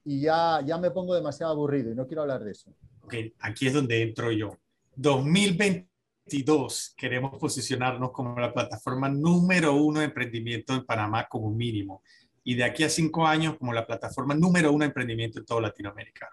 y 0.08 0.20
ya, 0.22 0.62
ya 0.64 0.78
me 0.78 0.90
pongo 0.90 1.14
demasiado 1.14 1.52
aburrido 1.52 1.92
y 1.92 1.94
no 1.94 2.06
quiero 2.06 2.22
hablar 2.22 2.42
de 2.42 2.52
eso. 2.52 2.74
Ok, 3.02 3.14
aquí 3.40 3.66
es 3.66 3.74
donde 3.74 4.02
entro 4.02 4.32
yo. 4.32 4.56
2022 4.96 5.88
2022 6.28 6.94
queremos 6.96 7.38
posicionarnos 7.38 8.12
como 8.12 8.38
la 8.38 8.52
plataforma 8.52 9.08
número 9.08 9.74
uno 9.74 10.00
de 10.00 10.06
emprendimiento 10.06 10.74
en 10.74 10.84
Panamá 10.84 11.26
como 11.26 11.50
mínimo. 11.50 12.02
Y 12.44 12.54
de 12.54 12.64
aquí 12.64 12.84
a 12.84 12.88
cinco 12.88 13.26
años 13.26 13.56
como 13.58 13.72
la 13.72 13.86
plataforma 13.86 14.34
número 14.34 14.70
uno 14.72 14.80
de 14.80 14.88
emprendimiento 14.88 15.38
en 15.38 15.46
toda 15.46 15.62
Latinoamérica. 15.62 16.28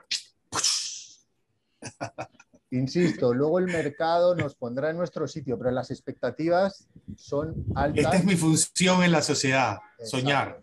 Insisto, 2.72 3.34
luego 3.34 3.60
el 3.60 3.68
mercado 3.68 4.36
nos 4.36 4.56
pondrá 4.56 4.90
en 4.90 4.98
nuestro 4.98 5.28
sitio, 5.28 5.58
pero 5.58 5.72
las 5.72 5.92
expectativas 5.92 6.90
son 7.16 7.66
altas. 7.74 8.06
Esta 8.06 8.18
es 8.18 8.26
mi 8.26 8.36
función 8.36 9.04
en 9.04 9.12
la 9.12 9.22
sociedad, 9.22 9.78
soñar. 10.04 10.62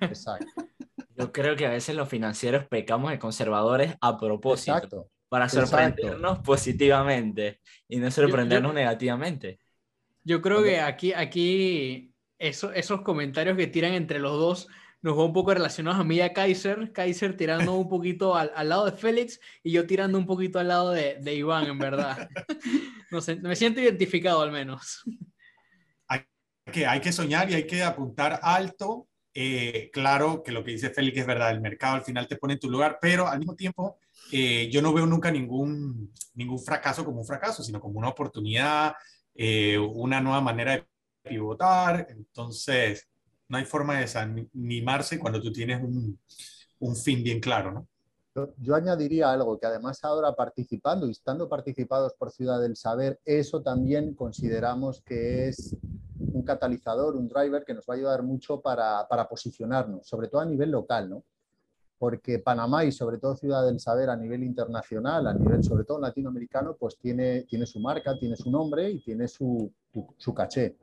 Exacto. 0.00 0.46
Yo 1.18 1.32
creo 1.32 1.56
que 1.56 1.66
a 1.66 1.70
veces 1.70 1.96
los 1.96 2.08
financieros 2.08 2.66
pecamos 2.66 3.10
de 3.10 3.18
conservadores 3.18 3.96
a 4.00 4.16
propósito. 4.16 5.10
Para 5.28 5.48
sorprendernos 5.48 6.38
positivamente 6.44 7.60
y 7.88 7.98
no 7.98 8.10
sorprendernos 8.10 8.72
negativamente. 8.72 9.58
Yo 10.22 10.40
creo 10.40 10.62
que 10.62 10.80
aquí, 10.80 11.12
aquí 11.12 12.14
esos 12.38 13.02
comentarios 13.02 13.56
que 13.56 13.66
tiran 13.66 13.94
entre 13.94 14.20
los 14.20 14.32
dos 14.32 14.68
nos 15.00 15.18
va 15.18 15.24
un 15.24 15.32
poco 15.32 15.54
relacionados 15.54 16.00
a 16.00 16.04
mí 16.04 16.16
y 16.16 16.20
a 16.20 16.32
Kaiser. 16.32 16.92
Kaiser 16.92 17.36
tirando 17.36 17.74
un 17.74 17.88
poquito 17.88 18.36
al, 18.36 18.68
lado 18.68 18.86
de 18.86 18.92
Félix 18.92 19.40
y 19.62 19.72
yo 19.72 19.86
tirando 19.86 20.18
un 20.18 20.26
poquito 20.26 20.58
al 20.58 20.68
lado 20.68 20.90
de, 20.92 21.18
de 21.20 21.34
Iván, 21.34 21.66
en 21.66 21.78
verdad. 21.78 22.28
No 23.10 23.22
sé, 23.22 23.36
me 23.36 23.56
siento 23.56 23.80
identificado 23.80 24.42
al 24.42 24.52
menos. 24.52 25.02
Hay 26.08 26.26
que, 26.70 26.86
hay 26.86 27.00
que 27.00 27.10
soñar 27.10 27.50
y 27.50 27.54
hay 27.54 27.66
que 27.66 27.82
apuntar 27.82 28.38
alto. 28.42 29.08
Eh, 29.40 29.88
claro 29.92 30.42
que 30.42 30.50
lo 30.50 30.64
que 30.64 30.72
dice 30.72 30.90
Félix 30.90 31.18
es 31.18 31.26
verdad, 31.26 31.52
el 31.52 31.60
mercado 31.60 31.94
al 31.94 32.02
final 32.02 32.26
te 32.26 32.34
pone 32.34 32.54
en 32.54 32.58
tu 32.58 32.68
lugar, 32.68 32.98
pero 33.00 33.28
al 33.28 33.38
mismo 33.38 33.54
tiempo 33.54 33.96
eh, 34.32 34.68
yo 34.68 34.82
no 34.82 34.92
veo 34.92 35.06
nunca 35.06 35.30
ningún, 35.30 36.12
ningún 36.34 36.58
fracaso 36.58 37.04
como 37.04 37.20
un 37.20 37.24
fracaso, 37.24 37.62
sino 37.62 37.80
como 37.80 38.00
una 38.00 38.08
oportunidad, 38.08 38.94
eh, 39.36 39.78
una 39.78 40.20
nueva 40.20 40.40
manera 40.40 40.72
de 40.72 40.84
pivotar. 41.22 42.08
Entonces, 42.10 43.08
no 43.46 43.58
hay 43.58 43.64
forma 43.64 43.94
de 43.94 44.00
desanimarse 44.00 45.20
cuando 45.20 45.40
tú 45.40 45.52
tienes 45.52 45.80
un, 45.84 46.18
un 46.80 46.96
fin 46.96 47.22
bien 47.22 47.38
claro, 47.38 47.70
¿no? 47.70 47.88
Yo, 48.56 48.74
añadiría 48.74 49.30
algo, 49.30 49.56
que 49.60 49.66
además 49.66 50.02
ahora 50.02 50.34
participando 50.34 51.06
y 51.06 51.12
estando 51.12 51.48
participados 51.48 52.12
por 52.14 52.32
Ciudad 52.32 52.60
del 52.60 52.74
Saber, 52.74 53.20
eso 53.24 53.62
también 53.62 54.14
consideramos 54.14 55.00
que 55.02 55.46
es 55.46 55.76
un 56.32 56.42
catalizador, 56.42 57.16
un 57.16 57.28
driver 57.28 57.64
que 57.64 57.74
nos 57.74 57.84
va 57.84 57.94
a 57.94 57.96
ayudar 57.96 58.22
mucho 58.22 58.60
para, 58.60 59.06
para 59.08 59.28
posicionarnos, 59.28 60.06
sobre 60.06 60.28
todo 60.28 60.40
a 60.40 60.46
nivel 60.46 60.70
local, 60.70 61.10
¿no? 61.10 61.24
Porque 61.98 62.38
Panamá 62.38 62.84
y 62.84 62.92
sobre 62.92 63.18
todo 63.18 63.34
Ciudad 63.34 63.66
del 63.66 63.80
Saber 63.80 64.08
a 64.10 64.16
nivel 64.16 64.44
internacional, 64.44 65.26
a 65.26 65.34
nivel 65.34 65.64
sobre 65.64 65.84
todo 65.84 65.98
latinoamericano, 65.98 66.76
pues 66.78 66.96
tiene, 66.96 67.42
tiene 67.42 67.66
su 67.66 67.80
marca, 67.80 68.16
tiene 68.18 68.36
su 68.36 68.50
nombre 68.50 68.90
y 68.90 69.00
tiene 69.00 69.26
su, 69.26 69.72
su 70.16 70.34
caché 70.34 70.76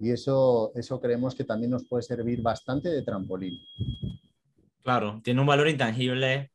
y 0.00 0.10
eso, 0.10 0.72
eso 0.74 0.98
creemos 0.98 1.34
que 1.34 1.44
también 1.44 1.70
nos 1.70 1.84
puede 1.84 2.02
servir 2.02 2.40
bastante 2.40 2.88
de 2.88 3.02
trampolín. 3.02 3.60
Claro, 4.82 5.20
tiene 5.22 5.42
un 5.42 5.46
valor 5.46 5.68
intangible 5.68 6.50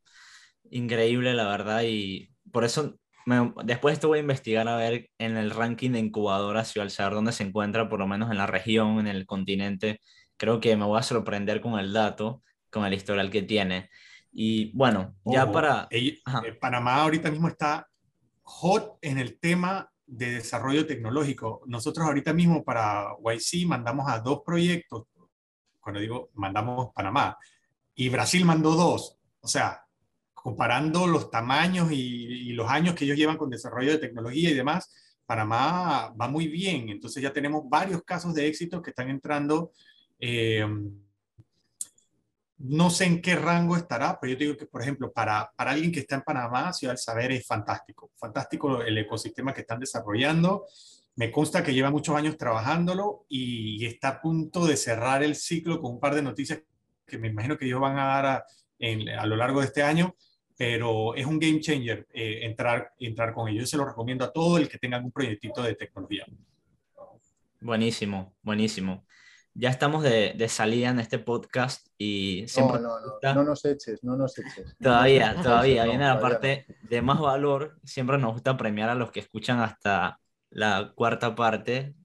increíble, 0.71 1.35
la 1.35 1.47
verdad, 1.47 1.83
y 1.85 2.31
por 2.51 2.65
eso 2.65 2.97
después 3.63 3.93
esto 3.93 4.07
voy 4.07 4.19
a 4.19 4.21
investigar 4.21 4.67
a 4.67 4.75
ver 4.77 5.09
en 5.17 5.37
el 5.37 5.51
ranking 5.51 5.91
de 5.91 5.99
incubadoras 5.99 6.75
y 6.75 6.79
al 6.79 6.91
saber 6.91 7.13
dónde 7.13 7.31
se 7.31 7.43
encuentra, 7.43 7.89
por 7.89 7.99
lo 7.99 8.07
menos 8.07 8.29
en 8.31 8.37
la 8.37 8.47
región, 8.47 8.99
en 8.99 9.07
el 9.07 9.25
continente, 9.25 9.99
creo 10.37 10.59
que 10.59 10.75
me 10.75 10.85
voy 10.85 10.99
a 10.99 11.03
sorprender 11.03 11.61
con 11.61 11.79
el 11.79 11.93
dato, 11.93 12.43
con 12.69 12.85
el 12.85 12.93
historial 12.93 13.31
que 13.31 13.41
tiene. 13.41 13.89
Y 14.31 14.75
bueno, 14.77 15.15
ya 15.25 15.51
para... 15.51 15.87
Eh, 15.89 16.19
Panamá 16.59 16.95
ahorita 16.95 17.31
mismo 17.31 17.47
está 17.47 17.87
hot 18.43 18.97
en 19.01 19.17
el 19.17 19.39
tema 19.39 19.89
de 20.05 20.31
desarrollo 20.31 20.85
tecnológico. 20.85 21.63
Nosotros 21.65 22.05
ahorita 22.05 22.33
mismo 22.33 22.63
para 22.63 23.15
YC 23.23 23.65
mandamos 23.65 24.07
a 24.09 24.19
dos 24.19 24.41
proyectos, 24.45 25.05
cuando 25.79 25.99
digo 25.99 26.29
mandamos 26.33 26.89
Panamá, 26.93 27.37
y 27.95 28.09
Brasil 28.09 28.45
mandó 28.45 28.71
dos. 28.71 29.17
O 29.39 29.47
sea, 29.47 29.84
comparando 30.45 31.07
los 31.07 31.31
tamaños 31.31 31.91
y, 31.91 32.53
los 32.53 32.69
años 32.69 32.93
que 32.93 33.03
ellos 33.03 33.17
llevan 33.17 33.35
con 33.35 33.49
desarrollo 33.49 33.93
de 33.93 33.97
tecnología 33.97 34.51
y 34.51 34.53
demás, 34.53 34.93
Panamá 35.25 36.13
va 36.21 36.27
muy 36.27 36.47
bien. 36.47 36.89
Entonces 36.89 37.23
ya 37.23 37.33
tenemos 37.33 37.67
varios 37.67 38.03
casos 38.03 38.35
de 38.35 38.45
éxito 38.45 38.79
que 38.79 38.91
están 38.91 39.09
entrando. 39.09 39.71
Eh, 40.19 40.63
no 42.59 42.91
sé 42.91 43.05
en 43.05 43.23
qué 43.23 43.35
rango 43.35 43.75
estará, 43.75 44.19
pero 44.21 44.33
yo 44.33 44.37
digo 44.39 44.55
que, 44.55 44.67
por 44.67 44.83
ejemplo, 44.83 45.11
para, 45.11 45.51
para 45.57 45.71
alguien 45.71 45.91
que 45.91 46.01
está 46.01 46.13
en 46.13 46.21
Panamá, 46.21 46.71
Ciudad 46.73 46.93
del 46.93 46.99
Saber 46.99 47.31
es 47.31 47.47
fantástico. 47.47 48.11
Fantástico 48.15 48.83
el 48.83 48.99
ecosistema 48.99 49.51
que 49.51 49.61
están 49.61 49.79
desarrollando. 49.79 50.67
Me 51.15 51.31
consta 51.31 51.63
que 51.63 51.73
lleva 51.73 51.89
muchos 51.89 52.15
años 52.15 52.37
trabajándolo 52.37 53.25
y 53.29 53.83
está 53.83 54.09
a 54.09 54.21
punto 54.21 54.67
de 54.67 54.77
cerrar 54.77 55.23
el 55.23 55.35
ciclo 55.35 55.81
con 55.81 55.93
un 55.93 55.99
par 55.99 56.13
de 56.13 56.21
noticias 56.21 56.61
que 57.03 57.17
me 57.17 57.29
imagino 57.29 57.57
que 57.57 57.65
ellos 57.65 57.81
van 57.81 57.97
a 57.97 58.05
dar 58.05 58.25
a, 58.27 58.45
a 59.19 59.25
lo 59.25 59.35
largo 59.35 59.61
de 59.61 59.65
este 59.65 59.81
año, 59.81 60.15
pero 60.57 61.15
es 61.15 61.25
un 61.25 61.39
game 61.39 61.59
changer 61.59 62.07
eh, 62.13 62.39
entrar, 62.43 62.93
entrar 62.99 63.33
con 63.33 63.49
ellos. 63.49 63.63
Yo 63.63 63.67
se 63.67 63.77
lo 63.77 63.85
recomiendo 63.85 64.25
a 64.25 64.31
todo 64.31 64.57
el 64.57 64.69
que 64.69 64.77
tenga 64.77 64.97
un 64.99 65.11
proyectito 65.11 65.61
de 65.61 65.75
tecnología. 65.75 66.25
Buenísimo, 67.59 68.33
buenísimo 68.41 69.05
ya 69.55 69.69
estamos 69.69 70.03
de, 70.03 70.47
salida 70.49 70.89
en 70.89 70.99
este 70.99 71.17
podcast 71.17 71.87
y 71.97 72.45
siempre... 72.47 72.81
No, 72.81 72.99
no, 72.99 73.05
no, 73.23 73.33
no 73.35 73.43
nos 73.43 73.63
eches, 73.63 74.03
no 74.03 74.17
nos 74.17 74.37
eches. 74.37 74.75
Todavía, 74.81 75.33
todavía, 75.41 75.85
viene 75.85 76.03
la 76.03 76.19
parte 76.19 76.65
de 76.83 77.01
más 77.01 77.19
valor. 77.19 77.79
Siempre 77.85 78.17
nos 78.17 78.33
gusta 78.33 78.57
premiar 78.57 78.89
a 78.89 78.95
los 78.95 79.11
que 79.11 79.21
escuchan 79.21 79.61
hasta 79.61 80.19
la 80.49 80.91
cuarta 80.93 81.35
parte. 81.35 81.95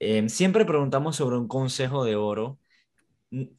Em, 0.00 0.28
siempre 0.28 0.64
preguntamos 0.64 1.14
sobre 1.14 1.36
un 1.36 1.46
consejo 1.46 2.04
de 2.04 2.16
oro. 2.16 2.58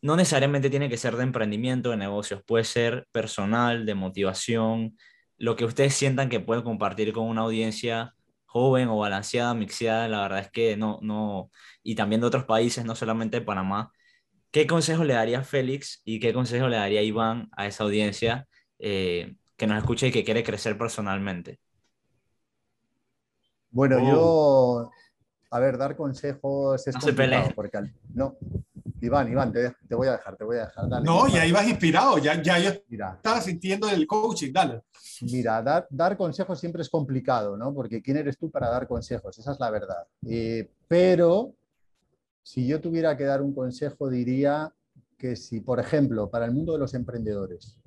No 0.02 0.16
necesariamente 0.16 0.70
tiene 0.70 0.90
que 0.90 0.98
ser 0.98 1.16
de 1.18 1.24
emprendimiento, 1.24 1.90
de 1.90 1.98
negocios, 1.98 2.42
puede 2.46 2.64
ser 2.64 3.08
personal, 3.12 3.86
de 3.86 3.96
motivación, 3.96 4.96
lo 5.38 5.56
que 5.56 5.66
ustedes 5.66 5.94
sientan 5.94 6.30
que 6.30 6.40
pueden 6.40 6.64
compartir 6.64 7.12
con 7.14 7.26
una 7.28 7.42
audiencia 7.42 8.14
joven 8.46 8.88
o 8.88 8.98
balanceada, 8.98 9.54
mixeada, 9.54 10.08
la 10.08 10.22
verdad 10.22 10.40
es 10.40 10.50
que 10.50 10.78
no, 10.78 11.00
no, 11.02 11.52
y 11.84 11.96
también 11.96 12.22
de 12.22 12.28
otros 12.28 12.46
países, 12.46 12.86
no 12.86 12.96
solamente 12.96 13.40
de 13.40 13.46
Panamá. 13.46 13.92
¿Qué 14.52 14.66
consejo 14.66 15.04
le 15.04 15.16
daría 15.16 15.44
Félix 15.44 16.02
y 16.06 16.22
qué 16.22 16.34
consejo 16.34 16.70
le 16.70 16.78
daría 16.78 17.02
Iván 17.02 17.50
a 17.58 17.68
esa 17.68 17.84
audiencia 17.84 18.48
eh, 18.80 19.36
que 19.58 19.68
nos 19.68 19.78
escucha 19.78 20.08
y 20.08 20.12
que 20.12 20.24
quiere 20.24 20.44
crecer 20.44 20.78
personalmente? 20.78 21.60
Bueno, 23.72 24.00
yo, 24.00 24.22
oh. 24.22 24.92
a 25.52 25.60
ver, 25.60 25.78
dar 25.78 25.98
consejos 25.98 26.88
es 26.88 26.96
no 26.96 27.02
complicado, 27.02 27.50
porque 27.54 27.80
no, 28.14 28.38
Iván, 29.06 29.32
Iván, 29.32 29.52
te, 29.52 29.96
voy 29.96 30.08
a 30.08 30.14
dejar, 30.14 30.36
te 30.36 30.44
voy 30.44 30.58
a 30.58 30.66
dejar. 30.66 30.88
no, 31.04 31.28
ya 31.28 31.46
ibas 31.46 31.68
inspirado, 31.68 32.18
ya, 32.18 32.42
ya 32.42 32.60
yo 32.60 32.70
estaba 32.70 33.42
sintiendo 33.42 33.90
el 33.90 34.06
coaching, 34.06 34.52
dale. 34.52 34.82
Mira, 35.22 35.62
dar, 35.62 35.88
dar, 35.90 36.18
consejos 36.18 36.60
siempre 36.60 36.82
es 36.82 36.90
complicado, 36.90 37.56
¿no? 37.56 37.74
Porque 37.74 38.02
¿quién 38.02 38.18
eres 38.18 38.38
tú 38.38 38.50
para 38.50 38.70
dar 38.70 38.88
consejos? 38.88 39.38
Esa 39.38 39.54
es 39.54 39.60
la 39.60 39.70
verdad. 39.70 40.06
Eh, 40.28 40.70
pero 40.88 41.54
si 42.44 42.68
yo 42.68 42.82
tuviera 42.82 43.16
que 43.16 43.24
dar 43.24 43.42
un 43.42 43.54
consejo, 43.54 44.10
diría 44.10 44.74
que 45.18 45.36
si, 45.36 45.62
por 45.62 45.80
ejemplo, 45.80 46.30
para 46.30 46.46
el 46.46 46.52
mundo 46.52 46.74
de 46.74 46.80
los 46.80 46.94
emprendedores, 46.94 47.78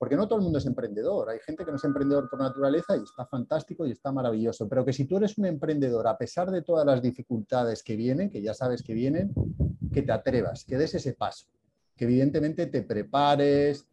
porque 0.00 0.16
no 0.16 0.26
todo 0.26 0.38
el 0.38 0.44
mundo 0.44 0.58
es 0.58 0.64
emprendedor, 0.64 1.28
hay 1.28 1.40
gente 1.40 1.62
que 1.62 1.70
no 1.70 1.76
es 1.76 1.84
emprendedor 1.84 2.30
por 2.30 2.38
naturaleza 2.38 2.96
y 2.96 3.02
está 3.02 3.26
fantástico 3.26 3.86
y 3.86 3.90
está 3.90 4.10
maravilloso, 4.10 4.66
pero 4.66 4.82
que 4.82 4.94
si 4.94 5.04
tú 5.04 5.18
eres 5.18 5.36
un 5.36 5.44
emprendedor, 5.44 6.08
a 6.08 6.16
pesar 6.16 6.50
de 6.50 6.62
todas 6.62 6.86
las 6.86 7.02
dificultades 7.02 7.82
que 7.82 7.96
vienen, 7.96 8.30
que 8.30 8.40
ya 8.40 8.54
sabes 8.54 8.82
que 8.82 8.94
vienen, 8.94 9.34
que 9.92 10.00
te 10.00 10.10
atrevas, 10.10 10.64
que 10.64 10.78
des 10.78 10.94
ese 10.94 11.12
paso, 11.12 11.48
que 11.94 12.06
evidentemente 12.06 12.66
te 12.68 12.80
prepares, 12.80 13.86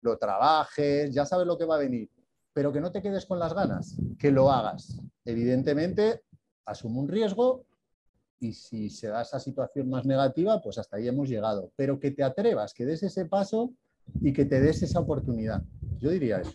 lo 0.00 0.16
trabajes, 0.16 1.12
ya 1.12 1.26
sabes 1.26 1.46
lo 1.46 1.58
que 1.58 1.66
va 1.66 1.74
a 1.74 1.80
venir, 1.80 2.08
pero 2.54 2.72
que 2.72 2.80
no 2.80 2.90
te 2.90 3.02
quedes 3.02 3.26
con 3.26 3.38
las 3.38 3.52
ganas, 3.52 3.94
que 4.18 4.30
lo 4.30 4.50
hagas. 4.50 4.98
Evidentemente, 5.26 6.22
asume 6.64 7.00
un 7.00 7.08
riesgo 7.08 7.66
y 8.40 8.54
si 8.54 8.88
se 8.88 9.08
da 9.08 9.20
esa 9.20 9.38
situación 9.38 9.90
más 9.90 10.06
negativa, 10.06 10.62
pues 10.62 10.78
hasta 10.78 10.96
ahí 10.96 11.06
hemos 11.06 11.28
llegado, 11.28 11.70
pero 11.76 12.00
que 12.00 12.12
te 12.12 12.22
atrevas, 12.22 12.72
que 12.72 12.86
des 12.86 13.02
ese 13.02 13.26
paso 13.26 13.74
y 14.20 14.32
que 14.32 14.44
te 14.44 14.60
des 14.60 14.82
esa 14.82 15.00
oportunidad. 15.00 15.62
Yo 16.00 16.10
diría 16.10 16.40
eso. 16.40 16.54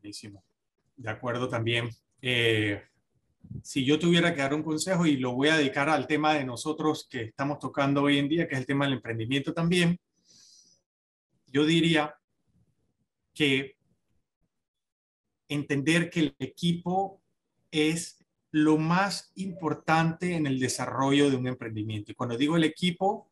Buenísimo. 0.00 0.44
De 0.96 1.10
acuerdo 1.10 1.48
también. 1.48 1.88
Eh, 2.20 2.82
si 3.62 3.84
yo 3.84 3.98
tuviera 3.98 4.34
que 4.34 4.40
dar 4.40 4.54
un 4.54 4.62
consejo 4.62 5.06
y 5.06 5.16
lo 5.16 5.34
voy 5.34 5.48
a 5.48 5.56
dedicar 5.56 5.88
al 5.88 6.06
tema 6.06 6.34
de 6.34 6.44
nosotros 6.44 7.06
que 7.08 7.22
estamos 7.22 7.58
tocando 7.58 8.02
hoy 8.02 8.18
en 8.18 8.28
día, 8.28 8.48
que 8.48 8.54
es 8.54 8.60
el 8.60 8.66
tema 8.66 8.84
del 8.84 8.94
emprendimiento 8.94 9.52
también, 9.52 9.98
yo 11.46 11.64
diría 11.64 12.14
que 13.32 13.76
entender 15.48 16.10
que 16.10 16.20
el 16.20 16.36
equipo 16.38 17.22
es 17.70 18.23
lo 18.54 18.78
más 18.78 19.32
importante 19.34 20.36
en 20.36 20.46
el 20.46 20.60
desarrollo 20.60 21.28
de 21.28 21.34
un 21.34 21.48
emprendimiento. 21.48 22.12
Y 22.12 22.14
cuando 22.14 22.36
digo 22.36 22.56
el 22.56 22.62
equipo, 22.62 23.28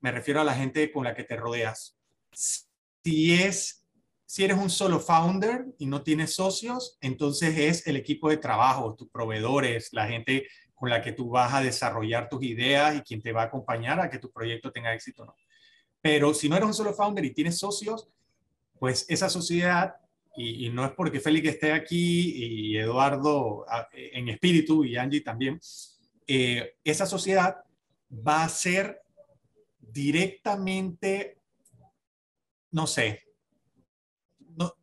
me 0.00 0.10
refiero 0.10 0.40
a 0.40 0.44
la 0.44 0.54
gente 0.54 0.90
con 0.90 1.04
la 1.04 1.14
que 1.14 1.22
te 1.22 1.36
rodeas. 1.36 1.96
Si 2.32 3.32
es 3.32 3.86
si 4.24 4.42
eres 4.42 4.58
un 4.58 4.68
solo 4.68 4.98
founder 4.98 5.66
y 5.78 5.86
no 5.86 6.02
tienes 6.02 6.34
socios, 6.34 6.98
entonces 7.00 7.56
es 7.56 7.86
el 7.86 7.94
equipo 7.94 8.28
de 8.28 8.38
trabajo, 8.38 8.96
tus 8.96 9.08
proveedores, 9.08 9.90
la 9.92 10.08
gente 10.08 10.48
con 10.74 10.90
la 10.90 11.00
que 11.00 11.12
tú 11.12 11.30
vas 11.30 11.54
a 11.54 11.60
desarrollar 11.60 12.28
tus 12.28 12.42
ideas 12.42 12.96
y 12.96 13.02
quien 13.02 13.22
te 13.22 13.30
va 13.30 13.42
a 13.42 13.46
acompañar 13.46 14.00
a 14.00 14.10
que 14.10 14.18
tu 14.18 14.32
proyecto 14.32 14.72
tenga 14.72 14.92
éxito. 14.92 15.24
¿no? 15.24 15.36
Pero 16.00 16.34
si 16.34 16.48
no 16.48 16.56
eres 16.56 16.66
un 16.66 16.74
solo 16.74 16.92
founder 16.92 17.24
y 17.24 17.32
tienes 17.32 17.56
socios, 17.56 18.08
pues 18.80 19.06
esa 19.08 19.30
sociedad, 19.30 19.94
y, 20.36 20.68
no 20.70 20.84
es 20.84 20.92
porque 20.92 21.20
Félix 21.20 21.48
esté 21.48 21.72
aquí 21.72 22.32
y 22.36 22.76
Eduardo 22.76 23.64
en 23.92 24.28
espíritu 24.28 24.84
y 24.84 24.96
Angie 24.96 25.22
también, 25.22 25.58
eh, 26.26 26.76
esa 26.84 27.06
sociedad 27.06 27.64
va 28.10 28.44
a 28.44 28.48
ser 28.48 29.00
directamente, 29.78 31.38
no 32.70 32.86
sé, 32.86 33.24
no, 34.56 34.74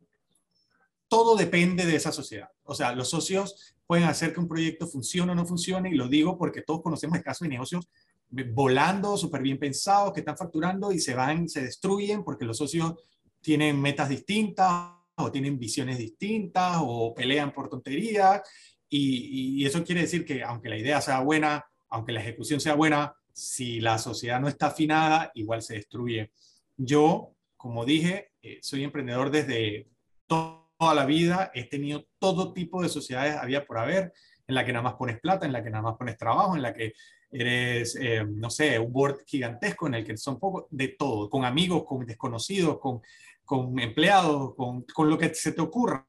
todo 1.08 1.36
depende 1.36 1.86
de 1.86 1.96
esa 1.96 2.10
sociedad. 2.10 2.50
O 2.64 2.74
sea, 2.74 2.94
los 2.94 3.10
socios 3.10 3.76
pueden 3.86 4.04
hacer 4.04 4.32
que 4.32 4.40
un 4.40 4.48
proyecto 4.48 4.86
funcione 4.86 5.32
o 5.32 5.34
no 5.34 5.46
funcione, 5.46 5.90
y 5.90 5.94
lo 5.94 6.08
digo 6.08 6.36
porque 6.36 6.62
todos 6.62 6.82
conocemos 6.82 7.16
el 7.18 7.24
caso 7.24 7.44
de 7.44 7.50
negocios 7.50 7.88
volando, 8.28 9.16
súper 9.16 9.42
bien 9.42 9.58
pensados, 9.58 10.12
que 10.12 10.20
están 10.20 10.36
facturando 10.36 10.90
y 10.90 10.98
se 10.98 11.14
van, 11.14 11.48
se 11.48 11.62
destruyen 11.62 12.24
porque 12.24 12.44
los 12.44 12.56
socios 12.56 12.94
tienen 13.40 13.80
metas 13.80 14.08
distintas 14.08 15.03
o 15.16 15.30
tienen 15.30 15.58
visiones 15.58 15.98
distintas 15.98 16.78
o 16.80 17.14
pelean 17.14 17.52
por 17.52 17.68
tonterías. 17.68 18.42
Y, 18.88 19.64
eso 19.64 19.82
quiere 19.84 20.02
decir 20.02 20.24
que 20.24 20.42
aunque 20.42 20.68
la 20.68 20.76
idea 20.76 21.00
sea 21.00 21.20
buena, 21.20 21.64
aunque 21.88 22.12
la 22.12 22.20
ejecución 22.20 22.60
sea 22.60 22.74
buena, 22.74 23.14
si 23.32 23.80
la 23.80 23.98
sociedad 23.98 24.40
no 24.40 24.48
está 24.48 24.66
afinada, 24.66 25.32
igual 25.34 25.62
se 25.62 25.74
destruye. 25.74 26.32
Yo, 26.76 27.34
como 27.56 27.84
dije, 27.84 28.30
eh, 28.42 28.58
soy 28.62 28.84
emprendedor 28.84 29.30
desde 29.30 29.88
toda 30.26 30.94
la 30.94 31.06
vida, 31.06 31.50
he 31.54 31.64
tenido 31.64 32.06
todo 32.18 32.52
tipo 32.52 32.82
de 32.82 32.88
sociedades 32.88 33.36
había 33.36 33.66
por 33.66 33.78
haber, 33.78 34.12
en 34.46 34.54
la 34.54 34.64
que 34.64 34.72
nada 34.72 34.82
más 34.82 34.94
pones 34.94 35.20
plata, 35.20 35.46
en 35.46 35.52
la 35.52 35.62
que 35.62 35.70
nada 35.70 35.82
más 35.82 35.96
pones 35.96 36.16
trabajo, 36.16 36.54
en 36.54 36.62
la 36.62 36.74
que 36.74 36.92
eres, 37.30 37.96
eh, 38.00 38.24
no 38.24 38.50
sé, 38.50 38.78
un 38.78 38.92
board 38.92 39.24
gigantesco 39.26 39.88
en 39.88 39.94
el 39.94 40.04
que 40.04 40.16
son 40.16 40.38
poco 40.38 40.68
de 40.70 40.88
todo, 40.88 41.28
con 41.28 41.44
amigos, 41.44 41.84
con 41.84 42.06
desconocidos, 42.06 42.78
con, 42.78 43.00
con 43.44 43.78
empleados, 43.78 44.54
con, 44.54 44.82
con, 44.82 45.08
lo 45.08 45.18
que 45.18 45.34
se 45.34 45.52
te 45.52 45.60
ocurra. 45.60 46.08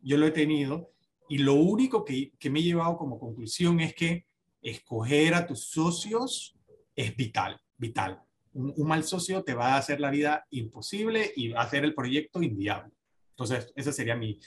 Yo 0.00 0.18
lo 0.18 0.26
he 0.26 0.30
tenido 0.30 0.92
y 1.28 1.38
lo 1.38 1.54
único 1.54 2.04
que, 2.04 2.32
que 2.38 2.50
me 2.50 2.60
he 2.60 2.62
llevado 2.62 2.96
como 2.96 3.18
conclusión 3.18 3.80
es 3.80 3.94
que 3.94 4.26
escoger 4.60 5.34
a 5.34 5.46
tus 5.46 5.68
socios 5.68 6.56
es 6.94 7.16
vital, 7.16 7.60
vital. 7.76 8.20
Un, 8.52 8.86
mal 8.86 9.02
socio 9.04 9.42
te 9.42 9.54
va 9.54 9.74
a 9.74 9.78
hacer 9.78 10.00
la 10.00 10.10
vida 10.10 10.46
imposible 10.50 11.32
y 11.34 11.48
va 11.48 11.60
a 11.60 11.64
hacer 11.64 11.84
el 11.84 11.94
proyecto 11.94 12.42
inviable. 12.42 12.92
Entonces, 13.30 13.72
ese 13.74 13.92
sería 13.92 14.14
mi, 14.14 14.38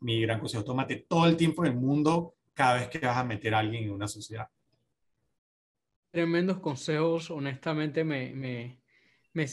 mi 0.00 0.22
gran 0.22 0.40
consejo. 0.40 0.64
Tómate 0.64 1.06
todo 1.08 1.26
el 1.26 1.36
tiempo 1.36 1.62
del 1.62 1.74
mundo 1.74 2.34
cada 2.54 2.76
vez 2.76 2.88
que 2.88 2.98
vas 2.98 3.18
a 3.18 3.24
meter 3.24 3.54
a 3.54 3.58
alguien 3.58 3.84
en 3.84 3.90
una 3.90 4.08
sociedad. 4.08 4.48
Tremendos 6.10 6.60
consejos, 6.60 7.30
honestamente 7.30 8.02
me, 8.04 8.32
me, 8.32 8.80
me, 9.36 9.46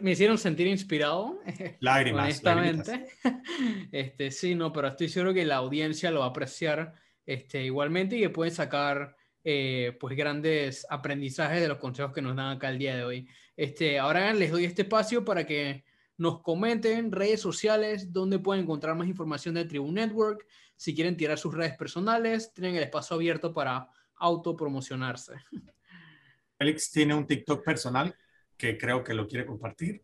me 0.00 0.12
hicieron 0.12 0.38
sentir 0.38 0.66
inspirado. 0.66 1.40
Lágrimas. 1.80 2.24
honestamente. 2.24 3.06
Este, 3.92 4.30
sí, 4.30 4.54
no, 4.54 4.72
pero 4.72 4.88
estoy 4.88 5.08
seguro 5.08 5.34
que 5.34 5.44
la 5.44 5.56
audiencia 5.56 6.10
lo 6.10 6.20
va 6.20 6.26
a 6.26 6.30
apreciar 6.30 6.94
este, 7.24 7.64
igualmente 7.64 8.16
y 8.16 8.20
que 8.20 8.30
pueden 8.30 8.54
sacar 8.54 9.16
eh, 9.44 9.96
pues 10.00 10.16
grandes 10.16 10.86
aprendizajes 10.88 11.60
de 11.60 11.68
los 11.68 11.78
consejos 11.78 12.12
que 12.12 12.22
nos 12.22 12.34
dan 12.34 12.56
acá 12.56 12.70
el 12.70 12.78
día 12.78 12.96
de 12.96 13.04
hoy. 13.04 13.28
Este, 13.56 13.98
ahora 13.98 14.32
les 14.32 14.50
doy 14.50 14.64
este 14.64 14.82
espacio 14.82 15.24
para 15.24 15.46
que 15.46 15.84
nos 16.16 16.40
comenten 16.40 17.12
redes 17.12 17.40
sociales 17.40 18.12
donde 18.12 18.38
pueden 18.38 18.64
encontrar 18.64 18.96
más 18.96 19.08
información 19.08 19.54
de 19.54 19.66
Tribu 19.66 19.92
Network. 19.92 20.46
Si 20.76 20.94
quieren 20.94 21.16
tirar 21.16 21.38
sus 21.38 21.54
redes 21.54 21.76
personales, 21.76 22.52
tienen 22.54 22.76
el 22.76 22.84
espacio 22.84 23.16
abierto 23.16 23.52
para 23.52 23.88
autopromocionarse. 24.16 25.34
Félix 26.58 26.90
tiene 26.90 27.14
un 27.14 27.26
TikTok 27.26 27.64
personal 27.64 28.14
que 28.56 28.78
creo 28.78 29.04
que 29.04 29.14
lo 29.14 29.26
quiere 29.26 29.46
compartir. 29.46 30.02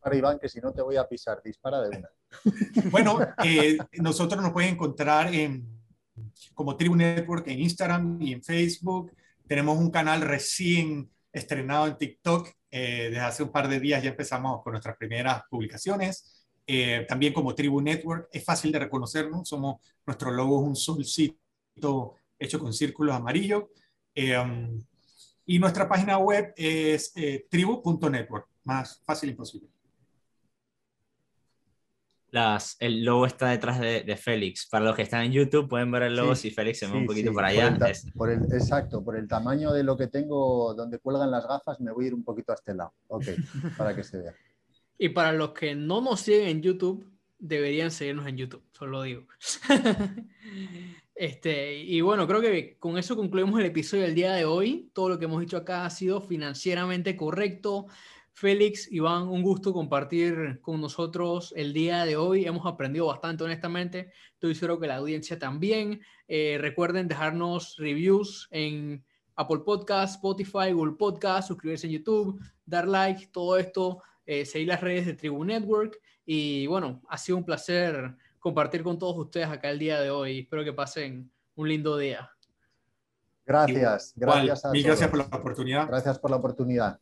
Para 0.00 0.16
Iván, 0.16 0.38
que 0.38 0.48
si 0.48 0.60
no 0.60 0.72
te 0.72 0.82
voy 0.82 0.96
a 0.96 1.06
pisar, 1.06 1.42
dispara 1.42 1.80
de 1.82 1.98
una. 1.98 2.08
bueno, 2.90 3.18
eh, 3.44 3.76
nosotros 3.98 4.42
nos 4.42 4.52
pueden 4.52 4.74
encontrar 4.74 5.34
en 5.34 5.80
como 6.54 6.76
Tribu 6.76 6.96
Network 6.96 7.46
en 7.48 7.60
Instagram 7.60 8.20
y 8.20 8.32
en 8.32 8.42
Facebook. 8.42 9.12
Tenemos 9.46 9.78
un 9.78 9.90
canal 9.90 10.20
recién 10.22 11.10
estrenado 11.32 11.86
en 11.86 11.98
TikTok. 11.98 12.48
Eh, 12.70 13.08
desde 13.10 13.20
hace 13.20 13.42
un 13.42 13.50
par 13.50 13.68
de 13.68 13.80
días 13.80 14.02
ya 14.02 14.10
empezamos 14.10 14.62
con 14.62 14.72
nuestras 14.72 14.96
primeras 14.96 15.42
publicaciones. 15.50 16.46
Eh, 16.66 17.04
también 17.08 17.32
como 17.32 17.54
Tribu 17.54 17.80
Network. 17.80 18.28
Es 18.32 18.44
fácil 18.44 18.72
de 18.72 18.78
reconocernos. 18.78 19.48
Somos, 19.48 19.80
nuestro 20.06 20.30
logo 20.30 20.60
es 20.62 20.68
un 20.68 20.76
solcito 20.76 22.14
hecho 22.38 22.58
con 22.58 22.72
círculos 22.72 23.14
amarillos. 23.14 23.64
Eh, 24.14 24.38
um, 24.38 24.80
y 25.50 25.58
nuestra 25.58 25.88
página 25.88 26.18
web 26.18 26.52
es 26.56 27.12
tribu.network. 27.50 28.46
Más 28.64 29.02
fácil 29.04 29.30
imposible 29.30 29.68
las, 32.30 32.76
el 32.78 33.04
logo 33.04 33.26
está 33.26 33.48
detrás 33.48 33.80
de, 33.80 34.16
Félix. 34.16 34.66
Para 34.68 34.84
los 34.84 34.96
que 34.96 35.02
están 35.02 35.22
en 35.22 35.32
YouTube 35.32 35.68
pueden 35.68 35.90
ver 35.90 36.04
el 36.04 36.16
logo 36.16 36.34
si 36.34 36.50
Félix 36.50 36.78
se 36.78 36.86
mueve 36.86 37.00
un 37.02 37.06
poquito 37.06 37.32
por 37.32 37.44
allá. 37.44 37.76
Por 38.14 38.30
el, 38.30 38.44
exacto, 38.52 39.02
por 39.02 39.16
el 39.16 39.26
tamaño 39.26 39.72
de 39.72 39.82
lo 39.82 39.96
que 39.96 40.06
tengo 40.06 40.74
donde 40.74 40.98
cuelgan 40.98 41.30
las 41.30 41.46
gafas 41.46 41.80
me 41.80 41.92
voy 41.92 42.04
a 42.04 42.08
ir 42.08 42.14
un 42.14 42.24
poquito 42.24 42.52
a 42.52 42.54
este 42.54 42.74
lado. 42.74 42.92
Ok, 43.08 43.24
para 43.76 43.94
que 43.94 44.04
se 44.04 44.18
vea. 44.18 44.34
Y 44.98 45.08
para 45.10 45.32
los 45.32 45.50
que 45.50 45.74
no 45.74 46.00
nos 46.00 46.20
siguen 46.20 46.48
en 46.48 46.62
YouTube, 46.62 47.06
deberían 47.38 47.90
seguirnos 47.90 48.26
en 48.26 48.36
YouTube, 48.36 48.62
solo 48.72 49.02
digo. 49.02 49.26
este, 51.20 51.76
y 51.76 52.00
bueno, 52.00 52.26
creo 52.26 52.40
que 52.40 52.78
con 52.78 52.96
eso 52.96 53.14
concluimos 53.14 53.60
el 53.60 53.66
episodio 53.66 54.04
del 54.04 54.14
día 54.14 54.32
de 54.32 54.46
hoy. 54.46 54.90
Todo 54.94 55.10
lo 55.10 55.18
que 55.18 55.26
hemos 55.26 55.42
dicho 55.42 55.58
acá 55.58 55.84
ha 55.84 55.90
sido 55.90 56.22
financieramente 56.22 57.14
correcto. 57.14 57.88
Félix, 58.32 58.90
Iván, 58.90 59.28
un 59.28 59.42
gusto 59.42 59.74
compartir 59.74 60.60
con 60.62 60.80
nosotros 60.80 61.52
el 61.58 61.74
día 61.74 62.06
de 62.06 62.16
hoy. 62.16 62.46
Hemos 62.46 62.64
aprendido 62.64 63.04
bastante, 63.04 63.44
honestamente. 63.44 64.10
Estoy 64.32 64.54
seguro 64.54 64.80
que 64.80 64.86
la 64.86 64.96
audiencia 64.96 65.38
también. 65.38 66.00
Eh, 66.26 66.56
recuerden 66.58 67.06
dejarnos 67.06 67.76
reviews 67.76 68.48
en 68.50 69.04
Apple 69.36 69.60
Podcast, 69.62 70.14
Spotify, 70.14 70.72
Google 70.72 70.94
Podcast, 70.98 71.48
suscribirse 71.48 71.86
en 71.86 71.92
YouTube, 71.92 72.40
dar 72.64 72.88
like, 72.88 73.26
todo 73.26 73.58
esto, 73.58 74.02
eh, 74.24 74.46
seguir 74.46 74.68
las 74.68 74.80
redes 74.80 75.04
de 75.04 75.12
Tribu 75.12 75.44
Network. 75.44 76.00
Y 76.24 76.66
bueno, 76.66 77.02
ha 77.10 77.18
sido 77.18 77.36
un 77.36 77.44
placer 77.44 78.16
compartir 78.40 78.82
con 78.82 78.98
todos 78.98 79.16
ustedes 79.18 79.46
acá 79.46 79.70
el 79.70 79.78
día 79.78 80.00
de 80.00 80.10
hoy. 80.10 80.40
Espero 80.40 80.64
que 80.64 80.72
pasen 80.72 81.30
un 81.54 81.68
lindo 81.68 81.96
día. 81.96 82.28
Gracias, 83.46 84.12
gracias 84.16 84.64
a 84.64 84.70
Mil 84.70 84.84
gracias 84.84 85.10
por 85.10 85.18
la 85.18 85.24
oportunidad. 85.26 85.86
Gracias 85.86 86.18
por 86.18 86.30
la 86.30 86.36
oportunidad. 86.36 87.00